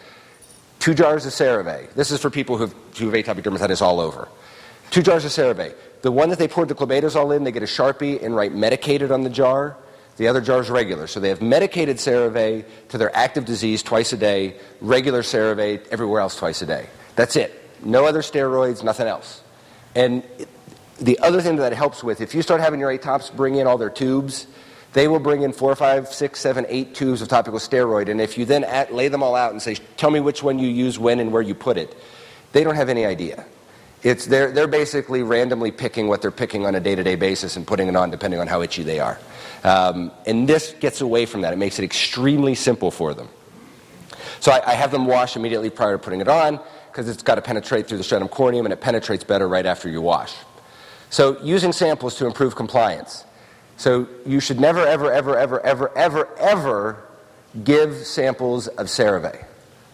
two 0.79 0.95
jars 0.95 1.25
of 1.25 1.33
CeraVe. 1.33 1.93
This 1.95 2.11
is 2.11 2.21
for 2.21 2.29
people 2.29 2.59
who 2.59 2.65
have, 2.65 2.75
who 2.99 3.11
have 3.11 3.25
atopic 3.25 3.43
dermatitis 3.43 3.81
all 3.81 4.01
over. 4.01 4.29
Two 4.91 5.03
jars 5.03 5.25
of 5.25 5.31
CeraVe. 5.31 5.75
The 6.03 6.13
one 6.13 6.29
that 6.29 6.39
they 6.39 6.47
poured 6.47 6.69
the 6.69 6.75
clobetasol 6.75 7.35
in, 7.35 7.45
they 7.45 7.53
get 7.53 7.63
a 7.63 7.67
Sharpie 7.67 8.23
and 8.23 8.37
write 8.37 8.53
medicated 8.53 9.11
on 9.11 9.23
the 9.23 9.31
jar. 9.31 9.77
The 10.17 10.29
other 10.29 10.41
jar 10.41 10.61
is 10.61 10.71
regular. 10.71 11.07
So 11.07 11.21
they 11.21 11.29
have 11.29 11.43
medicated 11.43 11.99
CeraVe 11.99 12.65
to 12.89 12.99
their 12.99 13.15
active 13.15 13.45
disease 13.45 13.83
twice 13.83 14.13
a 14.13 14.17
day, 14.17 14.57
regular 14.81 15.23
CeraVe 15.23 15.87
everywhere 15.89 16.21
else 16.21 16.37
twice 16.37 16.63
a 16.63 16.67
day. 16.67 16.87
That's 17.17 17.37
it. 17.37 17.53
No 17.83 18.07
other 18.07 18.23
steroids, 18.23 18.83
nothing 18.83 19.07
else. 19.07 19.43
And 19.95 20.23
the 20.99 21.19
other 21.21 21.43
thing 21.43 21.57
that 21.57 21.73
helps 21.73 22.03
with, 22.03 22.21
if 22.21 22.35
you 22.35 22.43
start 22.43 22.61
having 22.61 22.81
your 22.81 22.97
atops 22.97 23.35
bring 23.35 23.57
in 23.57 23.67
all 23.67 23.77
their 23.77 23.91
tubes, 23.91 24.47
they 24.95 25.09
will 25.09 25.19
bring 25.19 25.43
in 25.43 25.53
four, 25.53 25.77
five, 25.77 26.09
six, 26.09 26.41
seven, 26.41 26.65
eight 26.69 26.95
tubes 26.95 27.21
of 27.21 27.29
topical 27.29 27.59
steroid. 27.59 28.09
And 28.09 28.19
if 28.19 28.39
you 28.39 28.47
then 28.47 28.65
at, 28.65 28.95
lay 28.95 29.09
them 29.09 29.23
all 29.23 29.35
out 29.35 29.53
and 29.53 29.61
say, 29.61 29.75
tell 29.99 30.11
me 30.11 30.21
which 30.21 30.43
one 30.43 30.59
you 30.59 30.69
use, 30.69 30.99
when, 30.99 31.21
and 31.21 31.33
where 31.33 31.43
you 31.43 31.55
put 31.55 31.77
it, 31.77 31.95
they 32.53 32.65
don't 32.65 32.77
have 32.77 32.89
any 32.89 33.05
idea. 33.05 33.45
It's, 34.07 34.27
they're, 34.27 34.53
they're 34.53 34.69
basically 34.69 35.25
randomly 35.25 35.73
picking 35.73 36.07
what 36.07 36.23
they're 36.23 36.31
picking 36.31 36.65
on 36.65 36.77
a 36.77 36.81
day 36.81 36.95
to 36.95 37.03
day 37.03 37.17
basis 37.17 37.57
and 37.57 37.67
putting 37.67 37.89
it 37.89 37.97
on 37.97 38.09
depending 38.13 38.39
on 38.39 38.47
how 38.47 38.63
itchy 38.63 38.85
they 38.85 39.01
are. 39.01 39.19
Um, 39.65 40.13
and 40.25 40.49
this 40.49 40.77
gets 40.79 41.01
away 41.01 41.27
from 41.27 41.41
that. 41.41 41.53
It 41.53 41.57
makes 41.57 41.81
it 41.81 41.85
extremely 41.85 42.55
simple 42.55 42.93
for 42.93 43.15
them. 43.15 43.29
So 44.39 44.53
I, 44.53 44.63
I 44.65 44.75
have 44.75 44.93
them 44.93 45.07
wash 45.07 45.35
immediately 45.35 45.71
prior 45.71 45.95
to 45.95 45.99
putting 45.99 46.21
it 46.21 46.29
on 46.29 46.61
because 46.93 47.09
it's 47.09 47.25
got 47.25 47.35
to 47.35 47.43
penetrate 47.43 47.89
through 47.89 47.99
the 47.99 48.05
stratum 48.05 48.29
corneum 48.29 48.63
and 48.63 48.73
it 48.73 48.81
penetrates 48.81 49.25
better 49.25 49.49
right 49.49 49.67
after 49.67 49.89
you 49.89 50.01
wash. 50.01 50.33
So, 51.11 51.43
using 51.43 51.73
samples 51.73 52.15
to 52.19 52.27
improve 52.27 52.55
compliance. 52.55 53.25
So, 53.77 54.07
you 54.25 54.39
should 54.39 54.61
never, 54.61 54.87
ever, 54.87 55.11
ever, 55.11 55.37
ever, 55.37 55.61
ever, 55.67 55.97
ever, 55.97 56.29
ever 56.39 57.05
give 57.65 57.95
samples 58.07 58.69
of 58.69 58.87
CeraVe. 58.87 59.45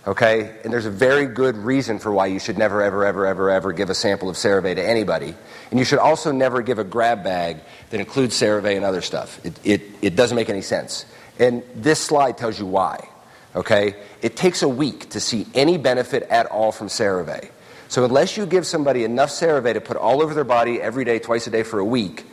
Okay? 0.07 0.59
And 0.65 0.73
there's 0.73 0.87
a 0.87 0.91
very 0.91 1.27
good 1.27 1.57
reason 1.57 1.99
for 1.99 2.11
why 2.13 2.27
you 2.27 2.41
should 2.41 2.59
never, 2.59 2.83
ever, 2.83 3.05
ever, 3.05 3.27
ever, 3.27 3.51
ever 3.51 3.73
give 3.73 3.89
a 3.91 3.95
sample 3.95 4.29
of 4.29 4.37
CeraVe 4.37 4.75
to 4.75 4.85
anybody. 4.85 5.35
And 5.71 5.79
you 5.79 5.85
should 5.85 6.01
also 6.01 6.33
never 6.33 6.61
give 6.63 6.79
a 6.79 6.85
grab 6.85 7.23
bag 7.23 7.61
that 7.91 8.01
includes 8.01 8.39
CeraVe 8.39 8.77
and 8.77 8.85
other 8.85 9.01
stuff. 9.01 9.45
It, 9.45 9.59
it, 9.65 9.83
it 10.03 10.17
doesn't 10.17 10.37
make 10.37 10.49
any 10.49 10.63
sense. 10.63 11.07
And 11.39 11.63
this 11.75 12.01
slide 12.01 12.37
tells 12.37 12.59
you 12.59 12.67
why. 12.67 13.09
Okay? 13.55 13.95
It 14.23 14.37
takes 14.37 14.63
a 14.63 14.69
week 14.69 15.11
to 15.11 15.21
see 15.21 15.47
any 15.55 15.79
benefit 15.79 16.25
at 16.25 16.47
all 16.47 16.73
from 16.73 16.89
CeraVe. 16.89 17.51
So 17.89 18.05
unless 18.05 18.37
you 18.37 18.47
give 18.47 18.67
somebody 18.67 19.05
enough 19.05 19.31
CeraVe 19.31 19.75
to 19.75 19.81
put 19.81 19.97
all 19.97 20.23
over 20.23 20.35
their 20.35 20.45
body 20.45 20.81
every 20.81 21.05
day, 21.05 21.19
twice 21.19 21.47
a 21.47 21.51
day 21.51 21.63
for 21.63 21.79
a 21.79 21.85
week, 21.85 22.27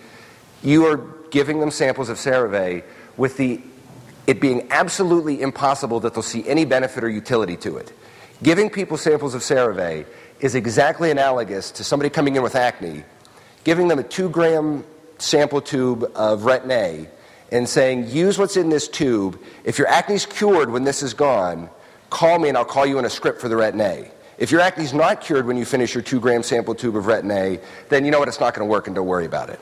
you 0.64 0.86
are 0.86 0.98
giving 1.32 1.60
them 1.60 1.70
samples 1.70 2.10
of 2.10 2.18
CeraVe 2.18 2.84
with 3.18 3.38
the 3.38 3.62
it 4.30 4.40
being 4.40 4.68
absolutely 4.70 5.42
impossible 5.42 6.00
that 6.02 6.14
they'll 6.14 6.22
see 6.22 6.48
any 6.48 6.64
benefit 6.64 7.04
or 7.04 7.10
utility 7.10 7.58
to 7.58 7.78
it. 7.78 7.92
Giving 8.44 8.70
people 8.70 8.96
samples 8.96 9.34
of 9.34 9.42
CeraVe 9.42 10.06
is 10.40 10.54
exactly 10.54 11.10
analogous 11.10 11.72
to 11.72 11.84
somebody 11.84 12.12
coming 12.12 12.36
in 12.36 12.44
with 12.44 12.54
acne, 12.54 13.04
giving 13.64 13.88
them 13.88 13.98
a 13.98 14.04
two 14.04 14.30
gram 14.30 14.84
sample 15.18 15.62
tube 15.62 16.04
of 16.14 16.42
Retin-A 16.42 17.10
and 17.52 17.68
saying, 17.68 18.08
use 18.10 18.38
what's 18.38 18.56
in 18.56 18.70
this 18.70 18.88
tube. 18.88 19.42
If 19.64 19.80
your 19.80 19.88
acne's 19.88 20.28
cured 20.28 20.70
when 20.70 20.84
this 20.84 21.02
is 21.02 21.16
gone, 21.16 21.68
call 22.12 22.38
me 22.38 22.50
and 22.50 22.58
I'll 22.58 22.66
call 22.66 22.86
you 22.86 23.00
in 23.00 23.06
a 23.06 23.10
script 23.10 23.42
for 23.42 23.50
the 23.50 23.56
Retin-A. 23.56 24.12
If 24.38 24.52
your 24.52 24.62
acne's 24.62 24.94
not 24.94 25.22
cured 25.22 25.48
when 25.48 25.58
you 25.58 25.66
finish 25.66 25.96
your 25.96 26.04
two 26.04 26.20
gram 26.20 26.44
sample 26.44 26.76
tube 26.76 26.96
of 26.96 27.06
retin-A, 27.06 27.60
then 27.90 28.06
you 28.06 28.12
know 28.12 28.20
what, 28.20 28.28
it's 28.28 28.40
not 28.40 28.54
going 28.54 28.68
to 28.68 28.72
work 28.72 28.86
and 28.86 28.96
don't 28.96 29.08
worry 29.08 29.26
about 29.26 29.50
it. 29.50 29.60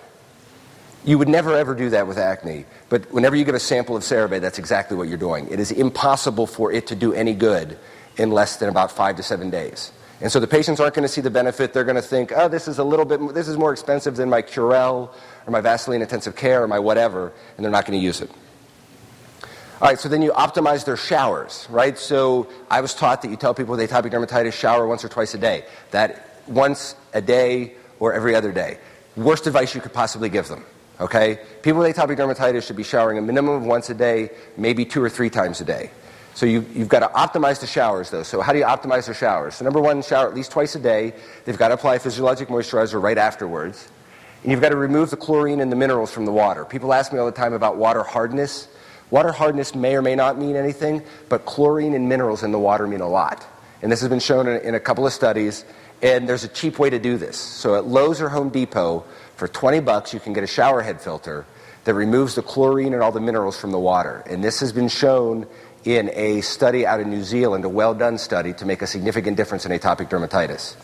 You 1.06 1.18
would 1.18 1.30
never 1.30 1.56
ever 1.56 1.74
do 1.74 1.90
that 1.92 2.08
with 2.08 2.18
acne, 2.18 2.66
but 2.90 3.12
whenever 3.14 3.36
you 3.36 3.46
give 3.46 3.56
a 3.56 3.60
sample 3.60 3.96
of 3.96 4.04
CeraVe, 4.04 4.42
that's 4.42 4.60
exactly 4.60 4.98
what 4.98 5.08
you're 5.08 5.18
doing. 5.18 5.48
It 5.50 5.60
is 5.60 5.72
impossible 5.72 6.48
for 6.48 6.72
it 6.72 6.88
to 6.88 6.96
do 6.96 7.14
any 7.14 7.34
good 7.34 7.78
in 8.18 8.32
less 8.32 8.58
than 8.58 8.68
about 8.68 8.92
five 8.92 9.16
to 9.18 9.24
seven 9.24 9.50
days. 9.50 9.92
And 10.20 10.32
so 10.32 10.40
the 10.40 10.48
patients 10.48 10.80
aren't 10.80 10.96
going 10.96 11.08
to 11.08 11.14
see 11.14 11.22
the 11.22 11.30
benefit. 11.30 11.74
They're 11.74 11.84
going 11.84 11.96
to 11.96 12.02
think, 12.02 12.32
oh, 12.36 12.48
this 12.48 12.68
is 12.68 12.80
a 12.80 12.84
little 12.84 13.06
bit, 13.06 13.36
this 13.36 13.48
is 13.48 13.56
more 13.56 13.72
expensive 13.72 14.16
than 14.16 14.30
my 14.30 14.42
Curel 14.42 15.14
or 15.46 15.52
my 15.52 15.62
Vaseline 15.62 16.02
intensive 16.02 16.36
care 16.36 16.64
or 16.64 16.68
my 16.68 16.80
whatever, 16.80 17.32
and 17.56 17.64
they're 17.64 17.72
not 17.72 17.86
going 17.86 18.00
to 18.00 18.04
use 18.04 18.22
it. 18.22 18.32
All 19.80 19.88
right, 19.88 20.00
so 20.00 20.10
then 20.10 20.24
you 20.24 20.32
optimize 20.32 20.86
their 20.86 20.98
showers, 20.98 21.68
right? 21.70 21.96
So 22.00 22.48
I 22.68 22.82
was 22.82 22.96
taught 22.96 23.22
that 23.22 23.30
you 23.30 23.38
tell 23.38 23.54
people 23.54 23.76
with 23.76 23.90
atopic 23.90 24.12
dermatitis 24.12 24.54
shower 24.54 24.88
once 24.88 25.06
or 25.06 25.10
twice 25.10 25.36
a 25.36 25.38
day. 25.38 25.66
That 25.92 26.42
once 26.48 26.96
a 27.14 27.22
day 27.22 27.76
or 28.00 28.12
every 28.14 28.34
other 28.34 28.52
day. 28.52 28.80
Worst 29.16 29.46
advice 29.46 29.76
you 29.76 29.82
could 29.82 29.94
possibly 29.94 30.30
give 30.30 30.48
them, 30.48 30.66
okay? 31.00 31.40
People 31.62 31.82
with 31.82 31.96
atopic 31.96 32.18
dermatitis 32.18 32.64
should 32.64 32.76
be 32.76 32.84
showering 32.84 33.18
a 33.18 33.22
minimum 33.22 33.56
of 33.56 33.64
once 33.64 33.90
a 33.90 33.94
day, 33.94 34.32
maybe 34.58 34.86
two 34.86 35.02
or 35.04 35.10
three 35.10 35.30
times 35.30 35.62
a 35.62 35.66
day. 35.66 35.92
So 36.38 36.46
you, 36.46 36.62
have 36.62 36.88
got 36.88 37.00
to 37.00 37.08
optimize 37.08 37.62
the 37.62 37.68
showers, 37.68 38.12
though. 38.12 38.22
So 38.22 38.42
how 38.42 38.54
do 38.54 38.60
you 38.60 38.66
optimize 38.66 39.06
their 39.08 39.16
showers? 39.16 39.56
So 39.56 39.66
number 39.66 39.82
one, 39.82 40.04
shower 40.04 40.28
at 40.28 40.36
least 40.36 40.52
twice 40.52 40.76
a 40.76 40.80
day. 40.80 41.14
They've 41.46 41.58
got 41.58 41.70
to 41.70 41.74
apply 41.74 41.98
physiologic 41.98 42.48
moisturizer 42.50 43.02
right 43.02 43.18
afterwards. 43.18 43.90
And 44.44 44.52
you've 44.52 44.62
got 44.62 44.70
to 44.70 44.76
remove 44.76 45.10
the 45.10 45.18
chlorine 45.18 45.62
and 45.62 45.72
the 45.72 45.76
minerals 45.76 46.12
from 46.12 46.26
the 46.26 46.32
water. 46.32 46.64
People 46.64 46.94
ask 46.94 47.12
me 47.12 47.18
all 47.18 47.26
the 47.26 47.32
time 47.32 47.54
about 47.54 47.78
water 47.78 48.04
hardness. 48.04 48.68
Water 49.10 49.32
hardness 49.32 49.74
may 49.74 49.96
or 49.96 50.04
may 50.04 50.14
not 50.14 50.38
mean 50.38 50.56
anything, 50.56 51.02
but 51.28 51.46
chlorine 51.46 51.96
and 51.96 52.08
minerals 52.08 52.44
in 52.44 52.52
the 52.52 52.60
water 52.60 52.86
mean 52.86 53.02
a 53.02 53.08
lot. 53.08 53.44
And 53.82 53.92
this 53.92 54.02
has 54.02 54.10
been 54.10 54.20
shown 54.20 54.48
in 54.48 54.76
a 54.76 54.80
couple 54.80 55.08
of 55.08 55.14
studies, 55.14 55.66
and 56.02 56.30
there's 56.30 56.44
a 56.44 56.50
cheap 56.50 56.78
way 56.78 56.90
to 56.90 57.00
do 57.00 57.18
this. 57.18 57.38
So 57.38 57.76
at 57.76 57.88
Lowe's 57.88 58.22
or 58.22 58.30
Home 58.30 58.50
Depot, 58.50 59.06
for 59.38 59.48
20 59.48 59.80
bucks, 59.82 60.14
you 60.14 60.20
can 60.20 60.34
get 60.34 60.44
a 60.44 60.48
shower 60.48 60.82
head 60.82 61.00
filter 61.00 61.46
that 61.86 61.94
removes 61.94 62.36
the 62.36 62.42
chlorine 62.42 62.94
and 62.94 63.02
all 63.02 63.12
the 63.12 63.22
minerals 63.22 63.58
from 63.58 63.72
the 63.72 63.80
water. 63.80 64.24
And 64.30 64.44
this 64.44 64.60
has 64.60 64.74
been 64.74 64.90
shown 64.90 65.48
in 65.86 66.10
a 66.14 66.42
study 66.42 66.86
out 66.86 67.00
in 67.00 67.10
New 67.10 67.24
Zealand, 67.24 67.64
a 67.64 67.70
well 67.70 67.94
done 67.94 68.18
study, 68.18 68.52
to 68.54 68.66
make 68.66 68.82
a 68.82 68.88
significant 68.88 69.38
difference 69.38 69.66
in 69.66 69.72
atopic 69.72 70.10
dermatitis. 70.10 70.76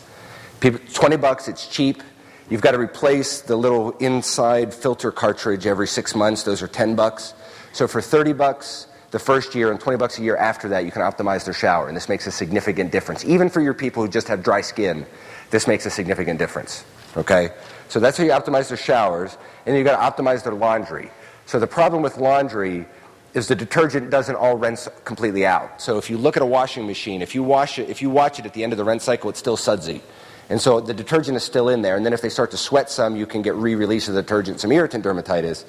People, 0.60 0.80
20 0.94 1.16
bucks, 1.16 1.48
it's 1.48 1.66
cheap. 1.66 2.02
You've 2.48 2.62
got 2.62 2.72
to 2.72 2.78
replace 2.78 3.42
the 3.42 3.56
little 3.56 3.90
inside 3.98 4.72
filter 4.72 5.10
cartridge 5.10 5.66
every 5.66 5.88
six 5.88 6.14
months. 6.14 6.44
Those 6.44 6.62
are 6.62 6.68
10 6.68 6.94
bucks. 6.94 7.34
So 7.72 7.88
for 7.88 8.00
30 8.00 8.34
bucks 8.34 8.86
the 9.10 9.18
first 9.18 9.54
year 9.54 9.70
and 9.70 9.80
20 9.80 9.98
bucks 9.98 10.18
a 10.18 10.22
year 10.22 10.36
after 10.36 10.68
that, 10.70 10.84
you 10.84 10.90
can 10.90 11.02
optimize 11.02 11.44
their 11.44 11.54
shower. 11.54 11.88
And 11.88 11.96
this 11.96 12.08
makes 12.08 12.26
a 12.26 12.30
significant 12.30 12.92
difference. 12.92 13.24
Even 13.24 13.50
for 13.50 13.60
your 13.60 13.74
people 13.74 14.02
who 14.02 14.08
just 14.08 14.28
have 14.28 14.42
dry 14.42 14.60
skin, 14.60 15.06
this 15.50 15.66
makes 15.66 15.86
a 15.86 15.90
significant 15.90 16.38
difference. 16.38 16.84
Okay? 17.16 17.50
So 17.94 18.00
that's 18.00 18.18
how 18.18 18.24
you 18.24 18.32
optimize 18.32 18.66
their 18.66 18.76
showers. 18.76 19.38
And 19.64 19.76
you've 19.76 19.84
got 19.84 19.94
to 19.94 20.22
optimize 20.22 20.42
their 20.42 20.52
laundry. 20.52 21.12
So 21.46 21.60
the 21.60 21.68
problem 21.68 22.02
with 22.02 22.16
laundry 22.16 22.86
is 23.34 23.46
the 23.46 23.54
detergent 23.54 24.10
doesn't 24.10 24.34
all 24.34 24.56
rinse 24.56 24.88
completely 25.04 25.46
out. 25.46 25.80
So 25.80 25.96
if 25.96 26.10
you 26.10 26.18
look 26.18 26.36
at 26.36 26.42
a 26.42 26.46
washing 26.46 26.88
machine, 26.88 27.22
if 27.22 27.36
you 27.36 27.44
wash 27.44 27.78
it, 27.78 27.88
if 27.88 28.02
you 28.02 28.10
watch 28.10 28.40
it 28.40 28.46
at 28.46 28.52
the 28.52 28.64
end 28.64 28.72
of 28.72 28.78
the 28.78 28.84
rinse 28.84 29.04
cycle, 29.04 29.30
it's 29.30 29.38
still 29.38 29.56
sudsy. 29.56 30.02
And 30.48 30.60
so 30.60 30.80
the 30.80 30.92
detergent 30.92 31.36
is 31.36 31.44
still 31.44 31.68
in 31.68 31.82
there. 31.82 31.96
And 31.96 32.04
then 32.04 32.12
if 32.12 32.20
they 32.20 32.30
start 32.30 32.50
to 32.50 32.56
sweat 32.56 32.90
some, 32.90 33.14
you 33.14 33.26
can 33.26 33.42
get 33.42 33.54
re-release 33.54 34.08
of 34.08 34.14
the 34.14 34.22
detergent, 34.22 34.58
some 34.58 34.72
irritant 34.72 35.04
dermatitis. 35.04 35.64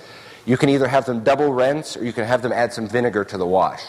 You 0.47 0.57
can 0.57 0.69
either 0.69 0.87
have 0.87 1.05
them 1.05 1.23
double 1.23 1.53
rinse 1.53 1.95
or 1.95 2.03
you 2.03 2.11
can 2.11 2.25
have 2.25 2.41
them 2.41 2.51
add 2.51 2.73
some 2.73 2.87
vinegar 2.87 3.23
to 3.25 3.37
the 3.37 3.45
wash. 3.45 3.83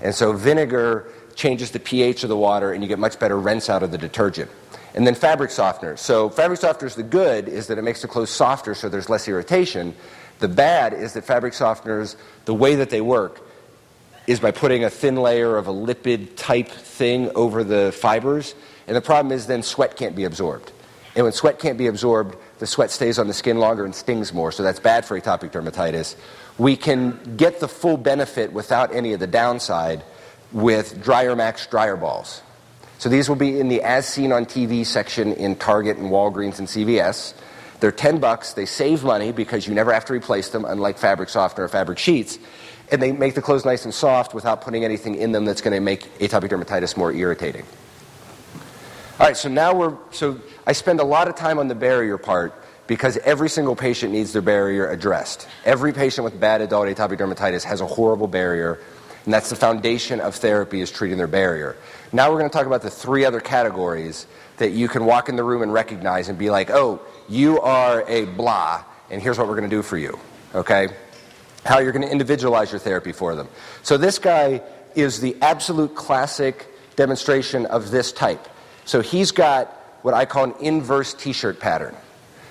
And 0.00 0.12
so 0.12 0.32
vinegar 0.32 1.12
changes 1.36 1.70
the 1.70 1.78
pH 1.78 2.24
of 2.24 2.28
the 2.28 2.36
water 2.36 2.72
and 2.72 2.82
you 2.82 2.88
get 2.88 2.98
much 2.98 3.20
better 3.20 3.38
rinse 3.38 3.70
out 3.70 3.84
of 3.84 3.92
the 3.92 3.98
detergent. 3.98 4.50
And 4.98 5.06
then 5.06 5.14
fabric 5.14 5.50
softeners. 5.50 6.00
So 6.00 6.28
fabric 6.28 6.58
softeners, 6.58 6.96
the 6.96 7.04
good 7.04 7.46
is 7.46 7.68
that 7.68 7.78
it 7.78 7.82
makes 7.82 8.02
the 8.02 8.08
clothes 8.08 8.30
softer 8.30 8.74
so 8.74 8.88
there's 8.88 9.08
less 9.08 9.28
irritation. 9.28 9.94
The 10.40 10.48
bad 10.48 10.92
is 10.92 11.12
that 11.12 11.22
fabric 11.22 11.52
softeners, 11.52 12.16
the 12.46 12.54
way 12.54 12.74
that 12.74 12.90
they 12.90 13.00
work, 13.00 13.40
is 14.26 14.40
by 14.40 14.50
putting 14.50 14.82
a 14.82 14.90
thin 14.90 15.14
layer 15.14 15.56
of 15.56 15.68
a 15.68 15.72
lipid 15.72 16.30
type 16.34 16.68
thing 16.68 17.30
over 17.36 17.62
the 17.62 17.92
fibers. 17.92 18.56
And 18.88 18.96
the 18.96 19.00
problem 19.00 19.30
is 19.30 19.46
then 19.46 19.62
sweat 19.62 19.94
can't 19.94 20.16
be 20.16 20.24
absorbed. 20.24 20.72
And 21.14 21.22
when 21.22 21.32
sweat 21.32 21.60
can't 21.60 21.78
be 21.78 21.86
absorbed, 21.86 22.36
the 22.58 22.66
sweat 22.66 22.90
stays 22.90 23.20
on 23.20 23.28
the 23.28 23.34
skin 23.34 23.58
longer 23.58 23.84
and 23.84 23.94
stings 23.94 24.34
more, 24.34 24.50
so 24.50 24.64
that's 24.64 24.80
bad 24.80 25.04
for 25.04 25.18
atopic 25.18 25.52
dermatitis. 25.52 26.16
We 26.58 26.74
can 26.74 27.36
get 27.36 27.60
the 27.60 27.68
full 27.68 27.98
benefit 27.98 28.52
without 28.52 28.92
any 28.92 29.12
of 29.12 29.20
the 29.20 29.28
downside 29.28 30.02
with 30.50 31.00
Dryer 31.00 31.36
Max 31.36 31.68
dryer 31.68 31.96
balls. 31.96 32.42
So 32.98 33.08
these 33.08 33.28
will 33.28 33.36
be 33.36 33.60
in 33.60 33.68
the 33.68 33.80
as 33.82 34.06
seen 34.06 34.32
on 34.32 34.44
TV 34.44 34.84
section 34.84 35.32
in 35.32 35.54
Target 35.56 35.98
and 35.98 36.10
Walgreens 36.10 36.58
and 36.58 36.66
CVS. 36.66 37.32
They're 37.78 37.92
10 37.92 38.18
bucks. 38.18 38.54
They 38.54 38.66
save 38.66 39.04
money 39.04 39.30
because 39.30 39.68
you 39.68 39.74
never 39.74 39.92
have 39.92 40.04
to 40.06 40.12
replace 40.12 40.48
them, 40.48 40.64
unlike 40.64 40.98
fabric 40.98 41.28
softener 41.28 41.66
or 41.66 41.68
fabric 41.68 41.98
sheets. 41.98 42.40
And 42.90 43.00
they 43.00 43.12
make 43.12 43.34
the 43.34 43.42
clothes 43.42 43.64
nice 43.64 43.84
and 43.84 43.94
soft 43.94 44.34
without 44.34 44.62
putting 44.62 44.84
anything 44.84 45.14
in 45.14 45.30
them 45.30 45.44
that's 45.44 45.60
going 45.60 45.74
to 45.74 45.80
make 45.80 46.18
atopic 46.18 46.48
dermatitis 46.48 46.96
more 46.96 47.12
irritating. 47.12 47.64
All 49.20 49.26
right, 49.26 49.36
so 49.36 49.48
now 49.48 49.74
we're, 49.74 49.96
so 50.10 50.40
I 50.66 50.72
spend 50.72 50.98
a 50.98 51.04
lot 51.04 51.28
of 51.28 51.36
time 51.36 51.58
on 51.58 51.68
the 51.68 51.74
barrier 51.74 52.18
part 52.18 52.54
because 52.88 53.16
every 53.18 53.48
single 53.48 53.76
patient 53.76 54.12
needs 54.12 54.32
their 54.32 54.42
barrier 54.42 54.88
addressed. 54.88 55.46
Every 55.64 55.92
patient 55.92 56.24
with 56.24 56.40
bad 56.40 56.62
adult 56.62 56.88
atopic 56.88 57.18
dermatitis 57.18 57.62
has 57.64 57.80
a 57.80 57.86
horrible 57.86 58.26
barrier, 58.26 58.80
and 59.28 59.34
that's 59.34 59.50
the 59.50 59.56
foundation 59.56 60.20
of 60.20 60.34
therapy 60.36 60.80
is 60.80 60.90
treating 60.90 61.18
their 61.18 61.26
barrier. 61.26 61.76
Now 62.14 62.30
we're 62.30 62.38
going 62.38 62.48
to 62.48 62.56
talk 62.56 62.64
about 62.64 62.80
the 62.80 62.88
three 62.88 63.26
other 63.26 63.40
categories 63.40 64.26
that 64.56 64.70
you 64.70 64.88
can 64.88 65.04
walk 65.04 65.28
in 65.28 65.36
the 65.36 65.44
room 65.44 65.60
and 65.60 65.70
recognize 65.70 66.30
and 66.30 66.38
be 66.38 66.48
like, 66.48 66.70
oh, 66.70 67.02
you 67.28 67.60
are 67.60 68.08
a 68.08 68.24
blah, 68.24 68.82
and 69.10 69.20
here's 69.20 69.36
what 69.36 69.46
we're 69.46 69.56
going 69.56 69.68
to 69.68 69.76
do 69.76 69.82
for 69.82 69.98
you. 69.98 70.18
Okay? 70.54 70.88
How 71.66 71.78
you're 71.78 71.92
going 71.92 72.06
to 72.06 72.10
individualize 72.10 72.72
your 72.72 72.78
therapy 72.78 73.12
for 73.12 73.34
them. 73.34 73.48
So 73.82 73.98
this 73.98 74.18
guy 74.18 74.62
is 74.94 75.20
the 75.20 75.36
absolute 75.42 75.94
classic 75.94 76.66
demonstration 76.96 77.66
of 77.66 77.90
this 77.90 78.12
type. 78.12 78.48
So 78.86 79.02
he's 79.02 79.30
got 79.30 79.66
what 80.00 80.14
I 80.14 80.24
call 80.24 80.44
an 80.44 80.54
inverse 80.58 81.12
t 81.12 81.34
shirt 81.34 81.60
pattern. 81.60 81.94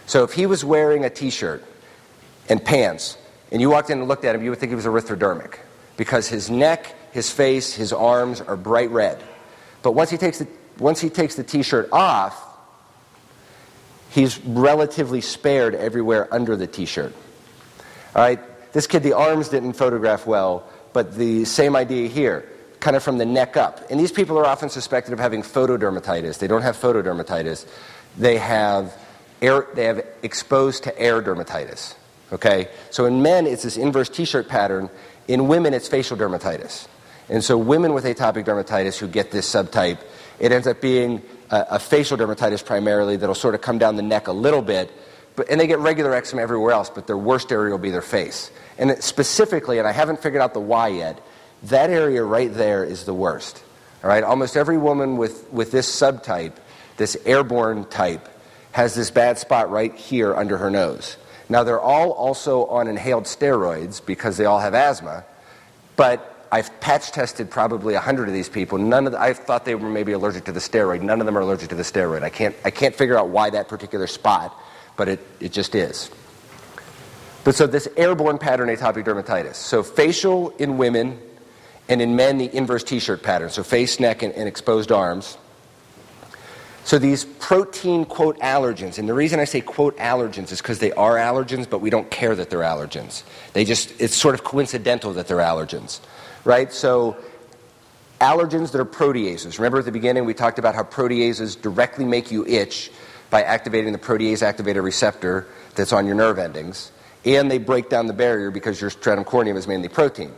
So 0.05 0.23
if 0.23 0.34
he 0.34 0.45
was 0.45 0.63
wearing 0.63 1.05
a 1.05 1.09
t 1.09 1.32
shirt 1.32 1.65
and 2.49 2.63
pants, 2.63 3.17
and 3.51 3.61
you 3.61 3.71
walked 3.71 3.89
in 3.89 3.97
and 3.97 4.07
looked 4.07 4.25
at 4.25 4.36
him, 4.36 4.43
you 4.43 4.51
would 4.51 4.59
think 4.59 4.69
he 4.69 4.75
was 4.75 4.86
erythrodermic 4.86 5.57
because 5.97 6.27
his 6.27 6.49
neck, 6.49 6.95
his 7.11 7.29
face, 7.29 7.73
his 7.73 7.91
arms 7.91 8.39
are 8.39 8.55
bright 8.55 8.91
red. 8.91 9.21
But 9.81 9.91
once 9.91 10.09
he 10.09 10.17
takes 10.17 10.39
the, 10.39 10.47
once 10.79 11.01
he 11.01 11.09
takes 11.09 11.35
the 11.35 11.43
t 11.43 11.63
shirt 11.63 11.89
off, 11.91 12.43
he's 14.11 14.39
relatively 14.45 15.21
spared 15.21 15.75
everywhere 15.75 16.33
under 16.33 16.55
the 16.55 16.67
t 16.67 16.85
shirt. 16.85 17.13
All 18.15 18.21
right? 18.21 18.39
This 18.73 18.87
kid, 18.87 19.03
the 19.03 19.13
arms 19.13 19.49
didn't 19.49 19.73
photograph 19.73 20.27
well, 20.27 20.67
but 20.93 21.15
the 21.15 21.45
same 21.45 21.75
idea 21.75 22.07
here, 22.07 22.47
kind 22.79 22.95
of 22.95 23.03
from 23.03 23.17
the 23.17 23.25
neck 23.25 23.57
up. 23.57 23.89
And 23.89 23.99
these 23.99 24.11
people 24.11 24.37
are 24.37 24.45
often 24.45 24.69
suspected 24.69 25.13
of 25.13 25.19
having 25.19 25.41
photodermatitis. 25.41 26.37
They 26.39 26.47
don't 26.47 26.61
have 26.61 26.77
photodermatitis, 26.77 27.65
they 28.17 28.37
have, 28.37 28.95
air, 29.41 29.67
they 29.73 29.85
have 29.85 30.05
exposed 30.21 30.83
to 30.83 30.99
air 30.99 31.21
dermatitis. 31.21 31.95
Okay? 32.31 32.69
So 32.91 33.05
in 33.05 33.21
men, 33.21 33.47
it's 33.47 33.63
this 33.63 33.77
inverse 33.77 34.09
t 34.09 34.25
shirt 34.25 34.47
pattern. 34.47 34.89
In 35.28 35.47
women, 35.47 35.73
it's 35.73 35.88
facial 35.88 36.17
dermatitis. 36.17 36.88
And 37.30 37.43
so 37.43 37.57
women 37.57 37.93
with 37.93 38.05
atopic 38.05 38.45
dermatitis 38.45 38.97
who 38.97 39.07
get 39.07 39.32
this 39.32 39.49
subtype, 39.49 39.99
it 40.39 40.51
ends 40.51 40.67
up 40.67 40.80
being 40.80 41.21
a, 41.49 41.65
a 41.71 41.80
facial 41.80 42.17
dermatitis 42.17 42.65
primarily 42.65 43.17
that'll 43.17 43.36
sort 43.36 43.55
of 43.55 43.61
come 43.61 43.78
down 43.78 43.95
the 43.95 44.01
neck 44.01 44.28
a 44.28 44.32
little 44.32 44.61
bit. 44.61 44.91
But, 45.36 45.49
and 45.49 45.59
they 45.59 45.67
get 45.67 45.80
regular 45.80 46.13
eczema 46.15 46.41
everywhere 46.41 46.71
else, 46.71 46.89
but 46.89 47.05
their 47.05 47.17
worst 47.17 47.51
area 47.51 47.71
will 47.71 47.78
be 47.80 47.91
their 47.91 48.01
face. 48.01 48.49
And 48.78 49.03
specifically, 49.03 49.78
and 49.80 49.88
I 49.88 49.91
haven't 49.91 50.21
figured 50.21 50.41
out 50.41 50.53
the 50.53 50.61
why 50.61 50.88
yet, 50.89 51.21
that 51.63 51.89
area 51.89 52.23
right 52.23 52.53
there 52.53 52.84
is 52.84 53.05
the 53.05 53.13
worst. 53.13 53.63
All 54.03 54.09
right, 54.09 54.23
almost 54.23 54.55
every 54.55 54.78
woman 54.78 55.17
with, 55.17 55.51
with 55.51 55.71
this 55.71 55.89
subtype, 55.89 56.53
this 56.97 57.17
airborne 57.25 57.86
type, 57.86 58.30
has 58.71 58.95
this 58.95 59.11
bad 59.11 59.38
spot 59.38 59.71
right 59.71 59.93
here 59.95 60.36
under 60.36 60.57
her 60.57 60.69
nose. 60.69 61.17
Now, 61.49 61.63
they're 61.63 61.79
all 61.79 62.11
also 62.11 62.65
on 62.65 62.87
inhaled 62.87 63.23
steroids 63.23 64.05
because 64.05 64.37
they 64.37 64.45
all 64.45 64.59
have 64.59 64.73
asthma, 64.73 65.23
but 65.95 66.47
I've 66.51 66.79
patch 66.79 67.11
tested 67.11 67.49
probably 67.49 67.93
100 67.93 68.27
of 68.27 68.33
these 68.33 68.49
people. 68.49 68.77
None 68.77 69.05
of 69.05 69.13
the, 69.13 69.21
I 69.21 69.33
thought 69.33 69.65
they 69.65 69.75
were 69.75 69.89
maybe 69.89 70.11
allergic 70.11 70.45
to 70.45 70.51
the 70.51 70.59
steroid. 70.59 71.01
None 71.01 71.19
of 71.19 71.25
them 71.25 71.37
are 71.37 71.41
allergic 71.41 71.69
to 71.69 71.75
the 71.75 71.83
steroid. 71.83 72.23
I 72.23 72.29
can't, 72.29 72.55
I 72.63 72.71
can't 72.71 72.95
figure 72.95 73.17
out 73.17 73.29
why 73.29 73.49
that 73.49 73.67
particular 73.67 74.07
spot, 74.07 74.57
but 74.95 75.07
it, 75.07 75.19
it 75.39 75.51
just 75.51 75.75
is. 75.75 76.09
But 77.43 77.55
so 77.55 77.65
this 77.65 77.87
airborne 77.95 78.37
pattern 78.37 78.69
atopic 78.69 79.05
dermatitis. 79.05 79.55
So 79.55 79.83
facial 79.83 80.49
in 80.51 80.77
women, 80.77 81.19
and 81.89 82.01
in 82.01 82.15
men, 82.15 82.37
the 82.37 82.53
inverse 82.53 82.83
t 82.83 82.99
shirt 82.99 83.23
pattern. 83.23 83.49
So 83.49 83.63
face, 83.63 83.99
neck, 83.99 84.21
and, 84.21 84.33
and 84.33 84.47
exposed 84.47 84.91
arms. 84.91 85.37
So 86.88 86.97
these 86.97 87.25
protein, 87.25 88.05
quote, 88.05 88.39
allergens, 88.39 88.97
and 88.97 89.09
the 89.09 89.13
reason 89.13 89.41
I 89.41 89.43
say, 89.43 89.59
quote, 89.59 89.97
allergens 89.97 90.53
is 90.53 90.61
because 90.61 90.79
they 90.79 90.93
are 90.93 91.15
allergens, 91.17 91.69
but 91.69 91.79
we 91.81 91.89
don't 91.89 92.09
care 92.09 92.33
that 92.33 92.49
they're 92.49 92.61
allergens. 92.61 93.23
They 93.51 93.65
just, 93.65 93.99
it's 93.99 94.15
sort 94.15 94.35
of 94.35 94.45
coincidental 94.45 95.11
that 95.15 95.27
they're 95.27 95.35
allergens, 95.39 95.99
right? 96.45 96.71
So 96.71 97.17
allergens 98.21 98.71
that 98.71 98.79
are 98.79 98.85
proteases. 98.85 99.59
Remember 99.59 99.79
at 99.79 99.83
the 99.83 99.91
beginning 99.91 100.23
we 100.23 100.33
talked 100.33 100.59
about 100.59 100.75
how 100.75 100.83
proteases 100.83 101.61
directly 101.61 102.05
make 102.05 102.31
you 102.31 102.45
itch 102.47 102.89
by 103.29 103.43
activating 103.43 103.91
the 103.91 103.99
protease 103.99 104.41
activator 104.41 104.81
receptor 104.81 105.45
that's 105.75 105.91
on 105.91 106.05
your 106.05 106.15
nerve 106.15 106.39
endings, 106.39 106.93
and 107.25 107.51
they 107.51 107.57
break 107.57 107.89
down 107.89 108.07
the 108.07 108.13
barrier 108.13 108.49
because 108.49 108.79
your 108.79 108.91
stratum 108.91 109.25
corneum 109.25 109.57
is 109.57 109.67
mainly 109.67 109.89
protein. 109.89 110.31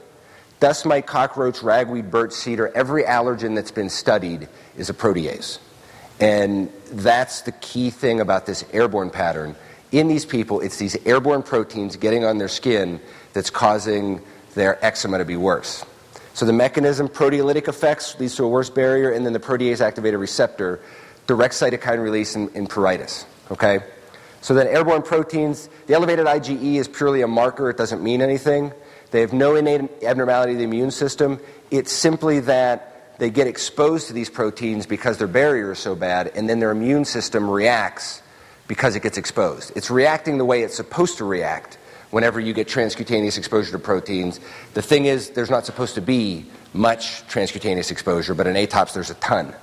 Dust 0.59 0.83
mite, 0.87 1.05
cockroach, 1.05 1.61
ragweed, 1.61 2.09
birch, 2.09 2.31
cedar, 2.31 2.71
every 2.73 3.03
allergen 3.03 3.53
that's 3.53 3.69
been 3.69 3.89
studied 3.91 4.49
is 4.75 4.89
a 4.89 4.95
protease. 4.95 5.59
And 6.19 6.71
that's 6.91 7.41
the 7.41 7.51
key 7.53 7.89
thing 7.89 8.19
about 8.19 8.45
this 8.45 8.65
airborne 8.73 9.09
pattern. 9.09 9.55
In 9.91 10.07
these 10.07 10.25
people, 10.25 10.59
it's 10.59 10.77
these 10.77 10.95
airborne 11.05 11.43
proteins 11.43 11.95
getting 11.95 12.25
on 12.25 12.37
their 12.37 12.47
skin 12.47 12.99
that's 13.33 13.49
causing 13.49 14.21
their 14.53 14.83
eczema 14.85 15.17
to 15.19 15.25
be 15.25 15.37
worse. 15.37 15.85
So 16.33 16.45
the 16.45 16.53
mechanism, 16.53 17.07
proteolytic 17.07 17.67
effects, 17.67 18.19
leads 18.19 18.35
to 18.35 18.43
a 18.43 18.47
worse 18.47 18.69
barrier, 18.69 19.11
and 19.11 19.25
then 19.25 19.33
the 19.33 19.39
protease 19.39 19.81
activated 19.81 20.19
receptor, 20.19 20.79
direct 21.27 21.53
cytokine 21.53 22.01
release 22.01 22.35
in, 22.35 22.49
in 22.49 22.67
pruritus. 22.67 23.25
Okay? 23.51 23.79
So 24.41 24.53
then 24.53 24.67
airborne 24.67 25.01
proteins, 25.01 25.69
the 25.87 25.95
elevated 25.95 26.25
IgE 26.25 26.75
is 26.75 26.87
purely 26.87 27.21
a 27.21 27.27
marker, 27.27 27.69
it 27.69 27.77
doesn't 27.77 28.01
mean 28.01 28.21
anything. 28.21 28.71
They 29.11 29.21
have 29.21 29.33
no 29.33 29.55
innate 29.55 30.03
abnormality 30.03 30.53
of 30.53 30.59
the 30.59 30.63
immune 30.63 30.91
system. 30.91 31.39
It's 31.71 31.91
simply 31.91 32.41
that 32.41 32.98
they 33.19 33.29
get 33.29 33.47
exposed 33.47 34.07
to 34.07 34.13
these 34.13 34.29
proteins 34.29 34.85
because 34.85 35.17
their 35.17 35.27
barrier 35.27 35.73
is 35.73 35.79
so 35.79 35.93
bad, 35.93 36.31
and 36.35 36.49
then 36.49 36.59
their 36.59 36.71
immune 36.71 37.05
system 37.05 37.49
reacts 37.49 38.21
because 38.67 38.95
it 38.95 39.03
gets 39.03 39.17
exposed. 39.17 39.73
It's 39.75 39.91
reacting 39.91 40.37
the 40.37 40.45
way 40.45 40.63
it's 40.63 40.75
supposed 40.75 41.17
to 41.17 41.25
react 41.25 41.77
whenever 42.11 42.39
you 42.39 42.53
get 42.53 42.67
transcutaneous 42.67 43.37
exposure 43.37 43.71
to 43.71 43.79
proteins. 43.79 44.39
The 44.73 44.81
thing 44.81 45.05
is, 45.05 45.31
there's 45.31 45.49
not 45.49 45.65
supposed 45.65 45.95
to 45.95 46.01
be 46.01 46.45
much 46.73 47.27
transcutaneous 47.27 47.91
exposure, 47.91 48.33
but 48.33 48.47
in 48.47 48.55
ATOPS 48.55 48.93
there's 48.93 49.09
a 49.09 49.15
ton. 49.15 49.53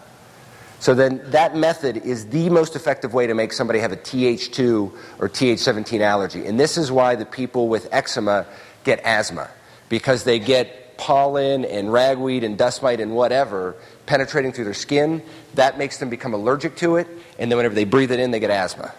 So 0.78 0.94
then 0.94 1.22
that 1.30 1.56
method 1.56 1.96
is 1.96 2.26
the 2.26 2.50
most 2.50 2.76
effective 2.76 3.14
way 3.14 3.26
to 3.26 3.34
make 3.34 3.52
somebody 3.52 3.78
have 3.78 3.92
a 3.92 3.96
Th2 3.96 4.92
or 5.18 5.28
Th17 5.28 6.00
allergy. 6.00 6.46
And 6.46 6.60
this 6.60 6.76
is 6.76 6.92
why 6.92 7.14
the 7.14 7.24
people 7.24 7.68
with 7.68 7.88
eczema 7.92 8.46
get 8.84 9.00
asthma 9.04 9.48
because 9.88 10.24
they 10.24 10.38
get 10.38 10.85
pollen 11.06 11.64
and 11.64 11.92
ragweed 11.92 12.42
and 12.42 12.58
dust 12.58 12.82
mite 12.82 12.98
and 12.98 13.14
whatever 13.14 13.76
penetrating 14.06 14.50
through 14.50 14.64
their 14.64 14.74
skin. 14.74 15.22
That 15.54 15.78
makes 15.78 15.98
them 15.98 16.10
become 16.10 16.34
allergic 16.34 16.74
to 16.78 16.96
it, 16.96 17.06
and 17.38 17.48
then 17.48 17.56
whenever 17.56 17.76
they 17.76 17.84
breathe 17.84 18.10
it 18.10 18.18
in, 18.18 18.32
they 18.32 18.40
get 18.40 18.50
asthma. 18.50 18.92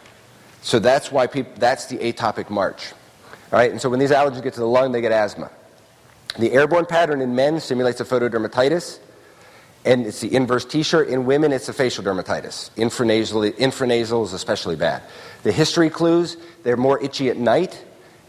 So 0.62 0.80
that's 0.80 1.12
why 1.12 1.28
people, 1.28 1.52
that's 1.58 1.88
the 1.88 1.98
atopic 1.98 2.50
march. 2.50 2.94
All 3.52 3.60
right, 3.60 3.70
and 3.70 3.82
so 3.82 3.90
when 3.90 4.00
these 4.00 4.12
allergens 4.12 4.42
get 4.42 4.54
to 4.54 4.62
the 4.62 4.68
lung, 4.68 4.94
they 4.94 5.02
get 5.02 5.12
asthma. 5.12 5.52
The 6.40 6.54
airborne 6.54 6.86
pattern 6.86 7.20
in 7.20 7.36
men 7.36 7.60
simulates 7.60 8.00
a 8.00 8.06
photodermatitis, 8.06 9.00
and 9.84 10.06
it's 10.06 10.22
the 10.22 10.34
inverse 10.34 10.64
t-shirt. 10.64 11.10
In 11.10 11.26
women, 11.26 11.52
it's 11.52 11.68
a 11.68 11.74
facial 11.74 12.06
dermatitis. 12.06 12.72
Infranasal, 12.76 13.52
infranasal 13.58 14.24
is 14.24 14.32
especially 14.32 14.78
bad. 14.78 15.04
The 15.44 15.52
history 15.52 15.90
clues, 15.90 16.38
they're 16.64 16.78
more 16.78 17.04
itchy 17.04 17.30
at 17.30 17.36
night, 17.36 17.84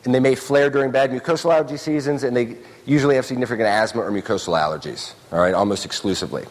and 0.05 0.15
they 0.15 0.21
may 0.21 0.35
flare 0.35 0.71
during 0.71 0.91
bad 0.91 1.11
mucosal 1.11 1.53
allergy 1.53 1.77
seasons, 1.77 2.23
and 2.23 2.37
they 2.37 2.57
usually 2.87 3.17
have 3.17 3.27
significant 3.27 3.69
asthma 3.69 4.03
or 4.03 4.11
mucosal 4.11 4.59
allergies, 4.59 5.15
all 5.33 5.41
right, 5.41 5.55
almost 5.55 5.85
exclusively. 5.85 6.45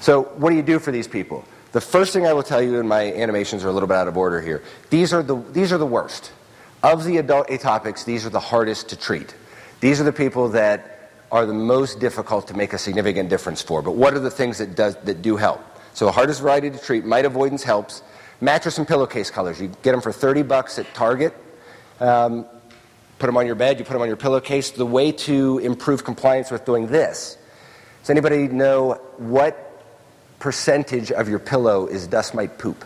So, 0.00 0.22
what 0.22 0.50
do 0.50 0.56
you 0.56 0.62
do 0.62 0.78
for 0.78 0.90
these 0.90 1.06
people? 1.06 1.44
The 1.72 1.80
first 1.80 2.12
thing 2.12 2.26
I 2.26 2.32
will 2.32 2.42
tell 2.42 2.60
you, 2.60 2.78
and 2.78 2.88
my 2.88 3.12
animations 3.12 3.64
are 3.64 3.68
a 3.68 3.72
little 3.72 3.86
bit 3.86 3.96
out 3.96 4.08
of 4.08 4.16
order 4.16 4.40
here, 4.40 4.62
these 4.90 5.12
are 5.12 5.22
the, 5.22 5.36
these 5.52 5.72
are 5.72 5.78
the 5.78 5.86
worst. 5.86 6.32
Of 6.82 7.04
the 7.04 7.18
adult 7.18 7.48
atopics, 7.50 8.04
these 8.04 8.26
are 8.26 8.30
the 8.30 8.40
hardest 8.40 8.88
to 8.88 8.96
treat. 8.96 9.34
These 9.80 10.00
are 10.00 10.04
the 10.04 10.12
people 10.12 10.48
that 10.50 11.10
are 11.30 11.46
the 11.46 11.54
most 11.54 12.00
difficult 12.00 12.48
to 12.48 12.54
make 12.54 12.72
a 12.72 12.78
significant 12.78 13.28
difference 13.28 13.62
for. 13.62 13.80
But 13.80 13.92
what 13.92 14.14
are 14.14 14.18
the 14.18 14.30
things 14.30 14.58
that, 14.58 14.74
does, 14.74 14.96
that 15.04 15.22
do 15.22 15.36
help? 15.36 15.60
So, 15.94 16.04
the 16.04 16.12
hardest 16.12 16.40
variety 16.40 16.70
to 16.70 16.78
treat, 16.78 17.04
mite 17.04 17.24
avoidance 17.24 17.62
helps. 17.62 18.02
Mattress 18.40 18.78
and 18.78 18.88
pillowcase 18.88 19.30
colors, 19.30 19.60
you 19.60 19.68
get 19.82 19.92
them 19.92 20.00
for 20.00 20.10
30 20.10 20.42
bucks 20.42 20.78
at 20.78 20.92
Target. 20.94 21.32
Um, 22.00 22.46
put 23.18 23.26
them 23.26 23.36
on 23.36 23.46
your 23.46 23.54
bed, 23.54 23.78
you 23.78 23.84
put 23.84 23.92
them 23.92 24.02
on 24.02 24.08
your 24.08 24.16
pillowcase. 24.16 24.70
The 24.70 24.86
way 24.86 25.12
to 25.12 25.58
improve 25.58 26.04
compliance 26.04 26.50
with 26.50 26.64
doing 26.64 26.88
this 26.88 27.38
does 28.02 28.10
anybody 28.10 28.48
know 28.48 28.94
what 29.16 29.80
percentage 30.40 31.12
of 31.12 31.28
your 31.28 31.38
pillow 31.38 31.86
is 31.86 32.08
dust 32.08 32.34
mite 32.34 32.58
poop? 32.58 32.84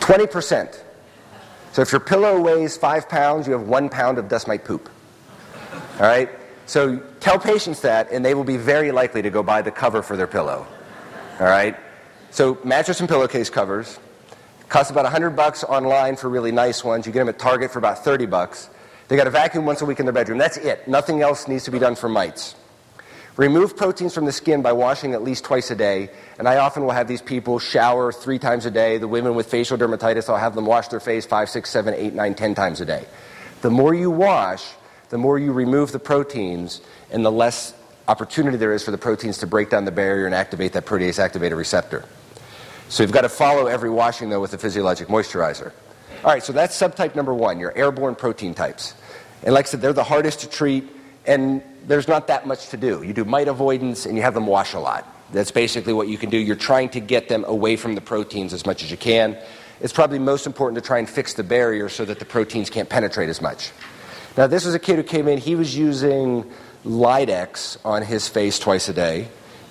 20%. 0.00 0.78
So 1.72 1.80
if 1.80 1.90
your 1.92 2.00
pillow 2.00 2.38
weighs 2.38 2.76
five 2.76 3.08
pounds, 3.08 3.46
you 3.46 3.54
have 3.54 3.62
one 3.62 3.88
pound 3.88 4.18
of 4.18 4.28
dust 4.28 4.46
mite 4.46 4.66
poop. 4.66 4.90
All 5.94 6.00
right? 6.00 6.28
So 6.66 6.98
tell 7.20 7.38
patients 7.38 7.80
that, 7.80 8.12
and 8.12 8.22
they 8.22 8.34
will 8.34 8.44
be 8.44 8.58
very 8.58 8.92
likely 8.92 9.22
to 9.22 9.30
go 9.30 9.42
buy 9.42 9.62
the 9.62 9.70
cover 9.70 10.02
for 10.02 10.14
their 10.14 10.26
pillow. 10.26 10.66
All 11.40 11.46
right? 11.46 11.74
So 12.32 12.58
mattress 12.64 13.00
and 13.00 13.08
pillowcase 13.08 13.48
covers. 13.48 13.98
Cost 14.72 14.90
about 14.90 15.04
100 15.04 15.36
bucks 15.36 15.64
online 15.64 16.16
for 16.16 16.30
really 16.30 16.50
nice 16.50 16.82
ones. 16.82 17.06
You 17.06 17.12
get 17.12 17.18
them 17.18 17.28
at 17.28 17.38
Target 17.38 17.70
for 17.70 17.78
about 17.78 18.02
30 18.02 18.24
bucks. 18.24 18.70
They 19.08 19.16
got 19.16 19.26
a 19.26 19.30
vacuum 19.30 19.66
once 19.66 19.82
a 19.82 19.84
week 19.84 20.00
in 20.00 20.06
their 20.06 20.14
bedroom. 20.14 20.38
That's 20.38 20.56
it. 20.56 20.88
Nothing 20.88 21.20
else 21.20 21.46
needs 21.46 21.64
to 21.64 21.70
be 21.70 21.78
done 21.78 21.94
for 21.94 22.08
mites. 22.08 22.54
Remove 23.36 23.76
proteins 23.76 24.14
from 24.14 24.24
the 24.24 24.32
skin 24.32 24.62
by 24.62 24.72
washing 24.72 25.12
at 25.12 25.22
least 25.22 25.44
twice 25.44 25.70
a 25.70 25.76
day. 25.76 26.08
And 26.38 26.48
I 26.48 26.56
often 26.56 26.84
will 26.84 26.92
have 26.92 27.06
these 27.06 27.20
people 27.20 27.58
shower 27.58 28.12
three 28.12 28.38
times 28.38 28.64
a 28.64 28.70
day. 28.70 28.96
The 28.96 29.06
women 29.06 29.34
with 29.34 29.50
facial 29.50 29.76
dermatitis, 29.76 30.30
I'll 30.30 30.38
have 30.38 30.54
them 30.54 30.64
wash 30.64 30.88
their 30.88 31.00
face 31.00 31.26
five, 31.26 31.50
six, 31.50 31.68
seven, 31.68 31.92
eight, 31.92 32.14
nine, 32.14 32.34
ten 32.34 32.54
times 32.54 32.80
a 32.80 32.86
day. 32.86 33.04
The 33.60 33.70
more 33.70 33.92
you 33.92 34.10
wash, 34.10 34.66
the 35.10 35.18
more 35.18 35.38
you 35.38 35.52
remove 35.52 35.92
the 35.92 35.98
proteins, 35.98 36.80
and 37.10 37.22
the 37.26 37.30
less 37.30 37.74
opportunity 38.08 38.56
there 38.56 38.72
is 38.72 38.82
for 38.82 38.90
the 38.90 38.96
proteins 38.96 39.36
to 39.40 39.46
break 39.46 39.68
down 39.68 39.84
the 39.84 39.92
barrier 39.92 40.24
and 40.24 40.34
activate 40.34 40.72
that 40.72 40.86
protease 40.86 41.20
activator 41.20 41.58
receptor. 41.58 42.06
So 42.92 43.02
you've 43.02 43.10
got 43.10 43.22
to 43.22 43.30
follow 43.30 43.68
every 43.68 43.88
washing, 43.88 44.28
though, 44.28 44.42
with 44.42 44.52
a 44.52 44.58
physiologic 44.58 45.08
moisturizer. 45.08 45.72
All 46.22 46.30
right, 46.30 46.42
so 46.42 46.52
that's 46.52 46.78
subtype 46.78 47.14
number 47.14 47.32
one, 47.32 47.58
your 47.58 47.74
airborne 47.74 48.14
protein 48.14 48.52
types. 48.52 48.92
And 49.42 49.54
like 49.54 49.64
I 49.64 49.68
said, 49.70 49.80
they're 49.80 49.94
the 49.94 50.04
hardest 50.04 50.40
to 50.40 50.46
treat, 50.46 50.84
and 51.24 51.62
there's 51.86 52.06
not 52.06 52.26
that 52.26 52.46
much 52.46 52.68
to 52.68 52.76
do. 52.76 53.02
You 53.02 53.14
do 53.14 53.24
mite 53.24 53.48
avoidance, 53.48 54.04
and 54.04 54.14
you 54.14 54.22
have 54.22 54.34
them 54.34 54.46
wash 54.46 54.74
a 54.74 54.78
lot. 54.78 55.08
That's 55.32 55.50
basically 55.50 55.94
what 55.94 56.08
you 56.08 56.18
can 56.18 56.28
do. 56.28 56.36
You're 56.36 56.54
trying 56.54 56.90
to 56.90 57.00
get 57.00 57.30
them 57.30 57.44
away 57.44 57.76
from 57.76 57.94
the 57.94 58.02
proteins 58.02 58.52
as 58.52 58.66
much 58.66 58.82
as 58.82 58.90
you 58.90 58.98
can. 58.98 59.38
It's 59.80 59.94
probably 59.94 60.18
most 60.18 60.46
important 60.46 60.82
to 60.82 60.86
try 60.86 60.98
and 60.98 61.08
fix 61.08 61.32
the 61.32 61.42
barrier 61.42 61.88
so 61.88 62.04
that 62.04 62.18
the 62.18 62.26
proteins 62.26 62.68
can't 62.68 62.90
penetrate 62.90 63.30
as 63.30 63.40
much. 63.40 63.72
Now, 64.36 64.48
this 64.48 64.66
was 64.66 64.74
a 64.74 64.78
kid 64.78 64.96
who 64.96 65.02
came 65.02 65.28
in, 65.28 65.38
he 65.38 65.54
was 65.54 65.74
using 65.74 66.44
Lidex 66.84 67.78
on 67.86 68.02
his 68.02 68.28
face 68.28 68.58
twice 68.58 68.90
a 68.90 68.92
day. 68.92 69.28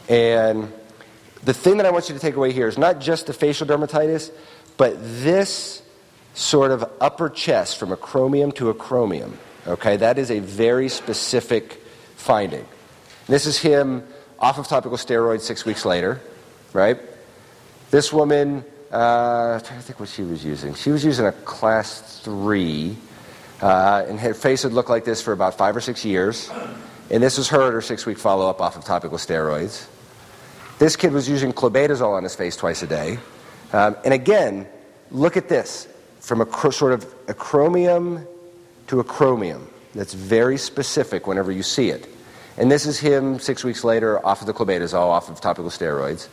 And 0.10 0.74
the 1.44 1.54
thing 1.54 1.78
that 1.78 1.86
I 1.86 1.92
want 1.92 2.10
you 2.10 2.16
to 2.16 2.22
take 2.22 2.36
away 2.36 2.52
here 2.52 2.68
is 2.68 2.78
not 2.78 3.00
just 3.00 3.28
the 3.28 3.34
facial 3.34 3.66
dermatitis, 3.66 4.32
but 4.78 4.96
this 5.00 5.82
sort 6.34 6.72
of 6.72 6.90
upper 7.00 7.30
chest 7.30 7.78
from 7.78 7.90
acromion 7.90 8.54
to 8.56 8.74
acromion. 8.74 9.34
Okay, 9.68 9.98
that 9.98 10.18
is 10.18 10.32
a 10.32 10.40
very 10.40 10.90
specific 10.90 11.82
finding. 12.16 12.66
This 13.28 13.46
is 13.46 13.58
him 13.58 14.04
off 14.40 14.58
of 14.58 14.68
topical 14.68 14.98
steroids 14.98 15.42
six 15.42 15.66
weeks 15.66 15.86
later, 15.86 16.22
right? 16.74 17.00
This 17.92 18.12
woman, 18.12 18.64
uh, 18.92 18.96
I'm 19.56 19.62
trying 19.62 19.80
to 19.80 19.86
think 19.86 20.00
what 20.00 20.10
she 20.10 20.24
was 20.24 20.44
using. 20.44 20.74
She 20.74 20.90
was 20.90 21.04
using 21.04 21.26
a 21.26 21.32
class 21.32 22.22
three, 22.22 22.96
uh, 23.62 24.06
and 24.08 24.20
her 24.20 24.34
face 24.34 24.64
had 24.64 24.74
looked 24.74 24.90
like 24.90 25.06
this 25.06 25.22
for 25.22 25.34
about 25.34 25.58
five 25.58 25.76
or 25.76 25.82
six 25.82 26.06
years. 26.06 26.50
And 27.10 27.22
this 27.22 27.38
was 27.38 27.50
her 27.50 27.68
at 27.68 27.74
her 27.74 27.82
six 27.82 28.06
week 28.06 28.18
follow 28.18 28.50
up 28.50 28.62
off 28.62 28.78
of 28.78 28.86
topical 28.86 29.18
steroids. 29.18 29.86
This 30.82 30.96
kid 30.96 31.12
was 31.12 31.30
using 31.30 31.54
clobetasol 31.54 32.12
on 32.12 32.24
his 32.24 32.34
face 32.34 32.58
twice 32.58 32.82
a 32.82 32.88
day. 32.88 33.20
Um, 33.72 33.96
and 34.04 34.16
again, 34.16 34.68
look 35.12 35.38
at 35.38 35.48
this 35.48 35.88
from 36.22 36.42
a 36.42 36.72
sort 36.72 36.92
of 36.92 37.06
acromion 37.28 38.26
to 38.88 38.96
acromion. 38.96 39.62
That's 39.94 40.16
very 40.16 40.58
specific 40.58 41.28
whenever 41.28 41.52
you 41.52 41.62
see 41.62 41.92
it. 41.92 42.12
And 42.58 42.72
this 42.72 42.88
is 42.88 42.98
him 42.98 43.38
six 43.38 43.64
weeks 43.64 43.84
later 43.84 44.26
off 44.26 44.42
of 44.42 44.48
the 44.48 44.56
clobetasol, 44.56 44.96
off 44.96 45.30
of 45.30 45.40
topical 45.40 45.70
steroids. 45.70 46.28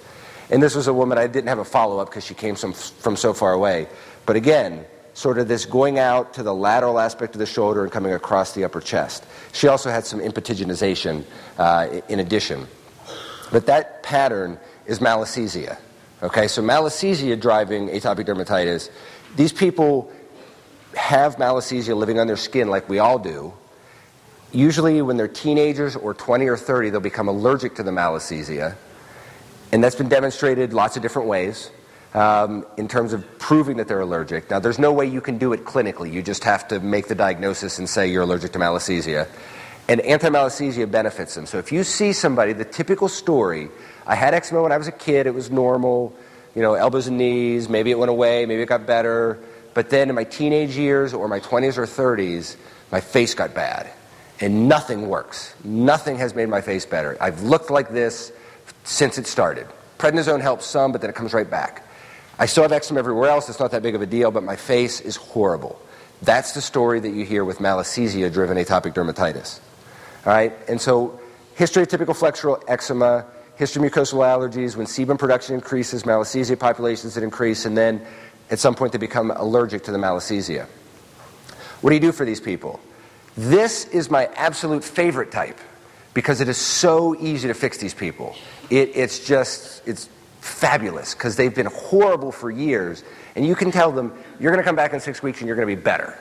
And 0.49 0.63
this 0.63 0.75
was 0.75 0.87
a 0.87 0.95
woman 0.95 1.19
I 1.19 1.27
didn't 1.27 1.49
have 1.49 1.59
a 1.59 1.65
follow 1.67 1.99
up 1.99 2.09
because 2.09 2.25
she 2.25 2.33
came 2.33 2.55
from, 2.55 2.73
from 2.73 3.17
so 3.17 3.35
far 3.35 3.53
away. 3.53 3.87
But 4.25 4.37
again, 4.37 4.87
sort 5.13 5.37
of 5.37 5.49
this 5.49 5.67
going 5.67 5.99
out 5.99 6.33
to 6.33 6.43
the 6.43 6.55
lateral 6.55 6.99
aspect 6.99 7.35
of 7.35 7.39
the 7.39 7.45
shoulder 7.45 7.83
and 7.83 7.93
coming 7.93 8.15
across 8.15 8.55
the 8.55 8.65
upper 8.65 8.81
chest. 8.81 9.27
She 9.53 9.69
also 9.69 9.91
had 9.91 10.07
some 10.07 10.21
impetiginization 10.21 11.25
uh, 11.59 12.01
in 12.09 12.21
addition. 12.21 12.67
But 13.51 13.67
that 13.67 14.03
pattern 14.03 14.59
is 14.87 14.99
malassezia. 14.99 15.79
Okay, 16.23 16.49
so 16.49 16.63
malassezia 16.63 17.41
driving 17.41 17.89
atopic 17.89 18.27
dermatitis. 18.27 18.91
These 19.37 19.53
people 19.53 20.11
have 20.95 21.37
malassezia 21.37 21.97
living 21.97 22.19
on 22.19 22.27
their 22.27 22.37
skin 22.37 22.69
like 22.69 22.89
we 22.89 22.99
all 22.99 23.19
do. 23.19 23.53
Usually, 24.51 25.03
when 25.03 25.17
they're 25.17 25.29
teenagers 25.29 25.95
or 25.95 26.15
20 26.15 26.47
or 26.47 26.57
30, 26.57 26.91
they'll 26.91 27.01
become 27.01 27.29
allergic 27.29 27.75
to 27.77 27.83
the 27.83 27.91
malassezia. 27.91 28.77
And 29.73 29.85
that's 29.85 29.95
been 29.95 30.09
demonstrated 30.09 30.73
lots 30.73 30.97
of 30.97 31.03
different 31.03 31.29
ways 31.29 31.71
um, 32.15 32.65
in 32.79 32.89
terms 32.89 33.13
of 33.13 33.39
proving 33.39 33.77
that 33.77 33.89
they're 33.89 34.01
allergic. 34.01 34.49
Now, 34.51 34.59
there's 34.59 34.79
no 34.79 34.93
way 34.93 35.07
you 35.07 35.21
can 35.21 35.37
do 35.37 35.53
it 35.53 35.65
clinically. 35.65 36.11
You 36.13 36.23
just 36.23 36.45
have 36.45 36.67
to 36.69 36.81
make 36.81 37.09
the 37.09 37.15
diagnosis 37.15 37.79
and 37.79 37.89
say 37.89 38.09
you're 38.09 38.23
allergic 38.23 38.53
to 38.53 38.59
malassezia. 38.59 39.29
And 39.89 40.03
anti 40.03 40.29
malassezia 40.29 40.91
benefits 40.91 41.35
them. 41.35 41.47
So 41.47 41.59
if 41.59 41.73
you 41.73 41.83
see 41.83 42.13
somebody, 42.13 42.53
the 42.53 42.65
typical 42.65 43.09
story, 43.09 43.71
I 44.07 44.15
had 44.15 44.35
eczema 44.35 44.63
when 44.63 44.73
I 44.73 44.77
was 44.77 44.87
a 44.87 44.93
kid, 44.93 45.27
it 45.27 45.35
was 45.35 45.51
normal, 45.51 46.15
you 46.55 46.61
know, 46.61 46.75
elbows 46.75 47.07
and 47.07 47.17
knees, 47.17 47.69
maybe 47.69 47.91
it 47.91 47.99
went 47.99 48.11
away, 48.11 48.45
maybe 48.45 48.63
it 48.63 48.67
got 48.67 48.87
better. 48.87 49.39
But 49.73 49.91
then 49.91 50.09
in 50.11 50.15
my 50.15 50.25
teenage 50.25 50.77
years 50.77 51.15
or 51.15 51.27
my 51.29 51.41
20s 51.41 51.79
or 51.79 51.87
30s, 51.87 52.57
my 52.93 53.01
face 53.01 53.35
got 53.35 53.55
bad 53.55 53.91
and 54.41 54.69
nothing 54.69 55.09
works. 55.09 55.55
Nothing 55.65 56.17
has 56.19 56.35
made 56.35 56.49
my 56.49 56.61
face 56.61 56.87
better. 56.87 57.17
I've 57.21 57.43
looked 57.43 57.71
like 57.71 57.91
this 57.91 58.33
since 58.85 59.19
it 59.19 59.27
started. 59.27 59.67
Prednisone 59.99 60.41
helps 60.41 60.67
some, 60.67 60.93
but 60.93 61.01
then 61.01 61.11
it 61.11 61.17
comes 61.17 61.35
right 61.35 61.49
back. 61.49 61.85
I 62.39 62.47
still 62.47 62.63
have 62.63 62.73
eczema 62.73 63.01
everywhere 63.01 63.31
else. 63.31 63.49
It's 63.49 63.59
not 63.59 63.73
that 63.73 63.83
big 63.83 63.95
of 63.95 64.03
a 64.03 64.07
deal, 64.07 64.31
but 64.31 64.45
my 64.45 64.57
face 64.57 65.01
is 65.01 65.17
horrible. 65.17 65.81
That's 66.23 66.53
the 66.53 66.61
story 66.61 67.01
that 67.01 67.11
you 67.11 67.25
hear 67.25 67.45
with 67.45 67.59
malassezia 67.59 68.33
driven 68.33 68.57
atopic 68.57 68.95
dermatitis. 68.95 69.61
All 70.29 70.35
right? 70.35 70.53
And 70.69 70.79
so, 70.79 71.19
history 71.55 71.85
of 71.85 71.89
typical 71.89 72.13
flexural 72.13 72.63
eczema, 72.69 73.25
history 73.57 73.87
of 73.87 73.91
mucosal 73.91 74.19
allergies, 74.19 74.77
when 74.77 74.85
sebum 74.85 75.19
production 75.19 75.55
increases, 75.55 76.03
malassezia 76.03 76.59
populations 76.59 77.15
that 77.15 77.25
increase, 77.25 77.65
and 77.65 77.75
then 77.75 78.07
at 78.51 78.59
some 78.59 78.75
point 78.75 78.93
they 78.93 78.99
become 78.99 79.31
allergic 79.31 79.85
to 79.85 79.91
the 79.91 79.97
malassezia. 79.97 80.67
What 81.81 81.89
do 81.89 81.95
you 81.97 82.01
do 82.01 82.13
for 82.13 82.27
these 82.27 82.43
people? 82.43 82.79
This 83.39 83.87
is 83.87 84.11
my 84.11 84.27
absolute 84.35 84.85
favorite 84.85 85.33
type 85.33 85.59
because 86.13 86.43
it 86.43 86.49
is 86.51 86.59
so 86.59 87.17
easy 87.19 87.49
to 87.49 87.55
fix 87.55 87.79
these 87.79 87.95
people. 87.95 88.37
It, 88.69 88.91
it's 88.95 89.27
just, 89.27 89.81
it's 89.89 90.11
fabulous 90.43 91.15
because 91.15 91.37
they've 91.37 91.55
been 91.55 91.67
horrible 91.73 92.33
for 92.33 92.51
years. 92.51 93.03
And 93.35 93.47
you 93.47 93.55
can 93.55 93.71
tell 93.71 93.93
them, 93.93 94.13
you're 94.39 94.53
going 94.53 94.63
to 94.63 94.69
come 94.69 94.77
back 94.77 94.93
in 94.93 95.01
six 95.01 95.23
weeks 95.23 95.39
and 95.39 95.47
you're 95.47 95.57
going 95.57 95.69
to 95.69 95.75
be 95.75 95.81
better. 95.81 96.19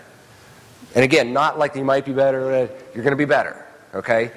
And 0.96 1.04
again, 1.04 1.34
not 1.34 1.60
like 1.60 1.76
you 1.76 1.84
might 1.84 2.06
be 2.06 2.14
better, 2.14 2.70
you're 2.96 3.04
going 3.04 3.12
to 3.12 3.18
be 3.18 3.26
better, 3.26 3.67
okay? 3.94 4.32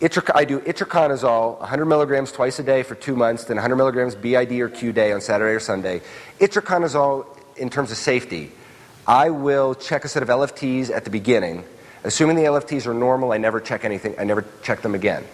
I 0.00 0.44
do 0.44 0.60
itraconazole, 0.60 1.58
100 1.58 1.86
milligrams 1.86 2.30
twice 2.30 2.58
a 2.58 2.62
day 2.62 2.82
for 2.82 2.94
two 2.94 3.16
months, 3.16 3.44
then 3.44 3.56
100 3.56 3.76
milligrams 3.76 4.14
BID 4.14 4.52
or 4.60 4.68
Q 4.68 4.92
day 4.92 5.12
on 5.12 5.20
Saturday 5.20 5.54
or 5.54 5.60
Sunday. 5.60 6.02
Itraconazole, 6.38 7.26
in 7.56 7.70
terms 7.70 7.90
of 7.90 7.96
safety, 7.96 8.52
I 9.06 9.30
will 9.30 9.74
check 9.74 10.04
a 10.04 10.08
set 10.08 10.22
of 10.22 10.28
LFTs 10.28 10.90
at 10.90 11.04
the 11.04 11.10
beginning 11.10 11.64
Assuming 12.06 12.36
the 12.36 12.44
LFTs 12.44 12.86
are 12.86 12.94
normal, 12.94 13.32
I 13.32 13.38
never 13.38 13.60
check 13.60 13.84
anything, 13.84 14.14
I 14.16 14.22
never 14.22 14.44
check 14.62 14.80
them 14.80 14.94
again. 14.94 15.24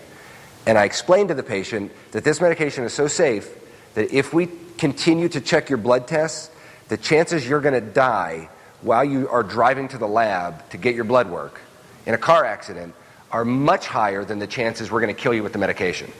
And 0.67 0.79
I 0.79 0.85
explain 0.85 1.29
to 1.29 1.35
the 1.35 1.43
patient 1.43 1.93
that 2.13 2.25
this 2.25 2.41
medication 2.41 2.85
is 2.85 2.95
so 2.95 3.09
safe 3.09 3.47
that 3.93 4.11
if 4.11 4.33
we 4.33 4.49
continue 4.79 5.29
to 5.29 5.43
check 5.43 5.69
your 5.69 5.77
blood 5.77 6.09
tests, 6.09 6.51
the 6.89 6.97
chances 6.97 7.47
you're 7.47 7.61
going 7.61 7.75
to 7.75 7.83
die 7.83 8.49
while 8.81 9.05
you 9.05 9.29
are 9.29 9.43
driving 9.43 9.89
to 9.89 9.99
the 9.99 10.09
lab 10.09 10.67
to 10.71 10.79
get 10.79 10.95
your 10.95 11.05
blood 11.05 11.29
work 11.29 11.61
in 12.07 12.15
a 12.15 12.19
car 12.19 12.47
accident 12.47 12.95
are 13.33 13.45
much 13.45 13.87
higher 13.87 14.25
than 14.25 14.39
the 14.39 14.47
chances 14.47 14.91
we're 14.91 15.01
going 15.01 15.15
to 15.15 15.21
kill 15.21 15.35
you 15.35 15.43
with 15.43 15.53
the 15.53 15.59
medication. 15.59 16.13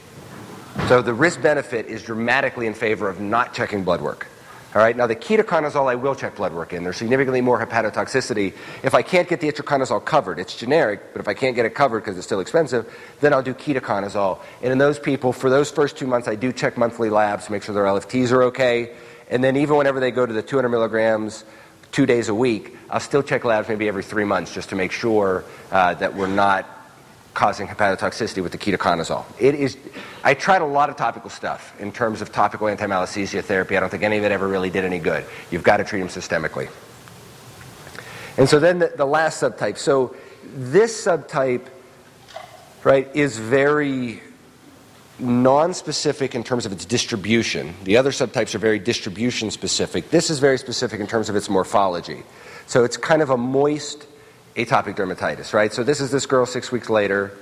So 0.89 1.03
the 1.03 1.13
risk 1.13 1.43
benefit 1.43 1.87
is 1.87 2.03
dramatically 2.03 2.67
in 2.67 2.75
favor 2.75 3.09
of 3.09 3.21
not 3.21 3.53
checking 3.53 3.85
blood 3.85 4.01
work. 4.01 4.27
All 4.75 4.81
right, 4.81 4.97
now 4.97 5.07
the 5.07 5.15
ketoconazole 5.15 5.91
I 5.91 5.97
will 5.97 6.15
check 6.15 6.37
blood 6.37 6.55
work 6.55 6.73
in. 6.73 6.83
There's 6.83 6.97
significantly 6.97 7.43
more 7.43 7.63
hepatotoxicity. 7.63 8.55
If 8.83 8.95
I 8.95 9.03
can't 9.03 9.29
get 9.29 9.43
the 9.43 9.53
itraconazole 9.53 10.03
covered, 10.03 10.39
it's 10.39 10.57
generic, 10.57 11.13
but 11.13 11.21
if 11.21 11.29
I 11.29 11.35
can't 11.35 11.55
get 11.55 11.67
it 11.67 11.75
covered 11.75 12.01
because 12.01 12.17
it's 12.17 12.27
still 12.27 12.41
expensive, 12.41 12.91
then 13.21 13.35
I'll 13.35 13.43
do 13.43 13.53
ketoconazole. 13.53 14.39
And 14.63 14.73
in 14.73 14.79
those 14.79 14.99
people, 14.99 15.35
for 15.35 15.51
those 15.51 15.71
first 15.71 15.99
two 15.99 16.07
months, 16.07 16.27
I 16.27 16.37
do 16.37 16.55
check 16.55 16.79
monthly 16.79 17.11
labs 17.11 17.45
to 17.47 17.53
make 17.53 17.65
sure 17.65 17.75
their 17.75 17.85
LFTs 17.85 18.33
are 18.33 18.45
okay. 18.45 18.95
And 19.29 19.45
then 19.45 19.59
even 19.59 19.77
whenever 19.77 20.01
they 20.01 20.11
go 20.11 20.25
to 20.25 20.33
the 20.33 20.43
200 20.43 20.71
milligrams 20.71 21.45
two 21.91 22.07
days 22.07 22.31
a 22.31 22.35
week, 22.35 22.75
I'll 22.89 23.01
still 23.01 23.23
check 23.23 23.45
labs 23.45 23.69
maybe 23.69 23.89
every 23.89 24.03
three 24.03 24.25
months 24.25 24.55
just 24.55 24.71
to 24.71 24.77
make 24.77 24.93
sure 24.93 25.45
uh, 25.71 25.93
that 25.95 26.15
we're 26.15 26.29
not 26.29 26.82
causing 27.35 27.67
hepatotoxicity 27.67 28.43
with 28.43 28.53
the 28.53 28.59
ketoconazole. 28.59 29.25
It 29.39 29.55
is, 29.55 29.77
I 30.23 30.35
tried 30.35 30.63
a 30.63 30.67
lot 30.67 30.91
of 30.91 30.97
topical 30.97 31.31
stuff 31.31 31.75
in 31.81 31.93
terms 31.93 32.21
of 32.21 32.33
topical 32.33 32.69
anti-malassezia 32.69 33.43
therapy. 33.43 33.77
I 33.77 33.81
don't 33.81 33.89
think 33.89 34.03
any 34.03 34.19
of 34.19 34.25
it 34.25 34.33
ever 34.33 34.47
really 34.47 34.71
did 34.71 34.85
any 34.85 34.99
good. 34.99 35.25
You've 35.51 35.63
got 35.63 35.79
to 35.79 35.85
treat 35.85 36.01
them 36.01 36.09
systemically. 36.09 36.69
And 38.37 38.49
so 38.49 38.59
then 38.59 38.79
the, 38.79 38.93
the 38.97 39.07
last 39.07 39.43
subtype. 39.43 39.79
So 39.79 40.15
this 40.55 41.07
subtype, 41.07 41.67
right, 42.85 43.09
is 43.15 43.39
very 43.39 44.23
non-specific 45.19 46.35
in 46.35 46.43
terms 46.43 46.67
of 46.67 46.73
its 46.73 46.85
distribution. 46.85 47.75
The 47.85 47.97
other 47.97 48.11
subtypes 48.11 48.55
are 48.55 48.59
very 48.59 48.79
distribution 48.79 49.51
specific. 49.51 50.11
This 50.11 50.31
is 50.31 50.39
very 50.39 50.59
specific 50.59 51.01
in 51.01 51.07
terms 51.07 51.29
of 51.29 51.37
its 51.37 51.49
morphology. 51.49 52.23
So 52.67 52.85
it's 52.85 52.97
kind 52.97 53.23
of 53.23 53.31
a 53.31 53.37
moist 53.37 54.07
atopic 54.57 54.97
dermatitis, 54.97 55.53
right? 55.53 55.73
So 55.73 55.83
this 55.83 56.01
is 56.01 56.11
this 56.11 56.27
girl 56.27 56.47
six 56.47 56.71
weeks 56.73 56.91
later. 56.91 57.33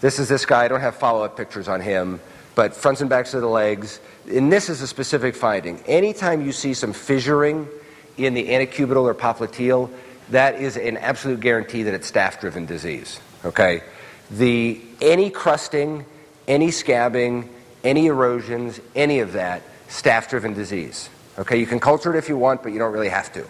This 0.00 0.18
is 0.18 0.28
this 0.28 0.46
guy. 0.46 0.64
I 0.64 0.68
don't 0.68 0.80
have 0.80 0.96
follow 0.96 1.24
up 1.24 1.36
pictures 1.36 1.68
on 1.68 1.80
him, 1.80 2.20
but 2.54 2.74
fronts 2.74 3.00
and 3.00 3.10
backs 3.10 3.34
of 3.34 3.40
the 3.40 3.48
legs. 3.48 4.00
And 4.30 4.52
this 4.52 4.68
is 4.68 4.80
a 4.80 4.86
specific 4.86 5.34
finding. 5.34 5.80
Anytime 5.86 6.44
you 6.44 6.52
see 6.52 6.74
some 6.74 6.92
fissuring 6.92 7.68
in 8.16 8.34
the 8.34 8.48
antecubital 8.48 9.02
or 9.02 9.14
popliteal, 9.14 9.90
that 10.30 10.60
is 10.60 10.76
an 10.76 10.96
absolute 10.96 11.40
guarantee 11.40 11.82
that 11.84 11.94
it's 11.94 12.10
staph 12.10 12.40
driven 12.40 12.66
disease, 12.66 13.20
okay? 13.44 13.82
The, 14.30 14.80
any 15.00 15.30
crusting, 15.30 16.04
any 16.46 16.68
scabbing, 16.68 17.48
any 17.84 18.06
erosions, 18.06 18.80
any 18.94 19.20
of 19.20 19.32
that, 19.32 19.62
staph-driven 19.88 20.54
disease. 20.54 21.08
Okay, 21.38 21.58
you 21.58 21.66
can 21.66 21.80
culture 21.80 22.14
it 22.14 22.18
if 22.18 22.28
you 22.28 22.36
want, 22.36 22.62
but 22.62 22.72
you 22.72 22.78
don't 22.78 22.92
really 22.92 23.08
have 23.08 23.32
to. 23.32 23.46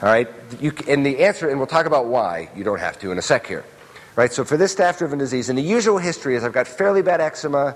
All 0.00 0.08
right, 0.08 0.28
you, 0.60 0.72
and 0.86 1.04
the 1.04 1.24
answer, 1.24 1.48
and 1.48 1.58
we'll 1.58 1.66
talk 1.66 1.86
about 1.86 2.06
why 2.06 2.50
you 2.54 2.62
don't 2.62 2.78
have 2.78 3.00
to 3.00 3.10
in 3.10 3.18
a 3.18 3.22
sec 3.22 3.48
here. 3.48 3.64
Right, 4.14 4.32
so 4.32 4.44
for 4.44 4.56
this 4.56 4.74
staph-driven 4.74 5.18
disease, 5.18 5.48
and 5.48 5.58
the 5.58 5.62
usual 5.62 5.98
history 5.98 6.36
is 6.36 6.44
I've 6.44 6.52
got 6.52 6.68
fairly 6.68 7.02
bad 7.02 7.20
eczema, 7.20 7.74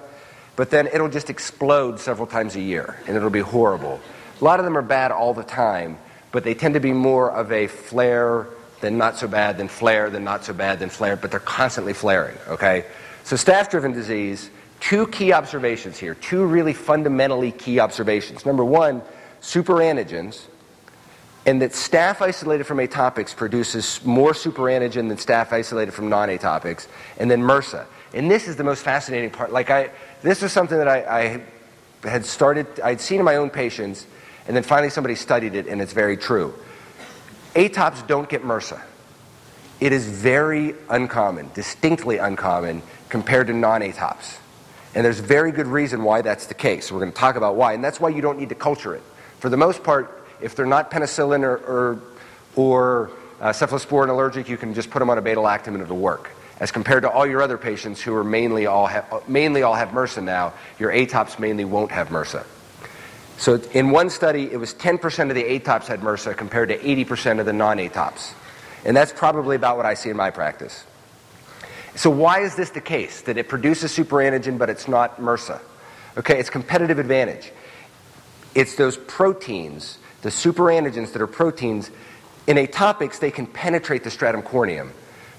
but 0.54 0.70
then 0.70 0.86
it'll 0.86 1.08
just 1.08 1.30
explode 1.30 1.98
several 1.98 2.28
times 2.28 2.54
a 2.54 2.60
year, 2.60 2.96
and 3.08 3.16
it'll 3.16 3.30
be 3.30 3.40
horrible. 3.40 4.00
A 4.40 4.44
lot 4.44 4.60
of 4.60 4.64
them 4.64 4.78
are 4.78 4.82
bad 4.82 5.10
all 5.10 5.34
the 5.34 5.42
time, 5.42 5.98
but 6.30 6.44
they 6.44 6.54
tend 6.54 6.74
to 6.74 6.80
be 6.80 6.92
more 6.92 7.30
of 7.30 7.50
a 7.50 7.66
flare 7.66 8.46
than 8.80 8.98
not 8.98 9.16
so 9.16 9.26
bad, 9.26 9.58
than 9.58 9.66
flare, 9.66 10.08
than 10.08 10.22
not 10.22 10.44
so 10.44 10.52
bad, 10.52 10.78
than 10.78 10.90
flare, 10.90 11.16
but 11.16 11.32
they're 11.32 11.40
constantly 11.40 11.92
flaring, 11.92 12.36
okay? 12.48 12.84
So 13.24 13.34
staph-driven 13.34 13.92
disease, 13.92 14.48
two 14.78 15.08
key 15.08 15.32
observations 15.32 15.98
here, 15.98 16.14
two 16.14 16.44
really 16.44 16.72
fundamentally 16.72 17.50
key 17.50 17.80
observations. 17.80 18.46
Number 18.46 18.64
one, 18.64 19.02
superantigens, 19.40 20.46
and 21.44 21.60
that 21.62 21.72
staph 21.72 22.20
isolated 22.20 22.64
from 22.64 22.78
atopics 22.78 23.34
produces 23.34 24.04
more 24.04 24.32
superantigen 24.32 25.08
than 25.08 25.16
staph 25.16 25.52
isolated 25.52 25.92
from 25.92 26.08
non-atopics, 26.08 26.88
and 27.18 27.30
then 27.30 27.42
MRSA. 27.42 27.86
And 28.14 28.30
this 28.30 28.46
is 28.46 28.56
the 28.56 28.64
most 28.64 28.84
fascinating 28.84 29.30
part. 29.30 29.52
Like 29.52 29.70
I, 29.70 29.90
this 30.22 30.42
is 30.42 30.52
something 30.52 30.78
that 30.78 30.88
I, 30.88 31.42
I 32.02 32.08
had 32.08 32.24
started, 32.24 32.66
I'd 32.80 33.00
seen 33.00 33.18
in 33.18 33.24
my 33.24 33.36
own 33.36 33.50
patients, 33.50 34.06
and 34.46 34.56
then 34.56 34.62
finally 34.62 34.90
somebody 34.90 35.14
studied 35.14 35.54
it, 35.54 35.66
and 35.66 35.80
it's 35.80 35.92
very 35.92 36.16
true. 36.16 36.54
Atops 37.54 38.06
don't 38.06 38.28
get 38.28 38.42
MRSA. 38.42 38.80
It 39.80 39.92
is 39.92 40.08
very 40.08 40.74
uncommon, 40.88 41.50
distinctly 41.54 42.18
uncommon, 42.18 42.82
compared 43.08 43.48
to 43.48 43.52
non-atops. 43.52 44.38
And 44.94 45.04
there's 45.04 45.18
very 45.18 45.52
good 45.52 45.66
reason 45.66 46.04
why 46.04 46.22
that's 46.22 46.46
the 46.46 46.54
case. 46.54 46.92
We're 46.92 47.00
going 47.00 47.12
to 47.12 47.18
talk 47.18 47.36
about 47.36 47.56
why. 47.56 47.72
And 47.72 47.82
that's 47.82 47.98
why 47.98 48.10
you 48.10 48.20
don't 48.20 48.38
need 48.38 48.50
to 48.50 48.54
culture 48.54 48.94
it. 48.94 49.02
For 49.40 49.48
the 49.48 49.56
most 49.56 49.82
part, 49.82 50.21
if 50.42 50.54
they're 50.54 50.66
not 50.66 50.90
penicillin 50.90 51.42
or, 51.42 51.56
or, 51.56 52.02
or 52.56 53.10
uh, 53.40 53.50
cephalosporin 53.50 54.08
allergic, 54.08 54.48
you 54.48 54.56
can 54.56 54.74
just 54.74 54.90
put 54.90 54.98
them 54.98 55.10
on 55.10 55.18
a 55.18 55.22
beta-lactam 55.22 55.68
and 55.68 55.82
it'll 55.82 55.96
work. 55.96 56.30
As 56.60 56.70
compared 56.70 57.02
to 57.02 57.10
all 57.10 57.26
your 57.26 57.42
other 57.42 57.58
patients 57.58 58.00
who 58.00 58.14
are 58.14 58.22
mainly 58.22 58.66
all, 58.66 58.86
have, 58.86 59.28
mainly 59.28 59.62
all 59.62 59.74
have 59.74 59.88
MRSA 59.88 60.22
now, 60.22 60.54
your 60.78 60.92
atops 60.92 61.38
mainly 61.38 61.64
won't 61.64 61.90
have 61.90 62.08
MRSA. 62.08 62.44
So 63.38 63.60
in 63.72 63.90
one 63.90 64.10
study, 64.10 64.52
it 64.52 64.58
was 64.58 64.74
10% 64.74 65.28
of 65.28 65.34
the 65.34 65.42
atops 65.42 65.86
had 65.86 66.00
MRSA 66.00 66.36
compared 66.36 66.68
to 66.68 66.78
80% 66.78 67.40
of 67.40 67.46
the 67.46 67.52
non-atops. 67.52 68.34
And 68.84 68.96
that's 68.96 69.12
probably 69.12 69.56
about 69.56 69.76
what 69.76 69.86
I 69.86 69.94
see 69.94 70.10
in 70.10 70.16
my 70.16 70.30
practice. 70.30 70.84
So 71.94 72.10
why 72.10 72.40
is 72.40 72.54
this 72.54 72.70
the 72.70 72.80
case, 72.80 73.22
that 73.22 73.36
it 73.36 73.48
produces 73.48 73.96
superantigen 73.96 74.58
but 74.58 74.70
it's 74.70 74.88
not 74.88 75.18
MRSA? 75.18 75.60
Okay, 76.16 76.38
it's 76.38 76.50
competitive 76.50 76.98
advantage. 76.98 77.52
It's 78.54 78.76
those 78.76 78.96
proteins, 78.96 79.98
the 80.22 80.30
superantigens 80.30 81.12
that 81.12 81.22
are 81.22 81.26
proteins, 81.26 81.90
in 82.46 82.56
atopics 82.56 83.18
they 83.18 83.30
can 83.30 83.46
penetrate 83.46 84.04
the 84.04 84.10
stratum 84.10 84.42
corneum, 84.42 84.90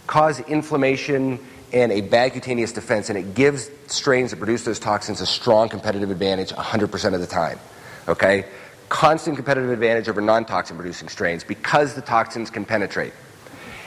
cause 0.08 0.40
inflammation 0.42 1.40
and 1.74 1.92
a 1.92 2.02
bad 2.02 2.34
cutaneous 2.34 2.72
defense, 2.72 3.10
and 3.10 3.18
it 3.18 3.34
gives 3.34 3.70
strains 3.88 4.30
that 4.30 4.38
produce 4.38 4.64
those 4.64 4.80
toxins 4.80 5.22
a 5.22 5.26
strong 5.26 5.70
competitive 5.70 6.12
advantage 6.12 6.52
100% 6.52 7.14
of 7.16 7.20
the 7.20 7.28
time. 7.28 7.60
Okay? 8.08 8.46
Constant 8.90 9.36
competitive 9.36 9.72
advantage 9.72 10.08
over 10.08 10.22
non 10.22 10.46
toxin 10.46 10.78
producing 10.78 11.10
strains 11.10 11.44
because 11.44 11.96
the 11.96 12.02
toxins 12.02 12.52
can 12.52 12.64
penetrate. 12.64 13.14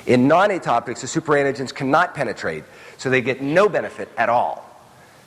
In 0.07 0.27
non 0.27 0.51
atopics, 0.51 1.01
the 1.01 1.07
superantigens 1.07 1.73
cannot 1.73 2.15
penetrate, 2.15 2.65
so 2.97 3.09
they 3.09 3.21
get 3.21 3.41
no 3.41 3.69
benefit 3.69 4.09
at 4.17 4.29
all. 4.29 4.65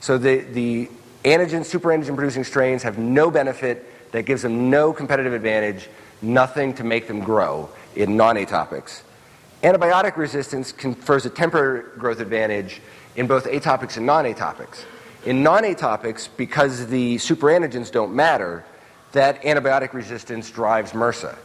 So 0.01 0.17
the, 0.17 0.39
the 0.39 0.89
antigen, 1.23 1.61
superantigen 1.61 2.15
producing 2.15 2.43
strains 2.43 2.83
have 2.83 2.97
no 2.97 3.31
benefit 3.31 3.88
that 4.11 4.23
gives 4.23 4.41
them 4.41 4.69
no 4.69 4.93
competitive 4.93 5.33
advantage, 5.33 5.89
nothing 6.21 6.73
to 6.75 6.83
make 6.83 7.07
them 7.07 7.19
grow 7.19 7.69
in 7.95 8.17
non 8.17 8.35
atopics. 8.35 9.03
Antibiotic 9.63 10.15
resistance 10.15 10.71
confers 10.71 11.25
a 11.25 11.29
temporary 11.29 11.83
growth 11.97 12.19
advantage 12.19 12.81
in 13.15 13.27
both 13.27 13.45
atopics 13.45 13.97
and 13.97 14.05
non 14.05 14.25
atopics. 14.25 14.85
In 15.25 15.43
non 15.43 15.63
atopics, 15.63 16.29
because 16.37 16.87
the 16.87 17.15
superantigens 17.15 17.91
don't 17.91 18.13
matter, 18.13 18.63
that 19.11 19.41
antibiotic 19.43 19.93
resistance 19.93 20.49
drives 20.49 20.91
MRSA. 20.91 21.37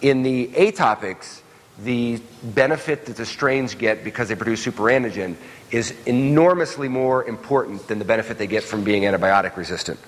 In 0.00 0.22
the 0.22 0.48
atopics, 0.48 1.42
the 1.84 2.20
benefit 2.42 3.06
that 3.06 3.16
the 3.16 3.26
strains 3.26 3.74
get 3.74 4.04
because 4.04 4.28
they 4.28 4.34
produce 4.34 4.64
superantigen 4.64 5.36
is 5.70 5.94
enormously 6.06 6.88
more 6.88 7.24
important 7.24 7.86
than 7.86 7.98
the 7.98 8.04
benefit 8.04 8.38
they 8.38 8.46
get 8.46 8.62
from 8.64 8.82
being 8.82 9.04
antibiotic 9.04 9.56
resistant. 9.56 9.98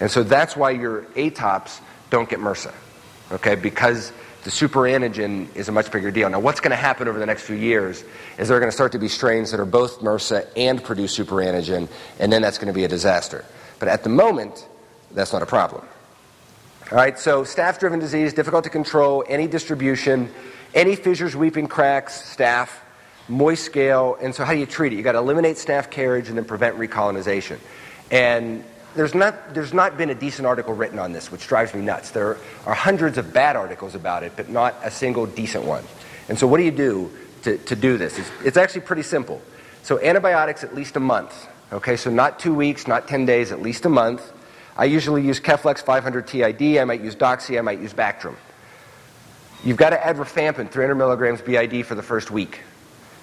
And 0.00 0.10
so 0.10 0.22
that's 0.22 0.56
why 0.56 0.70
your 0.70 1.02
atops 1.14 1.80
don't 2.10 2.28
get 2.28 2.40
MRSA, 2.40 2.74
okay? 3.32 3.54
Because 3.54 4.12
the 4.44 4.50
superantigen 4.50 5.54
is 5.56 5.68
a 5.68 5.72
much 5.72 5.90
bigger 5.90 6.10
deal. 6.10 6.28
Now, 6.28 6.38
what's 6.38 6.60
going 6.60 6.70
to 6.70 6.76
happen 6.76 7.08
over 7.08 7.18
the 7.18 7.26
next 7.26 7.42
few 7.42 7.56
years 7.56 8.04
is 8.38 8.48
there 8.48 8.56
are 8.56 8.60
going 8.60 8.70
to 8.70 8.74
start 8.74 8.92
to 8.92 8.98
be 8.98 9.08
strains 9.08 9.50
that 9.50 9.60
are 9.60 9.64
both 9.64 10.00
MRSA 10.00 10.46
and 10.56 10.82
produce 10.82 11.18
superantigen, 11.18 11.88
and 12.18 12.32
then 12.32 12.42
that's 12.42 12.58
going 12.58 12.68
to 12.68 12.74
be 12.74 12.84
a 12.84 12.88
disaster. 12.88 13.44
But 13.78 13.88
at 13.88 14.02
the 14.02 14.10
moment, 14.10 14.68
that's 15.12 15.32
not 15.32 15.42
a 15.42 15.46
problem. 15.46 15.86
All 16.92 16.98
right, 16.98 17.18
so 17.18 17.44
staph 17.44 17.78
driven 17.78 17.98
disease, 17.98 18.34
difficult 18.34 18.64
to 18.64 18.70
control, 18.70 19.24
any 19.26 19.46
distribution, 19.46 20.30
any 20.74 20.96
fissures, 20.96 21.34
weeping 21.34 21.66
cracks, 21.66 22.36
staph, 22.36 22.68
moist 23.26 23.64
scale. 23.64 24.18
And 24.20 24.34
so, 24.34 24.44
how 24.44 24.52
do 24.52 24.58
you 24.58 24.66
treat 24.66 24.92
it? 24.92 24.96
You've 24.96 25.04
got 25.04 25.12
to 25.12 25.18
eliminate 25.18 25.56
staph 25.56 25.90
carriage 25.90 26.28
and 26.28 26.36
then 26.36 26.44
prevent 26.44 26.76
recolonization. 26.76 27.58
And 28.10 28.64
there's 28.94 29.14
not, 29.14 29.54
there's 29.54 29.72
not 29.72 29.96
been 29.96 30.10
a 30.10 30.14
decent 30.14 30.46
article 30.46 30.74
written 30.74 30.98
on 30.98 31.12
this, 31.12 31.30
which 31.30 31.46
drives 31.46 31.74
me 31.74 31.80
nuts. 31.80 32.10
There 32.10 32.36
are 32.66 32.74
hundreds 32.74 33.18
of 33.18 33.32
bad 33.32 33.56
articles 33.56 33.94
about 33.94 34.22
it, 34.22 34.32
but 34.36 34.48
not 34.48 34.74
a 34.82 34.90
single 34.90 35.26
decent 35.26 35.64
one. 35.64 35.84
And 36.28 36.38
so, 36.38 36.46
what 36.46 36.58
do 36.58 36.64
you 36.64 36.70
do 36.70 37.10
to, 37.42 37.58
to 37.58 37.76
do 37.76 37.98
this? 37.98 38.18
It's, 38.18 38.30
it's 38.44 38.56
actually 38.56 38.82
pretty 38.82 39.02
simple. 39.02 39.42
So, 39.82 40.00
antibiotics 40.00 40.64
at 40.64 40.74
least 40.74 40.96
a 40.96 41.00
month. 41.00 41.48
Okay, 41.72 41.96
so 41.96 42.10
not 42.10 42.38
two 42.38 42.54
weeks, 42.54 42.86
not 42.86 43.08
10 43.08 43.26
days, 43.26 43.50
at 43.50 43.60
least 43.60 43.84
a 43.84 43.88
month. 43.88 44.32
I 44.76 44.84
usually 44.86 45.22
use 45.22 45.40
Keflex 45.40 45.82
500 45.82 46.26
TID. 46.26 46.78
I 46.78 46.84
might 46.84 47.00
use 47.00 47.16
Doxy. 47.16 47.58
I 47.58 47.62
might 47.62 47.80
use 47.80 47.92
Bactrim. 47.92 48.36
You've 49.64 49.76
got 49.76 49.90
to 49.90 50.06
add 50.06 50.16
rifampin, 50.16 50.70
300 50.70 50.94
milligrams 50.94 51.40
BID 51.40 51.86
for 51.86 51.94
the 51.94 52.02
first 52.02 52.30
week. 52.30 52.60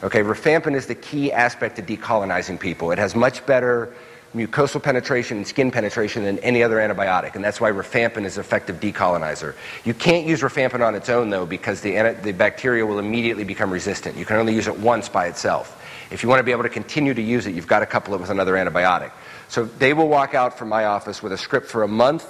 Okay, 0.04 0.22
rifampin 0.22 0.76
is 0.76 0.88
the 0.88 0.96
key 0.96 1.32
aspect 1.32 1.76
to 1.76 1.84
decolonizing 1.84 2.60
people. 2.60 2.92
It 2.92 2.98
has 2.98 3.16
much 3.16 3.46
better 3.46 3.94
mucosal 4.36 4.82
penetration 4.82 5.38
and 5.38 5.48
skin 5.48 5.72
penetration 5.72 6.24
than 6.24 6.40
any 6.40 6.64
other 6.64 6.78
antibiotic, 6.78 7.36
and 7.36 7.44
that's 7.44 7.60
why 7.60 7.70
rifampin 7.72 8.24
is 8.26 8.38
an 8.38 8.42
effective 8.42 8.80
decolonizer. 8.80 9.56
You 9.84 9.94
can't 9.94 10.26
use 10.26 10.42
rifampin 10.42 10.86
on 10.86 10.96
its 10.96 11.10
own, 11.10 11.30
though, 11.30 11.46
because 11.46 11.82
the, 11.82 12.18
the 12.24 12.32
bacteria 12.32 12.86
will 12.86 13.00
immediately 13.00 13.44
become 13.44 13.72
resistant. 13.72 14.16
You 14.16 14.26
can 14.26 14.38
only 14.38 14.54
use 14.54 14.68
it 14.68 14.80
once 14.80 15.10
by 15.10 15.28
itself. 15.28 15.78
If 16.12 16.24
you 16.24 16.30
want 16.30 16.40
to 16.40 16.44
be 16.44 16.52
able 16.52 16.64
to 16.64 16.70
continue 16.70 17.14
to 17.14 17.22
use 17.22 17.46
it, 17.46 17.56
you've 17.56 17.68
got 17.68 17.80
to 17.80 17.86
couple 17.86 18.14
it 18.14 18.22
with 18.22 18.30
another 18.30 18.54
antibiotic. 18.54 19.12
So 19.48 19.66
they 19.66 19.94
will 19.94 20.08
walk 20.08 20.34
out 20.34 20.58
from 20.58 20.70
my 20.70 20.86
office 20.86 21.22
with 21.22 21.34
a 21.34 21.38
script 21.38 21.68
for 21.68 21.84
a 21.84 21.88
month 21.88 22.26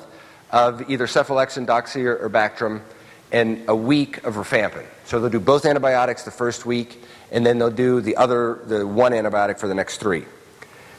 of 0.51 0.89
either 0.89 1.05
cephalexin, 1.05 1.65
doxy, 1.65 2.03
or, 2.05 2.17
or 2.17 2.29
Bactrim, 2.29 2.81
and 3.31 3.63
a 3.67 3.75
week 3.75 4.23
of 4.23 4.35
rifampin. 4.35 4.85
So 5.05 5.19
they'll 5.19 5.29
do 5.29 5.39
both 5.39 5.65
antibiotics 5.65 6.23
the 6.23 6.31
first 6.31 6.65
week, 6.65 7.01
and 7.31 7.45
then 7.45 7.59
they'll 7.59 7.69
do 7.69 8.01
the 8.01 8.17
other, 8.17 8.59
the 8.65 8.85
one 8.85 9.13
antibiotic 9.13 9.59
for 9.59 9.67
the 9.67 9.75
next 9.75 9.97
three. 9.97 10.25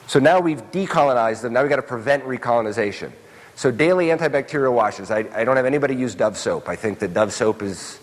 So 0.06 0.18
now 0.18 0.40
we've 0.40 0.62
decolonized 0.70 1.42
them. 1.42 1.52
Now 1.52 1.62
we've 1.62 1.70
got 1.70 1.76
to 1.76 1.82
prevent 1.82 2.24
recolonization. 2.24 3.12
So 3.54 3.70
daily 3.70 4.06
antibacterial 4.06 4.72
washes. 4.72 5.10
I, 5.10 5.20
I 5.34 5.44
don't 5.44 5.56
have 5.56 5.66
anybody 5.66 5.94
use 5.94 6.14
Dove 6.14 6.36
soap. 6.36 6.68
I 6.68 6.76
think 6.76 6.98
that 7.00 7.14
Dove 7.14 7.32
soap 7.32 7.62
is 7.62 7.98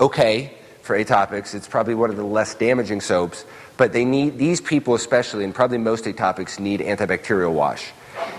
okay 0.00 0.54
for 0.82 0.96
atopics. 0.96 1.54
It's 1.54 1.68
probably 1.68 1.94
one 1.94 2.10
of 2.10 2.16
the 2.16 2.24
less 2.24 2.54
damaging 2.54 3.00
soaps. 3.00 3.44
But 3.76 3.92
they 3.92 4.04
need, 4.04 4.38
these 4.38 4.60
people 4.60 4.94
especially, 4.94 5.44
and 5.44 5.54
probably 5.54 5.78
most 5.78 6.06
atopics, 6.06 6.58
need 6.58 6.80
antibacterial 6.80 7.52
wash. 7.52 7.90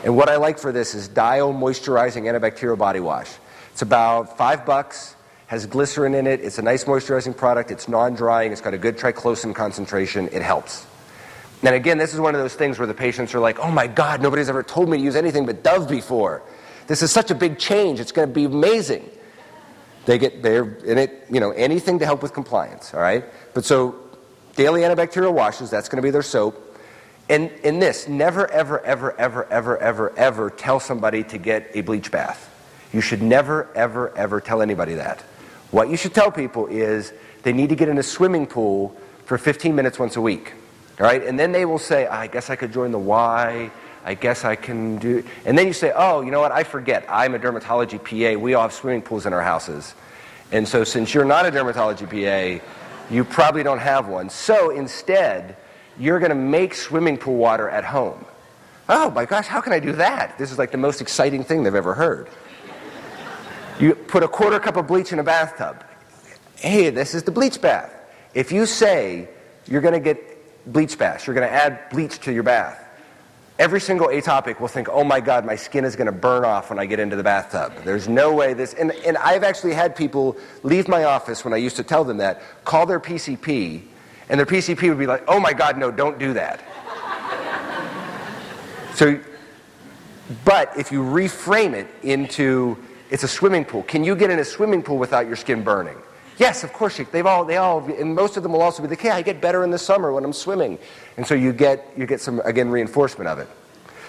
And 0.04 0.16
what 0.16 0.30
I 0.30 0.38
like 0.38 0.60
for 0.60 0.72
this 0.72 0.94
is 0.96 1.08
Dial 1.08 1.54
Moisturizing 1.54 2.24
Antibacterial 2.24 2.78
Body 2.78 3.00
Wash. 3.00 3.30
It's 3.72 3.82
about 3.82 4.38
five 4.38 4.66
bucks, 4.66 5.16
has 5.48 5.66
glycerin 5.66 6.14
in 6.14 6.28
it, 6.28 6.42
it's 6.42 6.60
a 6.60 6.62
nice 6.62 6.84
moisturizing 6.84 7.36
product, 7.36 7.72
it's 7.72 7.88
non 7.88 8.14
drying, 8.14 8.52
it's 8.52 8.62
got 8.62 8.74
a 8.74 8.78
good 8.78 8.98
triclosan 8.98 9.56
concentration, 9.56 10.30
it 10.32 10.42
helps. 10.42 10.86
And 11.64 11.76
again, 11.76 11.98
this 11.98 12.14
is 12.14 12.20
one 12.20 12.36
of 12.36 12.42
those 12.42 12.56
things 12.56 12.78
where 12.78 12.88
the 12.88 12.94
patients 12.94 13.34
are 13.34 13.40
like, 13.40 13.58
oh 13.60 13.72
my 13.72 13.88
God, 13.88 14.22
nobody's 14.22 14.50
ever 14.50 14.64
told 14.64 14.90
me 14.90 14.98
to 14.98 15.04
use 15.04 15.16
anything 15.16 15.46
but 15.46 15.64
Dove 15.64 15.88
before. 15.90 16.44
This 16.88 17.02
is 17.02 17.12
such 17.12 17.32
a 17.32 17.36
big 17.36 17.58
change, 17.58 18.00
it's 18.00 18.12
going 18.12 18.28
to 18.28 18.34
be 18.34 18.44
amazing. 18.44 19.10
They 20.06 20.18
get, 20.18 20.44
they're 20.44 20.66
in 20.80 20.98
it, 20.98 21.26
you 21.32 21.40
know, 21.40 21.52
anything 21.52 22.00
to 22.00 22.06
help 22.06 22.22
with 22.22 22.34
compliance, 22.34 22.94
all 22.94 23.00
right? 23.00 23.24
But 23.54 23.64
so 23.64 23.96
daily 24.58 24.82
antibacterial 24.82 25.32
washes, 25.32 25.70
that's 25.70 25.88
going 25.88 25.98
to 25.98 26.02
be 26.02 26.12
their 26.12 26.22
soap. 26.22 26.78
And 27.30 27.50
in 27.64 27.80
this, 27.80 28.10
never, 28.10 28.52
ever, 28.52 28.82
ever, 28.82 29.18
ever, 29.18 29.46
ever, 29.46 29.78
ever, 29.78 30.18
ever 30.18 30.50
tell 30.50 30.82
somebody 30.82 31.24
to 31.24 31.38
get 31.38 31.72
a 31.74 31.80
bleach 31.80 32.12
bath. 32.12 32.50
You 32.92 33.00
should 33.00 33.22
never, 33.22 33.72
ever, 33.76 34.16
ever 34.18 34.42
tell 34.42 34.62
anybody 34.62 34.96
that. 34.96 35.22
What 35.72 35.90
you 35.90 35.96
should 35.96 36.14
tell 36.14 36.30
people 36.30 36.68
is 36.68 37.14
they 37.44 37.54
need 37.54 37.70
to 37.70 37.76
get 37.76 37.88
in 37.88 37.98
a 37.98 38.04
swimming 38.04 38.46
pool 38.46 38.94
for 39.24 39.38
15 39.38 39.74
minutes 39.74 39.98
once 39.98 40.18
a 40.18 40.22
week. 40.22 40.54
All 41.00 41.06
right, 41.06 41.24
and 41.24 41.40
then 41.40 41.52
they 41.52 41.66
will 41.66 41.80
say, 41.80 42.06
I 42.08 42.28
guess 42.28 42.50
I 42.50 42.56
could 42.56 42.72
join 42.72 42.92
the 42.92 43.00
Y. 43.00 43.72
I 44.06 44.14
guess 44.14 44.44
I 44.44 44.56
can 44.56 44.98
do. 44.98 45.24
And 45.46 45.58
then 45.58 45.66
you 45.66 45.74
say, 45.74 45.94
oh, 45.96 46.22
you 46.22 46.30
know 46.30 46.42
what? 46.42 46.52
I 46.52 46.64
forget. 46.64 47.06
I'm 47.08 47.34
a 47.36 47.40
dermatology 47.40 47.98
PA. 47.98 48.40
We 48.40 48.54
all 48.54 48.64
have 48.64 48.74
swimming 48.74 49.02
pools 49.02 49.26
in 49.26 49.34
our 49.34 49.42
houses. 49.42 49.96
And 50.52 50.68
so, 50.68 50.84
since 50.84 51.14
you're 51.14 51.26
not 51.26 51.46
a 51.46 51.52
dermatology 51.52 52.08
PA, 52.08 52.64
you 53.10 53.24
probably 53.24 53.64
don't 53.64 53.80
have 53.80 54.08
one. 54.08 54.30
So, 54.30 54.70
instead, 54.70 55.56
you're 55.98 56.20
going 56.20 56.30
to 56.30 56.36
make 56.36 56.76
swimming 56.76 57.18
pool 57.18 57.38
water 57.38 57.70
at 57.70 57.86
home. 57.86 58.26
Oh 58.90 59.10
my 59.12 59.26
gosh, 59.26 59.48
how 59.48 59.62
can 59.62 59.74
I 59.74 59.80
do 59.80 59.94
that? 59.94 60.38
This 60.38 60.52
is 60.52 60.60
like 60.60 60.72
the 60.72 60.78
most 60.78 61.02
exciting 61.02 61.44
thing 61.44 61.64
they've 61.64 61.74
ever 61.74 61.94
heard. 61.94 62.30
You 63.80 63.96
put 63.96 64.24
a 64.24 64.28
quarter 64.28 64.60
cup 64.60 64.76
of 64.76 64.88
bleach 64.88 65.14
in 65.14 65.20
a 65.20 65.24
bathtub. 65.24 65.84
Hey, 66.58 66.90
this 66.90 67.16
is 67.16 67.24
the 67.24 67.32
bleach 67.32 67.62
bath. 67.62 67.94
If 68.34 68.52
you 68.52 68.66
say 68.66 69.30
you're 69.66 69.82
going 69.82 69.94
to 69.94 70.00
get 70.00 70.33
bleach 70.68 70.98
baths, 70.98 71.28
you're 71.28 71.36
going 71.36 71.48
to 71.48 71.54
add 71.54 71.90
bleach 71.90 72.20
to 72.20 72.34
your 72.34 72.44
bath, 72.44 72.84
every 73.60 73.80
single 73.80 74.08
atopic 74.08 74.60
will 74.60 74.68
think, 74.68 74.90
oh 74.90 75.04
my 75.04 75.20
God, 75.20 75.46
my 75.46 75.56
skin 75.56 75.86
is 75.86 75.96
going 75.96 76.08
to 76.08 76.12
burn 76.12 76.44
off 76.44 76.70
when 76.70 76.80
I 76.80 76.86
get 76.86 77.00
into 77.00 77.16
the 77.16 77.24
bathtub. 77.24 77.74
There's 77.84 78.08
no 78.08 78.34
way 78.34 78.54
this. 78.54 78.74
And, 78.74 78.92
and 78.92 79.18
I've 79.18 79.44
actually 79.44 79.74
had 79.74 79.96
people 79.96 80.38
leave 80.64 80.88
my 80.88 81.04
office 81.04 81.44
when 81.44 81.54
I 81.54 81.58
used 81.58 81.76
to 81.78 81.84
tell 81.84 82.04
them 82.04 82.18
that, 82.18 82.42
call 82.66 82.86
their 82.86 83.00
PCP, 83.00 83.84
and 84.30 84.40
their 84.40 84.46
PCP 84.46 84.90
would 84.90 85.00
be 85.00 85.08
like, 85.08 85.24
oh 85.28 85.40
my 85.40 85.54
God, 85.54 85.78
no, 85.78 85.92
don't 85.92 86.18
do 86.18 86.34
that. 86.34 86.62
so, 88.96 89.20
but 90.46 90.72
if 90.78 90.92
you 90.92 91.04
reframe 91.04 91.74
it 91.74 91.88
into 92.02 92.78
it's 93.14 93.24
a 93.24 93.28
swimming 93.28 93.64
pool, 93.64 93.84
can 93.84 94.04
you 94.04 94.16
get 94.16 94.32
in 94.32 94.40
a 94.40 94.44
swimming 94.44 94.82
pool 94.82 94.98
without 94.98 95.28
your 95.28 95.36
skin 95.36 95.64
burning? 95.64 95.98
Yes, 96.38 96.64
of 96.64 96.74
course. 96.74 96.98
They've 96.98 97.26
all, 97.26 97.46
they 97.46 97.58
all, 97.58 97.84
and 97.86 98.16
most 98.16 98.38
of 98.38 98.44
them 98.44 98.54
will 98.54 98.62
also 98.62 98.82
be 98.82 98.90
like, 98.90 99.00
hey, 99.00 99.12
I 99.12 99.22
get 99.22 99.40
better 99.42 99.64
in 99.64 99.72
the 99.72 99.78
summer 99.78 100.12
when 100.12 100.24
I'm 100.24 100.34
swimming. 100.34 100.80
And 101.18 101.26
so 101.26 101.36
you 101.36 101.54
get, 101.54 101.92
you 101.96 102.06
get 102.06 102.22
some, 102.22 102.40
again, 102.44 102.70
reinforcement 102.70 103.28
of 103.28 103.40
it. 103.40 103.48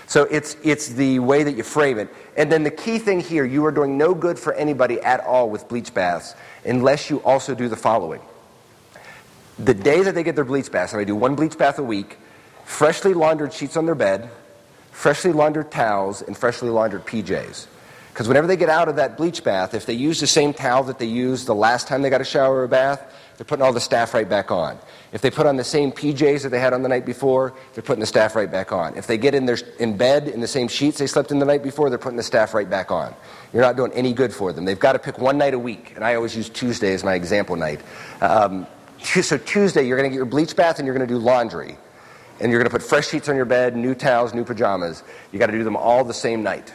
So 0.07 0.25
it's, 0.25 0.57
it's 0.63 0.89
the 0.89 1.19
way 1.19 1.43
that 1.43 1.53
you 1.53 1.63
frame 1.63 1.99
it. 1.99 2.15
And 2.37 2.51
then 2.53 2.63
the 2.63 2.71
key 2.71 2.99
thing 2.99 3.21
here, 3.21 3.45
you 3.45 3.65
are 3.65 3.73
doing 3.73 3.97
no 3.97 4.15
good 4.15 4.39
for 4.39 4.53
anybody 4.55 5.01
at 5.01 5.21
all 5.21 5.49
with 5.49 5.69
bleach 5.69 5.95
baths 5.95 6.35
unless 6.65 7.09
you 7.09 7.23
also 7.23 7.55
do 7.55 7.69
the 7.69 7.77
following. 7.77 8.21
The 9.59 9.75
day 9.75 10.03
that 10.03 10.15
they 10.15 10.23
get 10.23 10.35
their 10.35 10.45
bleach 10.45 10.71
baths, 10.71 10.93
and 10.93 11.01
I 11.01 11.05
do 11.05 11.15
one 11.15 11.35
bleach 11.35 11.57
bath 11.57 11.79
a 11.79 11.83
week, 11.83 12.19
freshly 12.65 13.15
laundered 13.15 13.53
sheets 13.53 13.77
on 13.77 13.87
their 13.87 13.95
bed, 13.95 14.31
freshly 14.91 15.33
laundered 15.33 15.71
towels, 15.71 16.23
and 16.23 16.37
freshly 16.37 16.71
laundered 16.71 17.07
PJs. 17.07 17.67
Because 18.15 18.29
whenever 18.29 18.47
they 18.47 18.57
get 18.57 18.69
out 18.69 18.87
of 18.87 18.95
that 18.95 19.17
bleach 19.17 19.43
bath, 19.43 19.75
if 19.75 19.87
they 19.87 19.93
use 19.93 20.21
the 20.21 20.29
same 20.29 20.55
towel 20.55 20.85
that 20.85 21.01
they 21.01 21.05
used 21.05 21.49
the 21.49 21.55
last 21.55 21.89
time 21.89 22.01
they 22.01 22.11
got 22.11 22.21
a 22.21 22.25
shower 22.25 22.59
or 22.59 22.63
a 22.63 22.69
bath, 22.69 23.13
they're 23.37 23.45
putting 23.45 23.65
all 23.65 23.73
the 23.73 23.81
staph 23.81 24.15
right 24.15 24.29
back 24.29 24.53
on. 24.53 24.79
If 25.13 25.21
they 25.21 25.33
put 25.33 25.47
on 25.47 25.57
the 25.57 25.65
same 25.65 25.91
PJs 25.91 26.45
that 26.45 26.51
they 26.51 26.61
had 26.61 26.73
on 26.73 26.85
the 26.85 26.89
night 26.89 27.05
before, 27.05 27.55
they're 27.73 27.83
putting 27.83 27.99
the 27.99 28.07
staph 28.07 28.37
right 28.37 28.49
back 28.49 28.71
on. 28.71 28.97
If 28.97 29.09
they 29.09 29.19
get 29.19 29.35
in, 29.35 29.47
their, 29.47 29.59
in 29.81 29.97
bed 29.97 30.29
in 30.29 30.41
the 30.41 30.47
same 30.47 30.69
sheets 30.69 30.99
they 30.99 31.09
slept 31.09 31.33
in 31.33 31.41
the 31.41 31.45
night 31.45 31.65
before, 31.65 31.91
they're 31.91 31.99
putting 31.99 32.17
the 32.17 32.23
staph 32.23 32.55
right 32.55 32.71
back 32.71 32.93
on. 32.93 33.13
You're 33.53 33.63
not 33.63 33.75
doing 33.75 33.91
any 33.95 34.13
good 34.13 34.33
for 34.33 34.53
them. 34.53 34.65
They've 34.65 34.79
got 34.79 34.93
to 34.93 35.01
pick 35.01 35.19
one 35.19 35.37
night 35.37 35.55
a 35.55 35.59
week, 35.59 35.95
and 35.97 36.05
I 36.05 36.15
always 36.15 36.37
use 36.37 36.49
Tuesday 36.49 36.95
as 36.95 37.03
my 37.03 37.15
example 37.15 37.57
night. 37.57 37.81
Um, 38.21 38.69
so 39.03 39.39
Tuesday, 39.39 39.89
you're 39.89 39.99
going 39.99 40.09
to 40.09 40.13
get 40.13 40.19
your 40.19 40.25
bleach 40.25 40.55
bath 40.55 40.79
and 40.79 40.87
you're 40.87 40.95
going 40.95 41.09
to 41.09 41.13
do 41.13 41.19
laundry. 41.19 41.77
And 42.39 42.53
you're 42.53 42.61
going 42.61 42.71
to 42.71 42.79
put 42.79 42.89
fresh 42.89 43.09
sheets 43.09 43.29
on 43.29 43.35
your 43.35 43.45
bed, 43.45 43.77
new 43.77 43.97
towels, 43.97 44.35
new 44.35 44.45
pajamas. 44.45 45.03
you 45.33 45.41
got 45.41 45.47
to 45.47 45.53
do 45.53 45.65
them 45.65 45.77
all 45.77 46.05
the 46.05 46.15
same 46.15 46.45
night. 46.45 46.73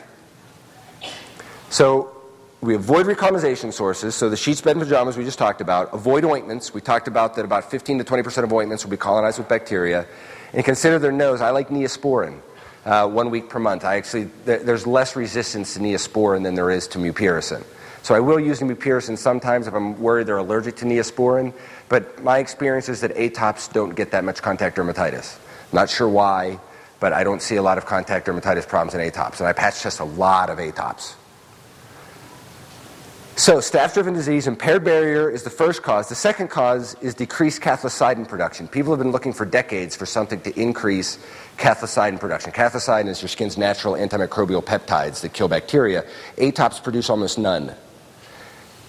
So 1.69 2.15
we 2.61 2.75
avoid 2.75 3.05
recolonization 3.05 3.71
sources, 3.71 4.15
so 4.15 4.29
the 4.29 4.35
sheets, 4.35 4.59
bed, 4.59 4.75
and 4.75 4.81
pajamas 4.81 5.17
we 5.17 5.23
just 5.23 5.39
talked 5.39 5.61
about. 5.61 5.93
Avoid 5.93 6.25
ointments. 6.25 6.73
We 6.73 6.81
talked 6.81 7.07
about 7.07 7.35
that 7.35 7.45
about 7.45 7.69
15 7.69 7.99
to 7.99 8.03
20% 8.03 8.43
of 8.43 8.51
ointments 8.51 8.83
will 8.83 8.91
be 8.91 8.97
colonized 8.97 9.37
with 9.37 9.47
bacteria. 9.47 10.05
And 10.51 10.65
consider 10.65 10.97
their 10.97 11.11
nose. 11.11 11.41
I 11.41 11.51
like 11.51 11.69
neosporin 11.69 12.39
uh, 12.85 13.07
one 13.07 13.29
week 13.29 13.49
per 13.49 13.59
month. 13.59 13.85
I 13.85 13.97
actually, 13.97 14.25
there's 14.45 14.87
less 14.87 15.15
resistance 15.15 15.75
to 15.75 15.79
neosporin 15.79 16.43
than 16.43 16.55
there 16.55 16.71
is 16.71 16.87
to 16.89 16.99
mupirocin. 16.99 17.63
So 18.01 18.15
I 18.15 18.19
will 18.19 18.39
use 18.39 18.59
mupirocin 18.61 19.17
sometimes 19.17 19.67
if 19.67 19.73
I'm 19.73 19.99
worried 20.01 20.27
they're 20.27 20.37
allergic 20.37 20.77
to 20.77 20.85
neosporin, 20.85 21.53
but 21.87 22.23
my 22.23 22.39
experience 22.39 22.89
is 22.89 23.01
that 23.01 23.15
atops 23.15 23.71
don't 23.71 23.95
get 23.95 24.11
that 24.11 24.23
much 24.23 24.41
contact 24.41 24.77
dermatitis. 24.77 25.37
Not 25.71 25.89
sure 25.89 26.09
why, 26.09 26.59
but 26.99 27.13
I 27.13 27.23
don't 27.23 27.41
see 27.41 27.57
a 27.57 27.61
lot 27.61 27.77
of 27.77 27.85
contact 27.85 28.25
dermatitis 28.25 28.67
problems 28.67 28.95
in 28.95 29.01
atops, 29.01 29.39
and 29.39 29.47
I 29.47 29.53
patch 29.53 29.81
test 29.81 29.99
a 29.99 30.05
lot 30.05 30.49
of 30.49 30.57
atops. 30.57 31.15
So, 33.39 33.59
staph 33.59 33.93
driven 33.93 34.13
disease, 34.13 34.47
impaired 34.47 34.83
barrier 34.83 35.29
is 35.29 35.43
the 35.43 35.49
first 35.49 35.81
cause. 35.81 36.09
The 36.09 36.13
second 36.13 36.49
cause 36.49 36.97
is 37.01 37.13
decreased 37.13 37.61
cathelicidin 37.61 38.27
production. 38.27 38.67
People 38.67 38.91
have 38.91 38.99
been 38.99 39.13
looking 39.13 39.31
for 39.31 39.45
decades 39.45 39.95
for 39.95 40.05
something 40.05 40.41
to 40.41 40.59
increase 40.59 41.17
cathelicidin 41.55 42.19
production. 42.19 42.51
Cathelicidin 42.51 43.07
is 43.07 43.21
your 43.21 43.29
skin's 43.29 43.57
natural 43.57 43.93
antimicrobial 43.93 44.61
peptides 44.61 45.21
that 45.21 45.31
kill 45.31 45.47
bacteria. 45.47 46.03
Atops 46.35 46.83
produce 46.83 47.09
almost 47.09 47.39
none. 47.39 47.73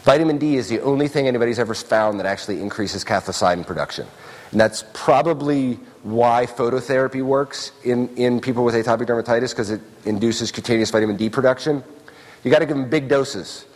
Vitamin 0.03 0.36
D 0.38 0.57
is 0.57 0.68
the 0.68 0.80
only 0.80 1.07
thing 1.07 1.28
anybody's 1.28 1.61
ever 1.61 1.72
found 1.72 2.18
that 2.18 2.26
actually 2.26 2.61
increases 2.61 3.05
cathelicidin 3.05 3.64
production. 3.64 4.05
And 4.51 4.61
that's 4.61 4.82
probably 4.94 5.74
why 6.03 6.46
phototherapy 6.46 7.22
works 7.22 7.70
in, 7.84 8.09
in 8.16 8.40
people 8.40 8.64
with 8.64 8.74
atopic 8.74 9.07
dermatitis 9.07 9.51
because 9.51 9.70
it 9.70 9.80
induces 10.05 10.51
cutaneous 10.51 10.90
vitamin 10.90 11.16
D 11.16 11.30
production. 11.30 11.84
You 12.42 12.51
got 12.51 12.59
to 12.59 12.66
give 12.66 12.76
them 12.76 12.90
big 12.90 13.07
doses. 13.09 13.66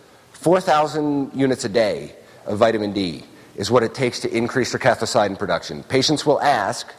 4,000 0.44 1.30
units 1.34 1.64
a 1.64 1.70
day 1.70 2.14
of 2.44 2.58
vitamin 2.58 2.92
D 2.92 3.24
is 3.56 3.70
what 3.70 3.82
it 3.82 3.94
takes 3.94 4.20
to 4.20 4.36
increase 4.36 4.72
their 4.72 4.78
cathelicidin 4.78 5.38
production. 5.38 5.82
Patients 5.84 6.26
will 6.26 6.38
ask, 6.42 6.92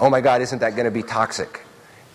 oh 0.00 0.10
my 0.10 0.20
God, 0.20 0.42
isn't 0.42 0.58
that 0.58 0.70
going 0.74 0.86
to 0.86 0.90
be 0.90 1.04
toxic? 1.04 1.60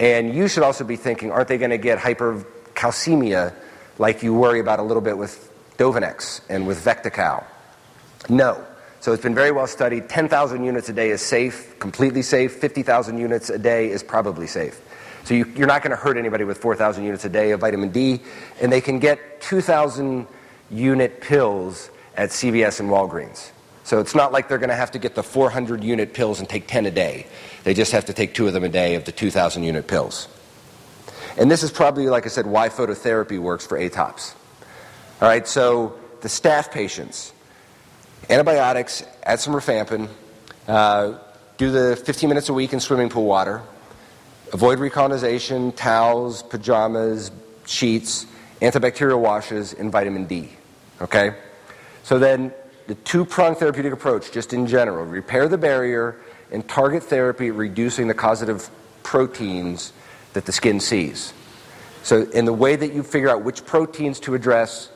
And 0.01 0.35
you 0.35 0.49
should 0.49 0.63
also 0.63 0.83
be 0.83 0.97
thinking, 0.97 1.31
aren't 1.31 1.47
they 1.47 1.57
going 1.57 1.71
to 1.71 1.77
get 1.77 1.97
hypercalcemia 1.97 3.53
like 3.99 4.21
you 4.21 4.33
worry 4.33 4.59
about 4.59 4.79
a 4.79 4.83
little 4.83 4.99
bit 5.01 5.17
with 5.17 5.49
Dovonex 5.77 6.41
and 6.49 6.67
with 6.67 6.83
Vectical? 6.83 7.45
No. 8.27 8.61
So 8.99 9.13
it's 9.13 9.23
been 9.23 9.33
very 9.33 9.51
well 9.53 9.65
studied. 9.65 10.09
10,000 10.09 10.61
units 10.61 10.89
a 10.89 10.93
day 10.93 11.11
is 11.11 11.21
safe, 11.21 11.79
completely 11.79 12.21
safe. 12.21 12.51
50,000 12.55 13.17
units 13.17 13.49
a 13.49 13.57
day 13.57 13.89
is 13.89 14.03
probably 14.03 14.45
safe. 14.45 14.81
So 15.23 15.35
you, 15.35 15.45
are 15.63 15.67
not 15.67 15.83
going 15.83 15.91
to 15.91 15.95
hurt 15.95 16.17
anybody 16.17 16.43
with 16.43 16.57
4,000 16.57 17.05
units 17.05 17.23
a 17.23 17.29
day 17.29 17.51
of 17.51 17.61
vitamin 17.61 17.91
D. 17.91 18.19
And 18.61 18.69
they 18.69 18.81
can 18.81 18.99
get 18.99 19.39
2,000 19.39 20.27
unit 20.71 21.21
pills 21.21 21.89
at 22.15 22.29
CVS 22.29 22.79
and 22.79 22.89
Walgreens. 22.89 23.51
So 23.83 23.99
it's 23.99 24.13
not 24.13 24.31
like 24.31 24.47
they're 24.47 24.59
going 24.59 24.69
to 24.69 24.75
have 24.75 24.91
to 24.91 24.99
get 24.99 25.15
the 25.15 25.23
400 25.23 25.83
unit 25.83 26.13
pills 26.13 26.39
and 26.39 26.47
take 26.47 26.67
10 26.67 26.85
a 26.85 26.91
day. 26.91 27.25
They 27.63 27.73
just 27.73 27.91
have 27.91 28.05
to 28.05 28.13
take 28.13 28.35
two 28.35 28.45
of 28.45 28.53
them 28.53 28.63
a 28.63 28.69
day 28.69 28.95
of 28.95 29.05
the 29.05 29.11
2,000 29.11 29.63
unit 29.63 29.87
pills. 29.87 30.27
And 31.37 31.49
this 31.49 31.63
is 31.63 31.71
probably, 31.71 32.07
like 32.07 32.25
I 32.25 32.29
said, 32.29 32.45
why 32.45 32.69
phototherapy 32.69 33.39
works 33.39 33.65
for 33.65 33.79
ATOPs. 33.79 34.35
All 35.21 35.27
right, 35.27 35.47
so 35.47 35.97
the 36.21 36.27
staph 36.27 36.71
patients, 36.71 37.33
antibiotics, 38.29 39.03
add 39.23 39.39
some 39.39 39.53
rifampin, 39.53 40.07
uh, 40.67 41.17
do 41.57 41.71
the 41.71 41.95
15 41.95 42.29
minutes 42.29 42.49
a 42.49 42.53
week 42.53 42.73
in 42.73 42.79
swimming 42.79 43.09
pool 43.09 43.25
water, 43.25 43.61
avoid 44.53 44.79
recolonization, 44.79 45.75
towels, 45.75 46.43
pajamas, 46.43 47.31
sheets, 47.65 48.25
antibacterial 48.61 49.19
washes, 49.19 49.73
and 49.73 49.91
vitamin 49.91 50.25
D. 50.25 50.49
Okay? 51.01 51.35
So 52.03 52.19
then 52.19 52.53
the 52.87 52.95
two 52.95 53.25
pronged 53.25 53.57
therapeutic 53.57 53.93
approach, 53.93 54.31
just 54.31 54.53
in 54.53 54.65
general, 54.65 55.05
repair 55.05 55.47
the 55.47 55.57
barrier 55.57 56.15
and 56.51 56.67
target 56.67 57.03
therapy 57.03 57.51
reducing 57.51 58.07
the 58.07 58.13
causative 58.13 58.69
proteins 59.03 59.93
that 60.33 60.45
the 60.45 60.51
skin 60.51 60.79
sees. 60.79 61.33
So, 62.01 62.23
in 62.31 62.45
the 62.45 62.53
way 62.53 62.75
that 62.75 62.93
you 62.93 63.03
figure 63.03 63.29
out 63.29 63.43
which 63.43 63.65
proteins 63.65 64.19
to 64.21 64.33
address, 64.33 64.89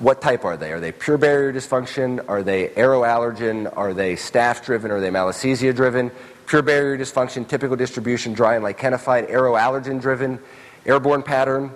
what 0.00 0.20
type 0.20 0.44
are 0.44 0.56
they? 0.56 0.72
Are 0.72 0.80
they 0.80 0.92
pure 0.92 1.16
barrier 1.16 1.52
dysfunction? 1.52 2.22
Are 2.28 2.42
they 2.42 2.68
aeroallergen? 2.70 3.72
Are 3.76 3.94
they 3.94 4.14
staph 4.16 4.64
driven? 4.64 4.90
Are 4.90 5.00
they 5.00 5.10
malassezia 5.10 5.74
driven? 5.74 6.10
Pure 6.46 6.62
barrier 6.62 6.98
dysfunction, 6.98 7.46
typical 7.46 7.76
distribution, 7.76 8.34
dry 8.34 8.56
and 8.56 8.64
lichenified, 8.64 9.30
aeroallergen 9.30 10.00
driven, 10.00 10.38
airborne 10.84 11.22
pattern, 11.22 11.70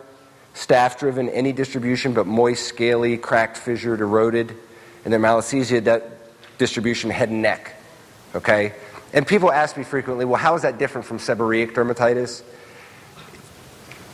staph 0.59 0.99
driven, 0.99 1.29
any 1.29 1.53
distribution 1.53 2.13
but 2.13 2.27
moist, 2.27 2.67
scaly, 2.67 3.17
cracked, 3.17 3.57
fissured, 3.57 4.01
eroded, 4.01 4.55
and 5.05 5.15
then 5.15 5.21
malassezia 5.21 5.83
de- 5.83 6.03
distribution, 6.59 7.11
head 7.11 7.29
and 7.29 7.41
neck. 7.41 7.77
Okay? 8.35 8.75
And 9.13 9.27
people 9.27 9.53
ask 9.53 9.77
me 9.77 9.85
frequently, 9.85 10.25
well, 10.25 10.41
how 10.41 10.57
is 10.57 10.63
that 10.63 10.77
different 10.77 11.07
from 11.07 11.19
seborrheic 11.19 11.73
dermatitis? 11.73 12.43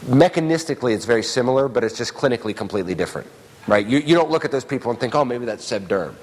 Mechanistically, 0.04 0.94
it's 0.94 1.06
very 1.06 1.22
similar, 1.22 1.66
but 1.66 1.82
it's 1.82 1.96
just 1.96 2.12
clinically 2.12 2.54
completely 2.54 2.94
different. 2.94 3.26
Right? 3.66 3.86
You, 3.86 3.98
you 3.98 4.14
don't 4.14 4.30
look 4.30 4.44
at 4.44 4.50
those 4.50 4.66
people 4.66 4.90
and 4.90 5.00
think, 5.00 5.14
oh, 5.14 5.24
maybe 5.24 5.46
that's 5.46 5.64
seb 5.64 5.88
derm. 5.88 6.14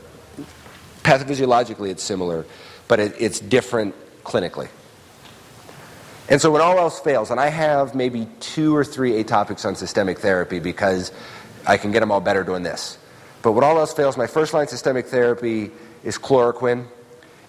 Pathophysiologically, 1.02 1.90
it's 1.90 2.04
similar, 2.04 2.46
but 2.88 3.00
it, 3.00 3.16
it's 3.20 3.40
different 3.40 3.96
clinically. 4.24 4.70
And 6.32 6.40
so 6.40 6.50
when 6.50 6.62
all 6.62 6.80
else 6.80 6.98
fails, 6.98 7.30
and 7.30 7.42
I 7.42 7.50
have 7.50 7.94
maybe 7.94 8.26
two 8.40 8.74
or 8.74 8.86
three 8.86 9.22
atopics 9.22 9.66
on 9.66 9.76
systemic 9.76 10.20
therapy 10.20 10.60
because 10.60 11.12
I 11.68 11.76
can 11.76 11.92
get 11.92 12.00
them 12.00 12.10
all 12.10 12.22
better 12.22 12.46
doing 12.46 12.64
this. 12.64 12.98
But 13.42 13.52
when 13.52 13.66
all 13.66 13.78
else 13.78 13.94
fails, 13.94 14.16
my 14.16 14.28
first 14.28 14.54
line 14.54 14.70
systemic 14.70 15.08
therapy 15.08 15.72
is 16.06 16.18
chloroquine. 16.18 16.88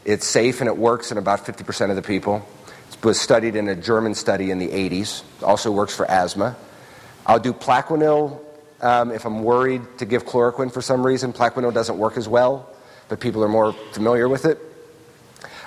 It's 0.04 0.26
safe 0.26 0.60
and 0.60 0.66
it 0.66 0.76
works 0.76 1.12
in 1.12 1.16
about 1.16 1.46
50% 1.46 1.90
of 1.90 1.96
the 1.96 2.02
people. 2.02 2.44
It 2.90 3.04
was 3.04 3.20
studied 3.20 3.54
in 3.54 3.68
a 3.68 3.76
German 3.76 4.16
study 4.16 4.50
in 4.50 4.58
the 4.58 4.66
80s. 4.66 5.22
Also 5.44 5.70
works 5.70 5.94
for 5.94 6.04
asthma. 6.10 6.56
I'll 7.24 7.38
do 7.38 7.52
Plaquenil 7.52 8.40
um, 8.80 9.12
if 9.12 9.24
I'm 9.24 9.44
worried 9.44 9.82
to 9.98 10.04
give 10.04 10.26
chloroquine 10.26 10.72
for 10.72 10.82
some 10.82 11.06
reason. 11.06 11.32
Plaquenil 11.32 11.72
doesn't 11.72 11.98
work 11.98 12.16
as 12.16 12.26
well, 12.26 12.68
but 13.08 13.20
people 13.20 13.44
are 13.44 13.48
more 13.48 13.74
familiar 13.92 14.28
with 14.28 14.44
it. 14.44 14.58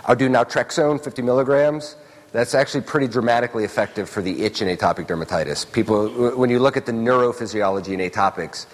I'll 0.04 0.18
do 0.18 0.28
naltrexone, 0.28 1.02
50 1.02 1.22
milligrams. 1.22 1.96
That's 2.36 2.54
actually 2.54 2.82
pretty 2.82 3.08
dramatically 3.08 3.64
effective 3.64 4.10
for 4.10 4.22
the 4.22 4.44
itch 4.44 4.62
in 4.62 4.68
atopic 4.68 5.08
dermatitis. 5.08 5.72
People, 5.72 6.10
when 6.36 6.50
you 6.50 6.60
look 6.60 6.76
at 6.76 6.86
the 6.86 6.92
neurophysiology 6.92 7.94
in 7.94 8.02
atopics, 8.02 8.66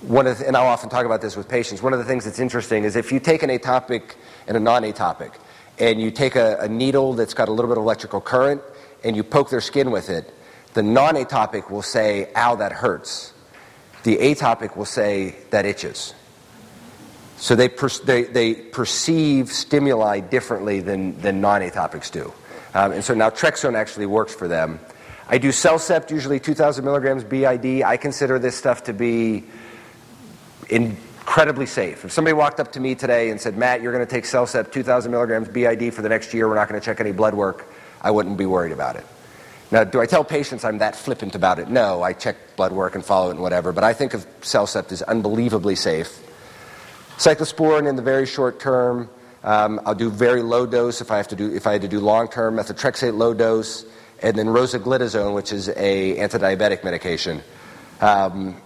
one 0.00 0.26
of 0.26 0.36
the, 0.36 0.48
and 0.48 0.56
I'll 0.56 0.66
often 0.66 0.90
talk 0.90 1.06
about 1.06 1.20
this 1.22 1.36
with 1.36 1.48
patients. 1.48 1.80
One 1.80 1.92
of 1.92 2.00
the 2.00 2.04
things 2.04 2.24
that's 2.24 2.40
interesting 2.40 2.82
is 2.82 2.96
if 2.96 3.12
you 3.12 3.20
take 3.20 3.44
an 3.44 3.50
atopic 3.50 4.16
and 4.48 4.56
a 4.56 4.60
non-atopic, 4.60 5.30
and 5.78 6.00
you 6.00 6.10
take 6.10 6.34
a, 6.34 6.58
a 6.58 6.66
needle 6.66 7.12
that's 7.12 7.34
got 7.34 7.48
a 7.48 7.52
little 7.52 7.70
bit 7.70 7.78
of 7.78 7.84
electrical 7.84 8.20
current, 8.20 8.60
and 9.04 9.14
you 9.14 9.22
poke 9.22 9.48
their 9.48 9.60
skin 9.60 9.92
with 9.92 10.10
it, 10.10 10.34
the 10.72 10.82
non-atopic 10.82 11.70
will 11.70 11.82
say, 11.82 12.30
"Ow, 12.34 12.56
that 12.56 12.72
hurts." 12.72 13.32
The 14.02 14.16
atopic 14.16 14.76
will 14.76 14.86
say, 14.86 15.36
"That 15.50 15.66
itches." 15.66 16.14
So 17.36 17.54
they, 17.54 17.68
per, 17.68 17.88
they, 17.90 18.24
they 18.24 18.54
perceive 18.54 19.52
stimuli 19.52 20.18
differently 20.18 20.80
than, 20.80 21.20
than 21.20 21.40
non-atopics 21.40 22.10
do. 22.10 22.32
Um, 22.74 22.92
and 22.92 23.04
so 23.04 23.14
naltrexone 23.14 23.74
actually 23.74 24.06
works 24.06 24.34
for 24.34 24.48
them. 24.48 24.80
I 25.28 25.38
do 25.38 25.48
CellCept, 25.48 26.10
usually 26.10 26.38
2,000 26.38 26.84
milligrams 26.84 27.24
BID. 27.24 27.82
I 27.82 27.96
consider 27.96 28.38
this 28.38 28.56
stuff 28.56 28.84
to 28.84 28.92
be 28.92 29.44
incredibly 30.68 31.66
safe. 31.66 32.04
If 32.04 32.12
somebody 32.12 32.34
walked 32.34 32.60
up 32.60 32.72
to 32.72 32.80
me 32.80 32.94
today 32.94 33.30
and 33.30 33.40
said, 33.40 33.56
Matt, 33.56 33.80
you're 33.80 33.92
going 33.92 34.04
to 34.04 34.10
take 34.10 34.24
CellCept 34.24 34.72
2,000 34.72 35.10
milligrams 35.10 35.48
BID 35.48 35.94
for 35.94 36.02
the 36.02 36.08
next 36.08 36.34
year, 36.34 36.48
we're 36.48 36.56
not 36.56 36.68
going 36.68 36.80
to 36.80 36.84
check 36.84 37.00
any 37.00 37.12
blood 37.12 37.34
work, 37.34 37.66
I 38.02 38.10
wouldn't 38.10 38.36
be 38.36 38.44
worried 38.44 38.72
about 38.72 38.96
it. 38.96 39.06
Now, 39.70 39.82
do 39.84 40.00
I 40.00 40.06
tell 40.06 40.24
patients 40.24 40.64
I'm 40.64 40.78
that 40.78 40.94
flippant 40.94 41.34
about 41.34 41.58
it? 41.58 41.68
No, 41.68 42.02
I 42.02 42.12
check 42.12 42.36
blood 42.56 42.72
work 42.72 42.94
and 42.94 43.04
follow 43.04 43.28
it 43.28 43.32
and 43.32 43.40
whatever, 43.40 43.72
but 43.72 43.82
I 43.82 43.94
think 43.94 44.14
of 44.14 44.26
CellCept 44.42 44.92
as 44.92 45.00
unbelievably 45.02 45.76
safe. 45.76 46.20
Cyclosporin 47.16 47.88
in 47.88 47.96
the 47.96 48.02
very 48.02 48.26
short 48.26 48.60
term, 48.60 49.08
um, 49.44 49.80
I'll 49.84 49.94
do 49.94 50.10
very 50.10 50.42
low 50.42 50.66
dose 50.66 51.00
if 51.00 51.10
I 51.10 51.18
have 51.18 51.28
to 51.28 51.36
do 51.36 51.54
if 51.54 51.66
I 51.66 51.72
had 51.72 51.82
to 51.82 51.88
do 51.88 52.00
long 52.00 52.28
term 52.28 52.56
methotrexate 52.56 53.16
low 53.16 53.34
dose, 53.34 53.84
and 54.22 54.36
then 54.36 54.46
rosiglitazone, 54.46 55.34
which 55.34 55.52
is 55.52 55.68
a 55.68 56.16
anti-diabetic 56.18 56.82
medication. 56.82 57.42
Um, 58.00 58.56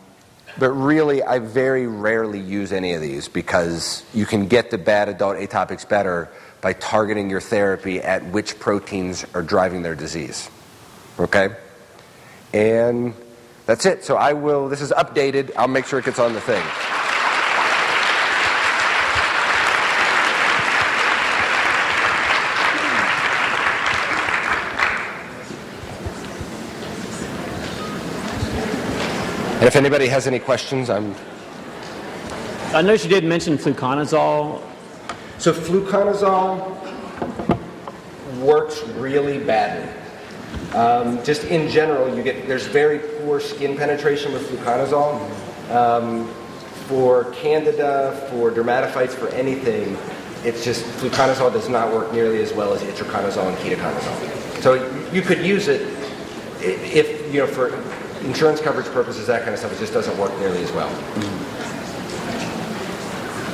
but 0.58 0.70
really, 0.70 1.22
I 1.22 1.40
very 1.40 1.86
rarely 1.86 2.40
use 2.40 2.72
any 2.72 2.94
of 2.94 3.00
these 3.00 3.28
because 3.28 4.04
you 4.14 4.24
can 4.24 4.46
get 4.46 4.70
the 4.70 4.78
bad 4.78 5.08
adult 5.08 5.36
atopics 5.36 5.88
better 5.88 6.30
by 6.60 6.72
targeting 6.72 7.30
your 7.30 7.40
therapy 7.40 8.00
at 8.00 8.24
which 8.26 8.58
proteins 8.58 9.24
are 9.34 9.42
driving 9.42 9.82
their 9.82 9.94
disease. 9.94 10.50
Okay? 11.18 11.50
And 12.52 13.14
that's 13.66 13.86
it. 13.86 14.04
So 14.04 14.16
I 14.16 14.32
will, 14.32 14.68
this 14.68 14.80
is 14.80 14.90
updated. 14.90 15.52
I'll 15.56 15.68
make 15.68 15.86
sure 15.86 15.98
it 15.98 16.04
gets 16.04 16.18
on 16.18 16.32
the 16.32 16.40
thing. 16.40 16.64
And 29.59 29.66
if 29.66 29.74
anybody 29.74 30.06
has 30.06 30.28
any 30.28 30.38
questions, 30.38 30.88
I'm. 30.88 31.16
I 32.72 32.80
noticed 32.80 33.02
you 33.02 33.11
did 33.11 33.24
mention 33.24 33.59
fluconazole. 33.59 34.62
So 35.38 35.52
fluconazole 35.52 36.76
works 38.38 38.84
really 38.90 39.38
badly. 39.38 39.92
Um, 40.74 41.24
just 41.24 41.42
in 41.42 41.68
general, 41.68 42.16
you 42.16 42.22
get 42.22 42.46
there's 42.46 42.68
very 42.68 43.00
poor 43.00 43.40
skin 43.40 43.76
penetration 43.76 44.32
with 44.32 44.48
fluconazole. 44.48 45.28
Um, 45.72 46.28
for 46.86 47.24
candida, 47.32 48.28
for 48.30 48.52
dermatophytes, 48.52 49.11
for 49.11 49.26
anything, 49.30 49.98
it's 50.44 50.64
just 50.64 50.84
fluconazole 51.00 51.52
does 51.52 51.68
not 51.68 51.92
work 51.92 52.12
nearly 52.12 52.40
as 52.40 52.52
well 52.52 52.72
as 52.72 52.82
itraconazole 52.82 53.48
and 53.48 53.59
ketoconazole. 53.59 54.62
So 54.62 54.74
you 55.11 55.20
could 55.20 55.44
use 55.44 55.66
it 55.66 55.82
if 56.61 57.34
you 57.34 57.40
know 57.40 57.48
for 57.48 57.70
insurance 58.24 58.60
coverage 58.60 58.86
purposes, 58.86 59.26
that 59.26 59.42
kind 59.42 59.52
of 59.52 59.58
stuff, 59.58 59.72
it 59.72 59.78
just 59.78 59.92
doesn't 59.92 60.16
work 60.18 60.36
nearly 60.38 60.62
as 60.62 60.72
well. 60.72 60.88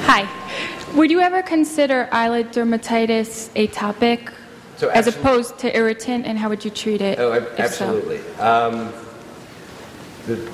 Hi. 0.07 0.29
Would 0.95 1.11
you 1.11 1.21
ever 1.21 1.43
consider 1.43 2.09
eyelid 2.13 2.53
dermatitis 2.53 3.49
atopic 3.51 4.33
So 4.77 4.89
as 4.91 5.07
opposed 5.07 5.59
to 5.59 5.77
irritant, 5.77 6.27
and 6.27 6.39
how 6.39 6.49
would 6.49 6.65
you 6.65 6.71
treat 6.71 7.01
it? 7.01 7.19
Oh, 7.19 7.33
ab- 7.33 7.49
if 7.59 7.73
so? 7.75 7.87
absolutely. 7.87 8.19
Um, 8.39 8.93
the 10.27 10.51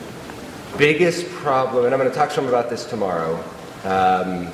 biggest 0.78 1.26
problem, 1.30 1.84
and 1.84 1.94
I'm 1.94 2.00
going 2.00 2.11
to 2.11 2.16
talk 2.16 2.30
some 2.30 2.46
about 2.48 2.70
this 2.70 2.84
tomorrow. 2.86 3.36
Um, 3.84 4.48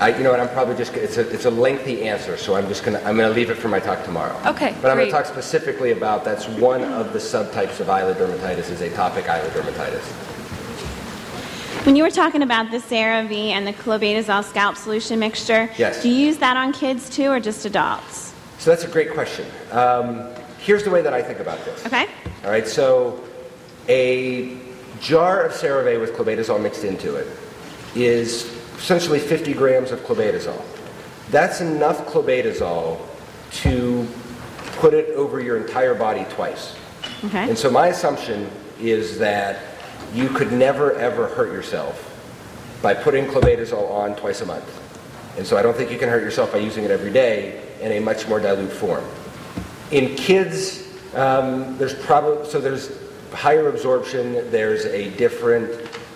I, 0.00 0.16
you 0.16 0.24
know 0.24 0.30
what? 0.30 0.40
I'm 0.40 0.48
probably 0.48 0.76
just. 0.76 0.94
It's 0.94 1.18
a, 1.18 1.28
it's 1.30 1.44
a 1.44 1.50
lengthy 1.50 2.04
answer, 2.08 2.38
so 2.38 2.54
I'm 2.56 2.66
just 2.68 2.84
going 2.84 2.98
to. 2.98 3.06
I'm 3.06 3.18
to 3.18 3.28
leave 3.28 3.50
it 3.50 3.56
for 3.56 3.68
my 3.68 3.78
talk 3.78 4.02
tomorrow. 4.02 4.34
Okay, 4.46 4.74
But 4.80 4.90
I'm 4.90 4.96
gonna 4.96 5.10
talk 5.10 5.26
specifically 5.26 5.90
about. 5.92 6.24
That's 6.24 6.48
one 6.48 6.82
of 6.82 7.12
the 7.12 7.18
subtypes 7.18 7.80
of 7.80 7.90
eyelid 7.90 8.16
dermatitis 8.16 8.70
is 8.70 8.80
atopic 8.80 9.28
eyelid 9.28 9.52
dermatitis. 9.52 10.02
When 11.84 11.96
you 11.96 12.02
were 12.02 12.10
talking 12.10 12.42
about 12.42 12.70
the 12.70 12.78
CeraVe 12.78 13.50
and 13.50 13.66
the 13.66 13.72
clobetasol 13.74 14.44
scalp 14.44 14.76
solution 14.76 15.18
mixture, 15.18 15.70
Yes. 15.76 16.02
do 16.02 16.08
you 16.08 16.26
use 16.26 16.38
that 16.38 16.56
on 16.56 16.72
kids 16.72 17.08
too 17.08 17.30
or 17.30 17.40
just 17.40 17.64
adults? 17.66 18.32
So 18.58 18.70
that's 18.70 18.84
a 18.84 18.88
great 18.88 19.12
question. 19.12 19.46
Um, 19.70 20.28
here's 20.58 20.82
the 20.84 20.90
way 20.90 21.00
that 21.00 21.14
I 21.14 21.22
think 21.22 21.40
about 21.40 21.62
this. 21.64 21.86
Okay? 21.86 22.06
All 22.44 22.50
right, 22.50 22.68
so 22.68 23.22
a 23.88 24.58
jar 25.00 25.42
of 25.42 25.52
CeraVe 25.52 25.98
with 26.00 26.12
clobetasol 26.14 26.60
mixed 26.60 26.84
into 26.84 27.16
it 27.16 27.26
is 27.94 28.59
essentially 28.80 29.18
50 29.18 29.52
grams 29.52 29.92
of 29.92 30.00
clobetasol. 30.00 30.60
That's 31.30 31.60
enough 31.60 32.06
clobetasol 32.06 32.98
to 33.62 34.08
put 34.76 34.94
it 34.94 35.10
over 35.10 35.40
your 35.40 35.58
entire 35.58 35.94
body 35.94 36.24
twice. 36.30 36.74
Okay. 37.24 37.48
And 37.48 37.56
so 37.56 37.70
my 37.70 37.88
assumption 37.88 38.50
is 38.80 39.18
that 39.18 39.60
you 40.14 40.28
could 40.30 40.50
never 40.50 40.94
ever 40.94 41.28
hurt 41.28 41.52
yourself 41.52 42.06
by 42.82 42.94
putting 42.94 43.26
clobetasol 43.26 43.90
on 43.90 44.16
twice 44.16 44.40
a 44.40 44.46
month. 44.46 44.76
And 45.36 45.46
so 45.46 45.56
I 45.56 45.62
don't 45.62 45.76
think 45.76 45.90
you 45.90 45.98
can 45.98 46.08
hurt 46.08 46.22
yourself 46.22 46.52
by 46.52 46.58
using 46.58 46.84
it 46.84 46.90
every 46.90 47.12
day 47.12 47.62
in 47.80 47.92
a 47.92 48.00
much 48.00 48.26
more 48.26 48.40
dilute 48.40 48.72
form. 48.72 49.04
In 49.90 50.16
kids, 50.16 50.88
um, 51.14 51.76
there's 51.76 51.94
probably 51.94 52.48
so 52.48 52.60
there's 52.60 52.98
higher 53.32 53.68
absorption. 53.68 54.50
There's 54.50 54.86
a 54.86 55.10
different 55.16 55.70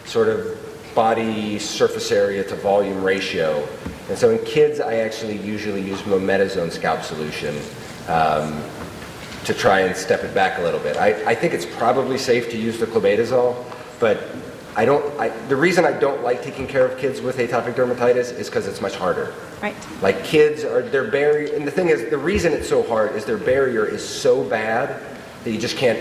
sort 0.06 0.28
of 0.28 0.63
body 0.94 1.58
surface 1.58 2.12
area 2.12 2.44
to 2.44 2.54
volume 2.56 3.02
ratio, 3.02 3.66
and 4.08 4.18
so 4.18 4.30
in 4.30 4.44
kids, 4.44 4.80
I 4.80 4.96
actually 4.96 5.38
usually 5.38 5.80
use 5.80 6.00
mometasone 6.02 6.70
scalp 6.70 7.02
solution 7.02 7.56
um, 8.08 8.62
to 9.44 9.54
try 9.54 9.80
and 9.80 9.96
step 9.96 10.24
it 10.24 10.34
back 10.34 10.58
a 10.58 10.62
little 10.62 10.80
bit. 10.80 10.96
I, 10.96 11.30
I 11.30 11.34
think 11.34 11.54
it's 11.54 11.66
probably 11.66 12.18
safe 12.18 12.50
to 12.50 12.58
use 12.58 12.78
the 12.78 12.86
clobetasol, 12.86 13.56
but 14.00 14.22
I 14.76 14.84
don't. 14.84 15.04
I, 15.20 15.28
the 15.46 15.56
reason 15.56 15.84
I 15.84 15.92
don't 15.92 16.22
like 16.22 16.42
taking 16.42 16.66
care 16.66 16.84
of 16.84 16.98
kids 16.98 17.20
with 17.20 17.38
atopic 17.38 17.74
dermatitis 17.74 18.36
is 18.38 18.48
because 18.48 18.66
it's 18.66 18.80
much 18.80 18.96
harder. 18.96 19.32
Right. 19.62 19.74
Like 20.02 20.24
kids 20.24 20.64
are 20.64 20.82
their 20.82 21.10
barrier, 21.10 21.54
and 21.54 21.66
the 21.66 21.70
thing 21.70 21.88
is, 21.88 22.10
the 22.10 22.18
reason 22.18 22.52
it's 22.52 22.68
so 22.68 22.82
hard 22.82 23.14
is 23.14 23.24
their 23.24 23.38
barrier 23.38 23.86
is 23.86 24.06
so 24.06 24.44
bad 24.44 25.00
that 25.44 25.50
you 25.50 25.58
just 25.58 25.76
can't 25.76 25.98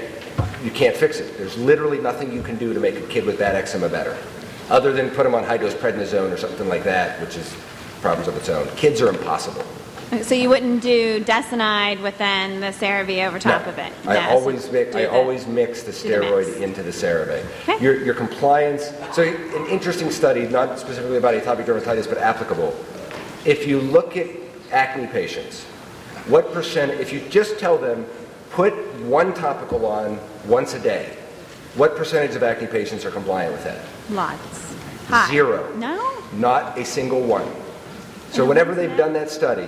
you 0.63 0.71
can't 0.71 0.95
fix 0.95 1.19
it. 1.19 1.37
There's 1.37 1.57
literally 1.57 1.99
nothing 1.99 2.33
you 2.33 2.41
can 2.41 2.57
do 2.57 2.73
to 2.73 2.79
make 2.79 2.95
a 2.95 3.07
kid 3.07 3.25
with 3.25 3.37
bad 3.37 3.55
eczema 3.55 3.89
better, 3.89 4.17
other 4.69 4.91
than 4.93 5.09
put 5.11 5.23
them 5.23 5.35
on 5.35 5.43
high 5.43 5.57
dose 5.57 5.73
prednisone 5.73 6.31
or 6.31 6.37
something 6.37 6.67
like 6.67 6.83
that, 6.83 7.19
which 7.21 7.35
is 7.37 7.53
problems 8.01 8.27
of 8.27 8.35
its 8.37 8.49
own. 8.49 8.67
Kids 8.75 9.01
are 9.01 9.09
impossible. 9.09 9.63
So 10.21 10.35
you 10.35 10.47
wouldn't 10.49 10.83
do 10.83 11.23
Desonide 11.23 11.99
with 12.03 12.17
then 12.19 12.59
the 12.59 12.67
CeraVe 12.67 13.25
over 13.27 13.39
top 13.39 13.63
No. 13.65 13.71
of 13.71 13.79
it? 13.79 13.91
I 14.05 14.13
No, 14.13 14.19
so 14.21 14.27
always 14.29 14.71
mix. 14.71 14.91
do 14.91 14.99
I 14.99 15.01
the- 15.03 15.11
always 15.11 15.47
mix 15.47 15.81
the 15.81 15.91
do 15.91 15.97
the 16.09 16.15
steroid 16.25 16.45
mix. 16.47 16.57
into 16.59 16.83
the 16.83 16.91
CeraVe. 16.91 17.43
Okay. 17.67 17.83
Your, 17.83 17.95
your 18.03 18.13
compliance. 18.13 18.91
So 19.13 19.23
an 19.23 19.65
interesting 19.67 20.11
study, 20.11 20.47
not 20.47 20.77
specifically 20.77 21.17
about 21.17 21.33
atopic 21.33 21.65
dermatitis, 21.65 22.07
but 22.07 22.19
applicable. 22.19 22.75
If 23.45 23.65
you 23.67 23.79
look 23.79 24.15
at 24.15 24.27
acne 24.71 25.07
patients, 25.07 25.63
what 26.27 26.53
percent? 26.53 26.91
If 27.01 27.11
you 27.11 27.19
just 27.29 27.57
tell 27.57 27.77
them 27.77 28.05
put 28.51 28.73
one 29.01 29.33
topical 29.33 29.83
on 29.87 30.19
once 30.45 30.75
a 30.75 30.79
day, 30.79 31.09
what 31.75 31.95
percentage 31.95 32.35
of 32.35 32.43
acne 32.43 32.67
patients 32.67 33.03
are 33.03 33.09
compliant 33.11 33.51
with 33.53 33.63
that? 33.63 33.79
Lots. 34.09 34.75
High. 35.07 35.29
Zero. 35.29 35.73
No? 35.75 36.23
Not 36.33 36.77
a 36.77 36.85
single 36.85 37.21
one. 37.21 37.47
So 38.31 38.45
whenever 38.45 38.73
they've 38.73 38.95
done 38.97 39.13
that 39.13 39.29
study, 39.29 39.67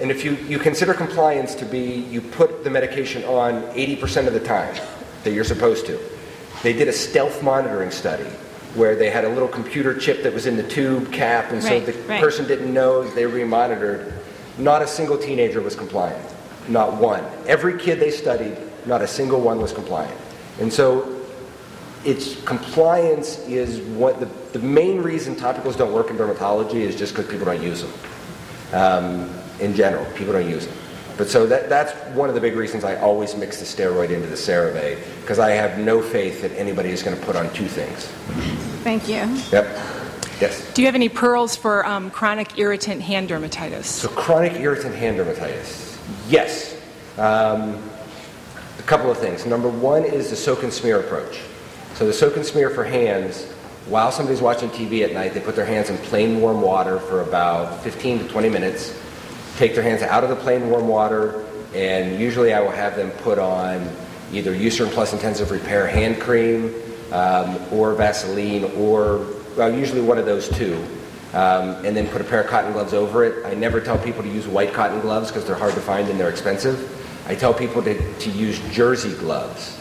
and 0.00 0.10
if 0.10 0.24
you, 0.24 0.36
you 0.48 0.58
consider 0.58 0.94
compliance 0.94 1.54
to 1.56 1.64
be 1.64 1.80
you 1.80 2.20
put 2.20 2.64
the 2.64 2.70
medication 2.70 3.24
on 3.24 3.62
80% 3.72 4.26
of 4.26 4.32
the 4.32 4.40
time 4.40 4.74
that 5.24 5.32
you're 5.32 5.44
supposed 5.44 5.86
to, 5.86 5.98
they 6.62 6.72
did 6.72 6.88
a 6.88 6.92
stealth 6.92 7.42
monitoring 7.42 7.90
study 7.90 8.28
where 8.74 8.94
they 8.94 9.10
had 9.10 9.24
a 9.24 9.28
little 9.28 9.48
computer 9.48 9.98
chip 9.98 10.22
that 10.22 10.32
was 10.32 10.46
in 10.46 10.56
the 10.56 10.62
tube 10.62 11.12
cap, 11.12 11.50
and 11.50 11.62
so 11.62 11.80
the 11.80 11.92
right. 12.04 12.20
person 12.20 12.46
didn't 12.46 12.72
know 12.72 13.02
they 13.02 13.26
were 13.26 13.34
being 13.34 13.48
monitored. 13.48 14.14
Not 14.58 14.82
a 14.82 14.86
single 14.86 15.18
teenager 15.18 15.60
was 15.60 15.74
compliant. 15.74 16.24
Not 16.68 16.94
one. 16.94 17.24
Every 17.46 17.78
kid 17.78 17.98
they 17.98 18.10
studied, 18.10 18.56
not 18.86 19.02
a 19.02 19.08
single 19.08 19.40
one 19.40 19.60
was 19.60 19.72
compliant. 19.72 20.16
And 20.60 20.72
so 20.72 21.19
it's 22.04 22.42
compliance 22.44 23.38
is 23.40 23.80
what 23.96 24.20
the, 24.20 24.26
the 24.52 24.58
main 24.58 25.02
reason 25.02 25.34
topicals 25.34 25.76
don't 25.76 25.92
work 25.92 26.10
in 26.10 26.16
dermatology 26.16 26.80
is 26.80 26.96
just 26.96 27.14
because 27.14 27.30
people 27.30 27.46
don't 27.46 27.62
use 27.62 27.82
them. 27.82 27.92
Um, 28.72 29.30
in 29.60 29.74
general, 29.74 30.06
people 30.14 30.32
don't 30.32 30.48
use 30.48 30.66
them. 30.66 30.76
But 31.18 31.28
so 31.28 31.46
that, 31.46 31.68
that's 31.68 31.92
one 32.16 32.30
of 32.30 32.34
the 32.34 32.40
big 32.40 32.56
reasons 32.56 32.82
I 32.82 32.96
always 32.96 33.36
mix 33.36 33.58
the 33.58 33.66
steroid 33.66 34.08
into 34.08 34.26
the 34.26 34.36
CeraVe 34.36 34.98
because 35.20 35.38
I 35.38 35.50
have 35.50 35.78
no 35.78 36.00
faith 36.00 36.40
that 36.40 36.52
anybody 36.52 36.88
is 36.88 37.02
going 37.02 37.18
to 37.18 37.22
put 37.26 37.36
on 37.36 37.52
two 37.52 37.66
things. 37.66 38.06
Thank 38.82 39.06
you. 39.06 39.26
Yep. 39.52 39.66
Yes. 40.40 40.72
Do 40.72 40.80
you 40.80 40.86
have 40.86 40.94
any 40.94 41.10
pearls 41.10 41.54
for 41.54 41.84
um, 41.84 42.10
chronic 42.10 42.58
irritant 42.58 43.02
hand 43.02 43.28
dermatitis? 43.28 43.84
So 43.84 44.08
chronic 44.08 44.54
irritant 44.54 44.94
hand 44.94 45.18
dermatitis. 45.18 45.98
Yes. 46.30 46.80
Um, 47.18 47.82
a 48.78 48.82
couple 48.86 49.10
of 49.10 49.18
things. 49.18 49.44
Number 49.44 49.68
one 49.68 50.04
is 50.04 50.30
the 50.30 50.36
soak 50.36 50.62
and 50.62 50.72
smear 50.72 51.00
approach. 51.00 51.40
So 52.00 52.06
the 52.06 52.14
soak 52.14 52.36
and 52.36 52.46
smear 52.46 52.70
for 52.70 52.82
hands, 52.82 53.44
while 53.86 54.10
somebody's 54.10 54.40
watching 54.40 54.70
TV 54.70 55.04
at 55.04 55.12
night, 55.12 55.34
they 55.34 55.40
put 55.40 55.54
their 55.54 55.66
hands 55.66 55.90
in 55.90 55.98
plain 55.98 56.40
warm 56.40 56.62
water 56.62 56.98
for 56.98 57.20
about 57.20 57.82
15 57.82 58.20
to 58.20 58.26
20 58.26 58.48
minutes, 58.48 58.98
take 59.58 59.74
their 59.74 59.82
hands 59.82 60.00
out 60.00 60.24
of 60.24 60.30
the 60.30 60.36
plain 60.36 60.70
warm 60.70 60.88
water, 60.88 61.44
and 61.74 62.18
usually 62.18 62.54
I 62.54 62.60
will 62.60 62.70
have 62.70 62.96
them 62.96 63.10
put 63.10 63.38
on 63.38 63.86
either 64.32 64.54
Eucerin 64.54 64.88
Plus 64.88 65.12
Intensive 65.12 65.50
Repair 65.50 65.86
hand 65.86 66.18
cream 66.22 66.74
um, 67.12 67.60
or 67.70 67.92
Vaseline 67.92 68.64
or, 68.78 69.26
well, 69.54 69.70
usually 69.70 70.00
one 70.00 70.16
of 70.16 70.24
those 70.24 70.48
two 70.48 70.82
um, 71.34 71.84
and 71.84 71.94
then 71.94 72.08
put 72.08 72.22
a 72.22 72.24
pair 72.24 72.40
of 72.40 72.46
cotton 72.46 72.72
gloves 72.72 72.94
over 72.94 73.24
it. 73.24 73.44
I 73.44 73.52
never 73.52 73.78
tell 73.78 73.98
people 73.98 74.22
to 74.22 74.28
use 74.30 74.48
white 74.48 74.72
cotton 74.72 75.02
gloves 75.02 75.28
because 75.28 75.44
they're 75.44 75.54
hard 75.54 75.74
to 75.74 75.82
find 75.82 76.08
and 76.08 76.18
they're 76.18 76.30
expensive. 76.30 76.96
I 77.28 77.34
tell 77.34 77.52
people 77.52 77.82
to, 77.82 78.18
to 78.20 78.30
use 78.30 78.58
jersey 78.70 79.14
gloves. 79.18 79.79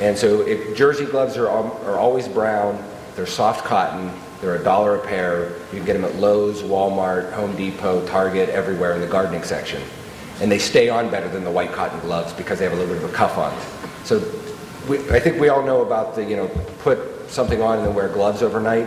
And 0.00 0.16
so 0.16 0.40
if 0.40 0.76
jersey 0.76 1.04
gloves 1.04 1.36
are, 1.36 1.50
um, 1.50 1.70
are 1.84 1.98
always 1.98 2.26
brown, 2.26 2.82
they're 3.16 3.26
soft 3.26 3.64
cotton, 3.64 4.10
they're 4.40 4.56
a 4.56 4.64
dollar 4.64 4.96
a 4.96 5.06
pair. 5.06 5.50
You 5.72 5.78
can 5.78 5.84
get 5.84 5.92
them 5.92 6.04
at 6.04 6.16
Lowe's, 6.16 6.62
Walmart, 6.62 7.32
Home 7.32 7.54
Depot, 7.56 8.06
Target, 8.06 8.48
everywhere 8.48 8.94
in 8.94 9.02
the 9.02 9.06
gardening 9.06 9.42
section. 9.42 9.82
And 10.40 10.50
they 10.50 10.58
stay 10.58 10.88
on 10.88 11.10
better 11.10 11.28
than 11.28 11.44
the 11.44 11.50
white 11.50 11.72
cotton 11.72 12.00
gloves 12.00 12.32
because 12.32 12.58
they 12.58 12.64
have 12.64 12.72
a 12.72 12.76
little 12.76 12.94
bit 12.94 13.04
of 13.04 13.10
a 13.10 13.12
cuff 13.14 13.36
on. 13.36 13.54
So 14.04 14.18
we, 14.88 14.98
I 15.10 15.20
think 15.20 15.38
we 15.38 15.50
all 15.50 15.62
know 15.62 15.82
about 15.82 16.14
the, 16.14 16.24
you 16.24 16.36
know, 16.36 16.48
put 16.78 17.30
something 17.30 17.60
on 17.60 17.78
and 17.78 17.86
then 17.86 17.94
wear 17.94 18.08
gloves 18.08 18.42
overnight. 18.42 18.86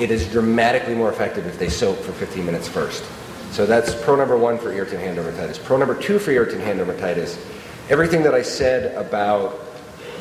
It 0.00 0.10
is 0.10 0.28
dramatically 0.28 0.96
more 0.96 1.12
effective 1.12 1.46
if 1.46 1.58
they 1.58 1.68
soak 1.68 1.98
for 1.98 2.12
15 2.12 2.44
minutes 2.44 2.66
first. 2.66 3.04
So 3.52 3.66
that's 3.66 3.94
pro 4.02 4.16
number 4.16 4.36
one 4.36 4.58
for 4.58 4.72
irritant 4.72 5.00
hand 5.00 5.18
dermatitis. 5.18 5.62
Pro 5.62 5.76
number 5.76 5.94
two 5.94 6.18
for 6.18 6.32
irritant 6.32 6.62
hand 6.62 6.80
dermatitis, 6.80 7.38
everything 7.88 8.22
that 8.24 8.34
I 8.34 8.42
said 8.42 8.96
about 8.96 9.60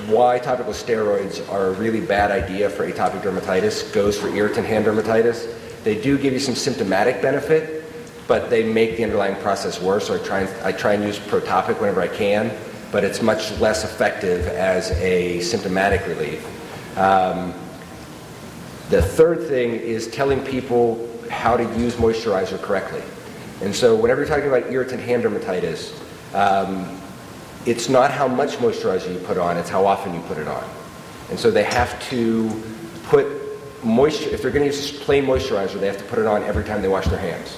why 0.08 0.40
topical 0.40 0.74
steroids 0.74 1.48
are 1.52 1.68
a 1.68 1.72
really 1.74 2.02
bad 2.02 2.32
idea 2.32 2.70
for 2.70 2.90
atopic 2.90 3.22
dermatitis 3.22 3.94
goes 3.94 4.20
for 4.20 4.28
irritant 4.30 4.68
hand 4.68 4.86
dermatitis. 4.86 5.58
They 5.84 6.00
do 6.02 6.18
give 6.18 6.34
you 6.34 6.40
some 6.40 6.56
symptomatic 6.56 7.22
benefit, 7.22 7.84
but 8.28 8.50
they 8.50 8.64
make 8.64 8.98
the 8.98 9.04
underlying 9.04 9.36
process 9.38 9.82
worse. 9.82 10.08
So 10.08 10.16
I 10.16 10.20
try 10.20 10.42
and, 10.42 10.64
I 10.64 10.72
try 10.72 10.94
and 10.94 11.04
use 11.04 11.20
Protopic 11.20 11.80
whenever 11.80 12.02
I 12.02 12.08
can, 12.08 12.56
but 12.92 13.04
it's 13.04 13.22
much 13.22 13.58
less 13.60 13.84
effective 13.84 14.48
as 14.48 14.92
a 14.92 15.42
symptomatic 15.42 16.06
relief. 16.08 16.46
Um, 16.98 17.54
the 18.90 19.02
third 19.02 19.48
thing 19.48 19.72
is 19.72 20.08
telling 20.10 20.44
people 20.44 21.10
how 21.30 21.58
to 21.58 21.64
use 21.80 21.96
moisturizer 21.96 22.62
correctly. 22.62 23.02
And 23.62 23.76
so 23.76 23.96
whenever 23.96 24.22
you're 24.22 24.30
talking 24.30 24.48
about 24.48 24.72
irritant 24.72 25.02
hand 25.02 25.24
dermatitis, 25.24 25.94
um, 26.36 27.01
it's 27.66 27.90
not 27.90 28.12
how 28.12 28.28
much 28.28 28.52
moisturizer 28.58 29.14
you 29.14 29.20
put 29.20 29.38
on, 29.38 29.58
it's 29.58 29.70
how 29.70 29.86
often 29.86 30.14
you 30.14 30.22
put 30.22 30.38
it 30.38 30.48
on. 30.48 30.64
And 31.30 31.40
so 31.40 31.52
they 31.52 31.64
have 31.64 32.02
to 32.10 32.50
put 33.04 33.28
moisture, 33.84 34.30
if 34.30 34.42
they're 34.42 34.52
going 34.52 34.70
to 34.70 34.76
use 34.76 34.92
plain 34.92 35.26
moisturizer, 35.26 35.80
they 35.80 35.88
have 35.88 35.98
to 35.98 36.04
put 36.06 36.20
it 36.20 36.26
on 36.26 36.44
every 36.44 36.64
time 36.64 36.82
they 36.82 36.88
wash 36.88 37.08
their 37.08 37.20
hands. 37.20 37.58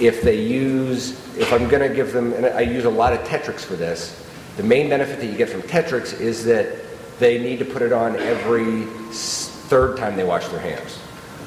If 0.00 0.22
they 0.22 0.42
use, 0.42 1.12
if 1.36 1.52
I'm 1.52 1.68
going 1.68 1.88
to 1.88 1.94
give 1.94 2.12
them, 2.12 2.32
and 2.32 2.46
I 2.46 2.62
use 2.62 2.84
a 2.84 2.90
lot 2.90 3.12
of 3.12 3.20
Tetrix 3.20 3.60
for 3.60 3.74
this, 3.74 4.20
the 4.56 4.62
main 4.62 4.88
benefit 4.88 5.20
that 5.20 5.26
you 5.26 5.36
get 5.36 5.48
from 5.48 5.62
Tetrix 5.62 6.20
is 6.20 6.44
that 6.44 6.68
they 7.18 7.38
need 7.38 7.58
to 7.60 7.64
put 7.64 7.82
it 7.82 7.92
on 7.92 8.16
every 8.16 8.84
third 9.12 9.96
time 9.96 10.16
they 10.16 10.24
wash 10.24 10.48
their 10.48 10.60
hands. 10.60 10.98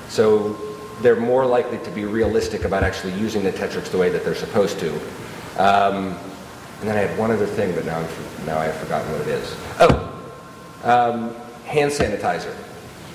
So 0.09 0.57
they're 1.01 1.19
more 1.19 1.45
likely 1.45 1.77
to 1.79 1.91
be 1.91 2.05
realistic 2.05 2.63
about 2.63 2.83
actually 2.83 3.13
using 3.13 3.43
the 3.43 3.51
Tetrix 3.51 3.91
the 3.91 3.97
way 3.97 4.09
that 4.09 4.23
they're 4.23 4.35
supposed 4.35 4.79
to. 4.79 4.93
Um, 5.57 6.17
and 6.79 6.89
then 6.89 6.95
I 6.95 7.01
had 7.01 7.17
one 7.17 7.31
other 7.31 7.47
thing, 7.47 7.73
but 7.73 7.85
now, 7.85 7.97
I'm, 7.99 8.45
now 8.45 8.59
I've 8.59 8.75
forgotten 8.75 9.11
what 9.11 9.21
it 9.21 9.27
is. 9.29 9.55
Oh, 9.79 10.13
um, 10.83 11.35
hand 11.65 11.91
sanitizer. 11.91 12.55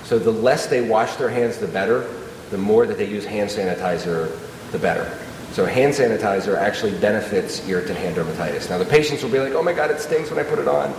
So 0.05 0.19
the 0.19 0.33
less 0.33 0.67
they 0.67 0.87
wash 0.87 1.15
their 1.17 1.31
hands, 1.31 1.59
the 1.59 1.69
better. 1.69 2.09
The 2.51 2.59
more 2.59 2.87
that 2.87 2.99
they 2.99 3.07
use 3.07 3.25
hand 3.25 3.49
sanitizer, 3.49 4.37
the 4.73 4.79
better. 4.79 5.19
So 5.53 5.65
hand 5.65 5.95
sanitizer 5.95 6.57
actually 6.57 6.99
benefits 6.99 7.67
irritant 7.69 7.99
hand 7.99 8.17
dermatitis. 8.17 8.69
Now 8.69 8.79
the 8.79 8.85
patients 8.85 9.23
will 9.23 9.31
be 9.31 9.39
like, 9.39 9.53
oh 9.53 9.63
my 9.63 9.73
God, 9.73 9.91
it 9.91 10.01
stings 10.01 10.31
when 10.31 10.39
I 10.39 10.43
put 10.43 10.59
it 10.59 10.67
on. 10.67 10.93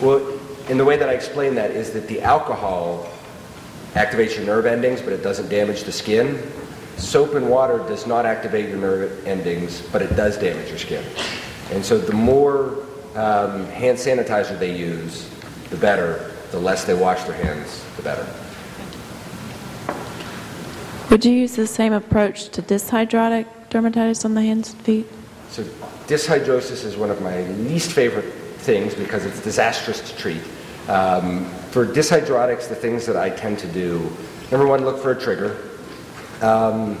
Well, 0.00 0.38
and 0.68 0.78
the 0.78 0.84
way 0.84 0.96
that 0.98 1.08
I 1.08 1.14
explain 1.14 1.54
that 1.56 1.70
is 1.70 1.92
that 1.92 2.06
the 2.06 2.20
alcohol 2.22 3.10
activates 3.94 4.36
your 4.36 4.44
nerve 4.44 4.66
endings, 4.66 5.00
but 5.00 5.12
it 5.12 5.22
doesn't 5.22 5.48
damage 5.48 5.82
the 5.82 5.92
skin. 5.92 6.40
Soap 6.96 7.34
and 7.34 7.48
water 7.48 7.78
does 7.78 8.06
not 8.06 8.26
activate 8.26 8.68
your 8.68 8.78
nerve 8.78 9.26
endings, 9.26 9.80
but 9.92 10.02
it 10.02 10.14
does 10.14 10.36
damage 10.36 10.68
your 10.68 10.78
skin. 10.78 11.04
And 11.70 11.84
so 11.84 11.98
the 11.98 12.14
more 12.14 12.84
um, 13.14 13.64
hand 13.66 13.98
sanitizer 13.98 14.58
they 14.58 14.76
use, 14.76 15.28
the 15.70 15.76
better. 15.76 16.32
The 16.50 16.58
less 16.58 16.84
they 16.84 16.94
wash 16.94 17.22
their 17.24 17.36
hands, 17.36 17.84
the 17.96 18.02
better. 18.02 18.26
Would 21.10 21.24
you 21.24 21.32
use 21.32 21.56
the 21.56 21.66
same 21.66 21.92
approach 21.92 22.48
to 22.50 22.62
dyshidrotic 22.62 23.46
dermatitis 23.70 24.24
on 24.24 24.34
the 24.34 24.42
hands 24.42 24.72
and 24.72 24.82
feet? 24.82 25.06
So 25.50 25.62
dyshidrosis 26.06 26.84
is 26.84 26.96
one 26.96 27.10
of 27.10 27.20
my 27.20 27.42
least 27.42 27.92
favorite 27.92 28.32
things 28.58 28.94
because 28.94 29.24
it's 29.24 29.42
disastrous 29.42 30.00
to 30.10 30.16
treat. 30.16 30.42
Um, 30.88 31.46
for 31.70 31.86
dyshidrotics, 31.86 32.68
the 32.68 32.74
things 32.74 33.04
that 33.06 33.16
I 33.16 33.30
tend 33.30 33.58
to 33.58 33.66
do, 33.68 34.10
number 34.50 34.66
one, 34.66 34.84
look 34.84 35.02
for 35.02 35.12
a 35.12 35.20
trigger. 35.20 35.56
Um, 36.40 36.98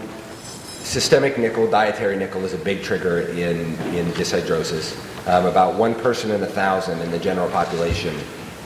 systemic 0.88 1.36
nickel, 1.36 1.70
dietary 1.70 2.16
nickel 2.16 2.44
is 2.46 2.54
a 2.54 2.58
big 2.58 2.82
trigger 2.82 3.20
in, 3.20 3.74
in 3.94 4.06
dyshidrosis. 4.12 4.96
Um, 5.28 5.44
about 5.44 5.74
one 5.74 5.94
person 5.94 6.30
in 6.30 6.42
a 6.42 6.46
thousand 6.46 7.00
in 7.00 7.10
the 7.10 7.18
general 7.18 7.50
population 7.50 8.16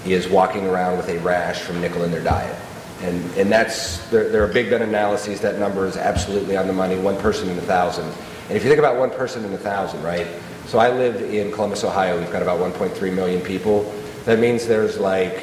is 0.06 0.28
walking 0.28 0.64
around 0.64 0.96
with 0.96 1.08
a 1.08 1.18
rash 1.18 1.60
from 1.60 1.80
nickel 1.80 2.04
in 2.04 2.12
their 2.12 2.22
diet. 2.22 2.56
And, 3.00 3.24
and 3.36 3.50
that's, 3.50 4.08
there, 4.10 4.28
there 4.28 4.44
are 4.44 4.52
big 4.52 4.70
meta-analyses, 4.70 5.40
that 5.40 5.58
number 5.58 5.84
is 5.84 5.96
absolutely 5.96 6.56
on 6.56 6.68
the 6.68 6.72
money, 6.72 6.96
one 6.96 7.16
person 7.16 7.48
in 7.48 7.58
a 7.58 7.62
thousand. 7.62 8.06
And 8.48 8.56
if 8.56 8.62
you 8.62 8.68
think 8.68 8.78
about 8.78 8.96
one 8.96 9.10
person 9.10 9.44
in 9.44 9.52
a 9.52 9.58
thousand, 9.58 10.00
right? 10.04 10.28
So 10.66 10.78
I 10.78 10.90
live 10.90 11.20
in 11.22 11.50
Columbus, 11.50 11.82
Ohio, 11.82 12.20
we've 12.20 12.30
got 12.30 12.42
about 12.42 12.60
1.3 12.60 13.12
million 13.12 13.42
people. 13.42 13.92
That 14.26 14.38
means 14.38 14.68
there's 14.68 14.96
like 14.96 15.42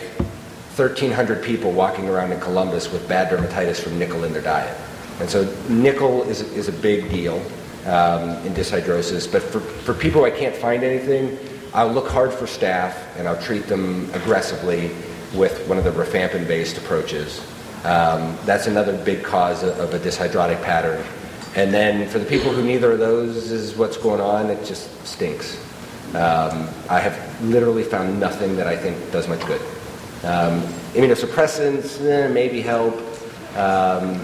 1,300 0.77 1.43
people 1.43 1.73
walking 1.73 2.07
around 2.07 2.31
in 2.31 2.39
Columbus 2.39 2.89
with 2.89 3.05
bad 3.09 3.29
dermatitis 3.29 3.81
from 3.81 3.99
nickel 3.99 4.23
in 4.23 4.31
their 4.31 4.41
diet. 4.41 4.77
And 5.19 5.29
so 5.29 5.43
nickel 5.69 6.23
is, 6.23 6.41
is 6.53 6.67
a 6.69 6.71
big 6.71 7.09
deal 7.09 7.37
um, 7.85 8.29
in 8.45 8.53
dyshidrosis. 8.53 9.31
But 9.31 9.41
for, 9.41 9.59
for 9.59 9.93
people 9.93 10.23
I 10.23 10.31
can't 10.31 10.55
find 10.55 10.83
anything, 10.83 11.37
I'll 11.73 11.91
look 11.91 12.07
hard 12.07 12.33
for 12.33 12.45
staph 12.45 12.95
and 13.17 13.27
I'll 13.27 13.41
treat 13.41 13.67
them 13.67 14.09
aggressively 14.13 14.91
with 15.35 15.67
one 15.67 15.77
of 15.77 15.83
the 15.83 15.91
rifampin-based 15.91 16.77
approaches. 16.77 17.39
Um, 17.83 18.37
that's 18.45 18.67
another 18.67 18.97
big 19.05 19.23
cause 19.23 19.63
of, 19.63 19.77
of 19.79 19.93
a 19.93 19.99
dyshidrotic 19.99 20.61
pattern. 20.63 21.05
And 21.55 21.73
then 21.73 22.07
for 22.09 22.19
the 22.19 22.25
people 22.25 22.51
who 22.51 22.63
neither 22.63 22.91
of 22.91 22.99
those 22.99 23.51
is 23.51 23.75
what's 23.75 23.97
going 23.97 24.21
on, 24.21 24.49
it 24.49 24.65
just 24.65 25.05
stinks. 25.05 25.57
Um, 26.09 26.67
I 26.89 26.99
have 26.99 27.43
literally 27.43 27.83
found 27.83 28.19
nothing 28.19 28.55
that 28.55 28.67
I 28.67 28.75
think 28.75 29.11
does 29.11 29.27
much 29.27 29.45
good. 29.45 29.61
Um, 30.23 30.61
immunosuppressants 30.93 32.03
eh, 32.05 32.27
maybe 32.27 32.61
help, 32.61 32.95
um, 33.55 34.19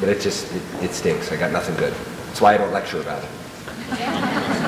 but 0.00 0.08
it 0.08 0.20
just 0.20 0.52
it, 0.54 0.62
it 0.82 0.92
stinks. 0.92 1.32
I 1.32 1.36
got 1.36 1.52
nothing 1.52 1.76
good. 1.76 1.92
That's 2.26 2.40
why 2.40 2.54
I 2.54 2.58
don't 2.58 2.72
lecture 2.72 3.00
about 3.00 3.22
it. 3.22 4.60